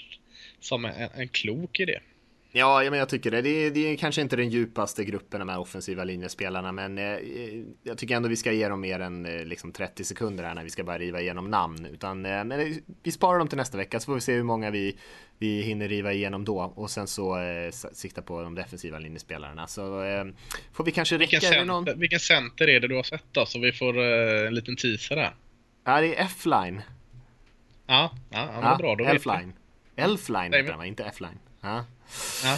som 0.59 0.85
en, 0.85 1.09
en 1.15 1.27
klok 1.27 1.79
idé. 1.79 1.99
Ja, 2.53 2.83
men 2.89 2.99
jag 2.99 3.09
tycker 3.09 3.31
det. 3.31 3.41
Det 3.41 3.49
är, 3.49 3.71
det 3.71 3.79
är, 3.79 3.97
kanske 3.97 4.21
inte 4.21 4.35
den 4.35 4.49
djupaste 4.49 5.05
gruppen 5.05 5.39
de 5.39 5.49
här 5.49 5.59
offensiva 5.59 6.03
linjespelarna, 6.03 6.71
men 6.71 6.97
eh, 6.97 7.17
jag 7.83 7.97
tycker 7.97 8.15
ändå 8.15 8.29
vi 8.29 8.35
ska 8.35 8.51
ge 8.51 8.67
dem 8.67 8.81
mer 8.81 8.99
än 8.99 9.25
eh, 9.25 9.45
liksom 9.45 9.71
30 9.71 10.03
sekunder 10.03 10.43
här 10.43 10.55
när 10.55 10.63
vi 10.63 10.69
ska 10.69 10.83
börja 10.83 10.99
riva 10.99 11.21
igenom 11.21 11.49
namn. 11.49 11.85
Utan, 11.85 12.25
eh, 12.25 12.43
men 12.43 12.81
vi 13.03 13.11
sparar 13.11 13.39
dem 13.39 13.47
till 13.47 13.57
nästa 13.57 13.77
vecka 13.77 13.99
så 13.99 14.05
får 14.05 14.15
vi 14.15 14.21
se 14.21 14.33
hur 14.33 14.43
många 14.43 14.71
vi, 14.71 14.97
vi 15.37 15.61
hinner 15.61 15.87
riva 15.87 16.13
igenom 16.13 16.45
då 16.45 16.73
och 16.75 16.89
sen 16.89 17.07
så 17.07 17.39
eh, 17.39 17.71
sikta 17.71 18.21
på 18.21 18.41
de 18.41 18.55
defensiva 18.55 18.99
linjespelarna. 18.99 19.67
Så 19.67 20.03
eh, 20.03 20.25
får 20.73 20.83
vi 20.83 20.91
kanske 20.91 21.15
räcka. 21.15 21.29
Vilken 21.29 21.41
center, 21.41 21.65
någon... 21.65 21.99
vilken 21.99 22.19
center 22.19 22.69
är 22.69 22.79
det 22.79 22.87
du 22.87 22.95
har 22.95 23.03
sett 23.03 23.25
då? 23.31 23.45
Så 23.45 23.59
vi 23.59 23.71
får 23.71 23.97
eh, 23.97 24.47
en 24.47 24.55
liten 24.55 24.75
teaser 24.75 25.15
där. 25.15 25.33
Ja, 25.83 26.01
det 26.01 26.15
är 26.15 26.25
F-line. 26.25 26.81
Ja, 27.87 28.11
ja, 28.29 28.49
ja, 28.61 28.75
bra. 28.77 28.95
Då 28.95 29.05
F-line. 29.05 29.53
Elfline 29.95 30.53
heter 30.53 30.63
den 30.63 30.77
va? 30.77 30.85
Inte 30.85 31.03
F-line. 31.03 31.39
Ja. 31.61 31.85
Ja. 32.43 32.57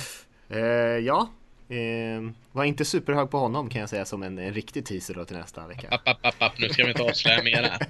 Uh, 0.56 0.62
ja. 1.06 1.30
Uh, 1.72 2.32
var 2.52 2.64
inte 2.64 2.86
superhög 2.86 3.32
på 3.32 3.38
honom 3.38 3.70
kan 3.70 3.82
jag 3.82 3.90
säga 3.90 4.06
som 4.06 4.24
en, 4.24 4.38
en 4.38 4.54
riktig 4.54 4.86
teaser 4.86 5.14
då 5.14 5.26
till 5.26 5.38
nästa 5.38 5.68
vecka. 5.68 5.88
App, 5.92 6.08
app, 6.08 6.26
app, 6.26 6.42
app. 6.42 6.60
Nu 6.60 6.70
ska 6.70 6.84
vi 6.84 6.90
inte 6.90 7.04
avslöja 7.04 7.44
mer 7.44 7.64
här. 7.64 7.88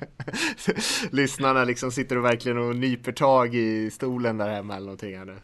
Lyssnarna 1.16 1.64
liksom 1.64 1.92
sitter 1.92 2.18
och 2.18 2.26
verkligen 2.26 2.58
och 2.58 2.76
nyper 2.76 3.12
tag 3.12 3.56
i 3.56 3.92
stolen 3.92 4.38
där 4.38 4.50
hemma 4.50 4.76
eller 4.76 4.86
någonting 4.86 5.18
här 5.18 5.26
nu. 5.26 5.38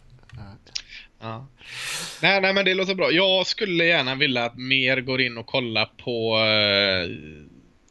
Ja. 1.22 1.48
Nej, 2.22 2.42
nej, 2.42 2.54
men 2.54 2.66
det 2.66 2.74
låter 2.74 2.96
bra. 2.96 3.12
Jag 3.12 3.48
skulle 3.48 3.86
gärna 3.86 4.16
vilja 4.16 4.46
att 4.46 4.58
mer 4.58 5.02
går 5.02 5.22
in 5.22 5.38
och 5.38 5.46
kollar 5.46 5.86
på 5.86 6.38
uh, 6.38 7.18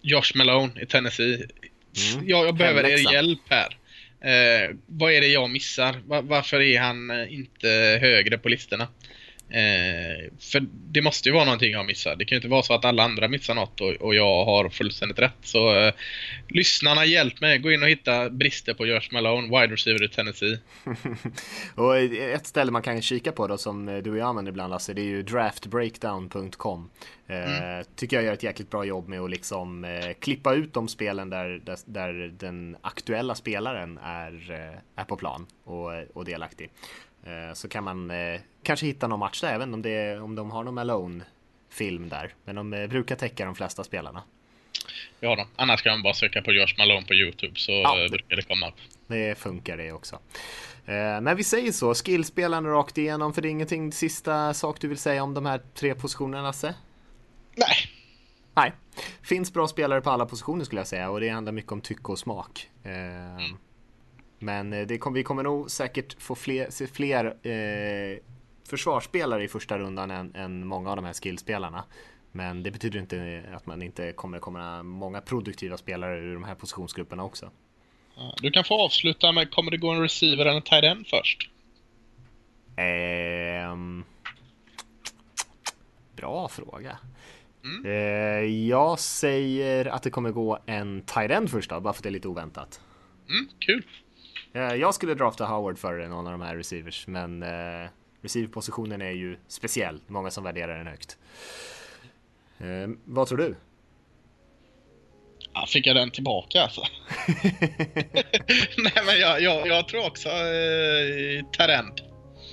Josh 0.03 0.33
Malone 0.35 0.83
i 0.83 0.87
Tennessee. 0.87 1.35
Mm. 1.35 2.29
Jag, 2.29 2.47
jag 2.47 2.55
behöver 2.55 2.87
er 2.87 3.13
hjälp 3.13 3.41
här. 3.49 3.78
Eh, 4.21 4.77
vad 4.87 5.13
är 5.13 5.21
det 5.21 5.27
jag 5.29 5.51
missar? 5.51 6.03
Va 6.07 6.21
varför 6.21 6.61
är 6.61 6.81
han 6.81 7.11
eh, 7.11 7.35
inte 7.35 7.99
högre 8.01 8.39
på 8.39 8.49
listorna? 8.49 8.89
Eh, 9.51 10.31
för 10.39 10.67
det 10.71 11.03
måste 11.03 11.29
ju 11.29 11.35
vara 11.35 11.45
någonting 11.45 11.73
jag 11.73 11.87
missar. 11.87 12.17
Det 12.17 12.25
kan 12.25 12.37
ju 12.37 12.39
inte 12.39 12.49
vara 12.49 12.63
så 12.63 12.75
att 12.75 12.85
alla 12.85 13.03
andra 13.03 13.29
missar 13.29 13.55
något 13.55 13.81
och, 13.81 13.91
och 13.91 14.15
jag 14.15 14.45
har 14.45 14.69
fullständigt 14.69 15.19
rätt. 15.19 15.37
Så 15.43 15.77
eh, 15.77 15.93
lyssnarna, 16.49 17.05
hjälp 17.05 17.41
mig. 17.41 17.59
Gå 17.59 17.73
in 17.73 17.83
och 17.83 17.89
hitta 17.89 18.31
brister 18.31 18.75
på 18.75 18.87
Josh 18.87 19.09
Malone, 19.13 19.61
wide 19.61 19.73
receiver 19.73 20.05
i 20.05 20.09
Tennessee. 20.09 20.59
och 21.75 21.99
ett 21.99 22.47
ställe 22.47 22.71
man 22.71 22.83
kan 22.83 23.03
kika 23.03 23.33
på 23.33 23.47
då 23.47 23.59
som 23.59 24.01
du 24.05 24.11
och 24.11 24.19
jag 24.19 24.29
använder 24.29 24.53
ibland 24.53 24.71
Lasse, 24.71 24.93
det 24.93 25.01
är 25.01 25.05
ju 25.05 25.23
draftbreakdown.com. 25.23 26.91
Eh, 27.27 27.63
mm. 27.63 27.85
Tycker 27.97 28.17
jag 28.17 28.25
gör 28.25 28.33
ett 28.33 28.43
jäkligt 28.43 28.71
bra 28.71 28.85
jobb 28.85 29.09
med 29.09 29.21
att 29.21 29.31
liksom 29.31 29.85
eh, 29.85 30.13
klippa 30.21 30.55
ut 30.55 30.75
de 30.75 30.89
spelen 30.89 31.31
där, 31.31 31.61
där, 31.65 31.79
där 31.85 32.33
den 32.39 32.77
aktuella 32.81 33.35
spelaren 33.35 33.99
är, 33.99 34.51
eh, 34.51 35.01
är 35.03 35.05
på 35.05 35.17
plan 35.17 35.47
och, 35.65 35.91
och 36.15 36.25
delaktig. 36.25 36.71
Eh, 37.25 37.55
så 37.55 37.69
kan 37.69 37.85
man 37.85 38.11
eh, 38.11 38.41
kanske 38.63 38.87
hitta 38.87 39.07
någon 39.07 39.19
match 39.19 39.41
där, 39.41 39.55
även 39.55 39.75
om, 39.75 39.83
det, 39.83 40.19
om 40.19 40.35
de 40.35 40.51
har 40.51 40.65
någon 40.65 40.75
Malone-film 40.75 42.09
där. 42.09 42.35
Men 42.45 42.57
de 42.57 42.73
eh, 42.73 42.87
brukar 42.87 43.17
täcka 43.17 43.45
de 43.45 43.55
flesta 43.55 43.85
spelarna. 43.85 44.23
Ja 45.21 45.37
då. 45.37 45.47
Annars 45.57 45.83
kan 45.83 45.93
man 45.93 46.03
bara 46.03 46.15
söka 46.15 46.43
på 46.43 46.53
Josh 46.53 46.75
Malone 46.79 47.07
på 47.07 47.15
Youtube 47.15 47.59
så 47.59 47.73
ja, 47.73 48.09
brukar 48.11 48.37
det 48.37 48.43
komma 48.43 48.69
upp. 48.69 48.75
Det 49.07 49.39
funkar 49.39 49.77
det 49.77 49.93
också. 49.93 50.19
Men 51.23 51.37
vi 51.37 51.45
säger 51.45 51.73
så, 51.73 51.95
skillspelarna 51.95 52.69
rakt 52.69 52.99
igenom, 52.99 53.35
för 53.35 53.43
det 53.43 53.49
är 53.49 53.51
ingenting 53.51 53.93
sista 53.93 54.55
sak 54.55 54.81
du 54.81 54.89
vill 54.89 54.99
säga 54.99 55.23
om 55.23 55.35
de 55.35 55.47
här 55.47 55.61
tre 55.75 55.95
positionerna, 55.95 56.43
Lasse? 56.43 56.75
Nej. 57.57 57.77
Nej. 58.55 58.73
Finns 59.23 59.53
bra 59.53 59.69
spelare 59.69 60.01
på 60.01 60.11
alla 60.11 60.27
positioner 60.27 60.65
skulle 60.65 60.81
jag 60.81 60.89
säga 60.89 61.11
och 61.11 61.21
det 61.21 61.29
handlar 61.29 61.53
mycket 61.53 61.73
om 61.73 61.81
tycke 61.81 62.13
och 62.13 62.19
smak. 62.19 62.71
Mm. 62.85 63.57
Men 64.39 64.73
eh, 64.73 64.87
det 64.87 64.99
kom, 64.99 65.13
vi 65.13 65.23
kommer 65.23 65.43
nog 65.43 65.71
säkert 65.71 66.23
få 66.23 66.35
fler, 66.35 66.71
se 66.71 66.87
fler 66.87 67.47
eh, 67.47 68.19
försvarsspelare 68.69 69.45
i 69.45 69.49
första 69.49 69.79
rundan 69.79 70.11
än, 70.11 70.35
än 70.35 70.67
många 70.67 70.91
av 70.91 70.97
de 70.97 71.05
här 71.05 71.13
skillspelarna. 71.13 71.85
Men 72.33 72.63
det 72.63 72.71
betyder 72.71 73.01
inte 73.01 73.43
att 73.55 73.67
man 73.67 73.83
inte 73.83 74.13
kommer 74.13 74.39
komma 74.39 74.83
många 74.83 75.21
produktiva 75.21 75.77
spelare 75.77 76.19
ur 76.19 76.35
de 76.35 76.45
här 76.45 76.55
positionsgrupperna 76.55 77.25
också. 77.25 77.51
Du 78.43 78.51
kan 78.51 78.65
få 78.65 78.85
avsluta 78.85 79.33
med, 79.33 79.51
kommer 79.51 79.71
det 79.71 79.77
gå 79.77 79.91
en 79.91 80.03
receiver 80.03 80.47
eller 80.47 80.57
en 80.57 80.63
tight 80.63 80.85
end 80.85 81.07
först? 81.07 81.51
Eh, 82.77 83.77
bra 86.17 86.49
fråga. 86.49 86.99
Mm. 87.65 87.87
Eh, 87.87 88.67
jag 88.69 88.99
säger 88.99 89.87
att 89.87 90.03
det 90.03 90.11
kommer 90.11 90.31
gå 90.31 90.59
en 90.67 91.03
tight 91.03 91.31
end 91.31 91.51
först 91.51 91.71
då, 91.71 91.81
bara 91.81 91.93
för 91.93 92.01
att 92.01 92.03
det 92.03 92.09
är 92.09 92.11
lite 92.11 92.29
oväntat. 92.29 92.81
Mm, 93.29 93.49
kul. 93.59 93.85
Eh, 94.59 94.75
jag 94.75 94.95
skulle 94.95 95.15
drafta 95.15 95.45
Howard 95.47 95.79
före 95.79 96.09
någon 96.09 96.27
av 96.27 96.33
de 96.33 96.41
här 96.41 96.57
receivers, 96.57 97.07
men 97.07 97.43
eh, 97.43 97.89
receiverpositionen 98.23 99.03
är 99.03 99.11
ju 99.11 99.37
speciell. 99.49 100.01
Många 100.07 100.31
som 100.31 100.45
värderar 100.45 100.79
den 100.79 100.87
högt. 100.87 101.19
Eh, 102.59 102.89
vad 103.05 103.29
tror 103.29 103.39
du? 103.39 103.57
Ja, 105.55 105.67
fick 105.69 105.87
jag 105.87 105.97
den 105.97 106.11
tillbaka 106.11 106.63
alltså? 106.63 106.81
Nej 108.79 109.03
men 109.07 109.19
jag, 109.21 109.41
jag, 109.41 109.67
jag 109.67 109.89
tror 109.89 110.07
också 110.07 110.29
eh, 110.29 111.45
Tarend. 111.53 112.01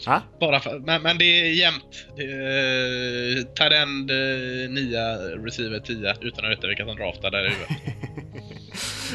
Ha? 0.05 0.21
Bara 0.39 0.59
för, 0.59 0.79
men, 0.79 1.01
men 1.01 1.17
det 1.17 1.25
är 1.25 1.53
jämnt. 1.53 2.07
Eh, 2.09 3.53
Tarend 3.53 4.11
eh, 4.11 4.69
9, 4.69 4.99
receiver 5.45 5.79
10 5.79 6.15
utan 6.21 6.45
att 6.45 6.51
veta 6.51 6.67
vilka 6.67 6.85
som 6.85 6.95
draftar 6.95 7.31
där 7.31 7.45
i 7.45 7.49
huvudet. 7.49 7.95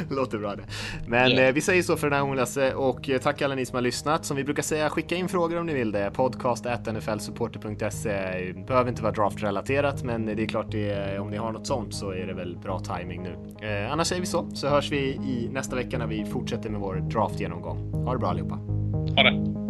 Låter 0.11 0.39
bra 0.39 0.57
det. 0.57 0.63
Men 1.07 1.31
yeah. 1.31 1.49
eh, 1.49 1.55
vi 1.55 1.61
säger 1.61 1.83
så 1.83 1.97
för 1.97 2.07
den 2.07 2.15
här 2.15 2.21
gången 2.21 2.37
Lasse 2.37 2.75
och 2.75 3.11
eh, 3.11 3.21
tack 3.21 3.43
alla 3.43 3.55
ni 3.55 3.67
som 3.67 3.75
har 3.75 3.83
lyssnat. 3.83 4.25
Som 4.25 4.37
vi 4.37 4.45
brukar 4.45 4.63
säga, 4.63 4.91
skicka 4.91 5.17
in 5.17 5.29
frågor 5.29 5.59
om 5.59 5.67
ni 5.67 5.75
vill 5.75 5.93
det. 5.93 6.11
Podcast 6.15 6.67
nflsupporter.se 6.93 8.53
behöver 8.67 8.91
inte 8.91 9.03
vara 9.03 9.13
draftrelaterat, 9.13 10.05
men 10.05 10.27
det 10.27 10.43
är 10.43 10.47
klart 10.47 10.71
det, 10.71 11.19
om 11.19 11.31
ni 11.31 11.37
har 11.37 11.53
något 11.53 11.67
sånt 11.67 11.95
så 11.95 12.11
är 12.11 12.27
det 12.27 12.35
väl 12.35 12.59
bra 12.63 12.79
timing 12.79 13.23
nu. 13.23 13.67
Eh, 13.67 13.93
annars 13.93 14.07
säger 14.07 14.21
vi 14.21 14.27
så, 14.27 14.51
så 14.55 14.69
hörs 14.69 14.93
vi 14.93 14.99
i 15.09 15.49
nästa 15.53 15.77
vecka 15.77 15.99
när 15.99 16.07
vi 16.07 16.25
fortsätter 16.25 16.71
med 16.71 16.81
vår 16.81 16.95
draftgenomgång. 16.95 18.05
Ha 18.05 18.13
det 18.13 18.19
bra 18.19 18.29
allihopa. 18.29 18.55
Ha 18.55 19.23
det. 19.23 19.70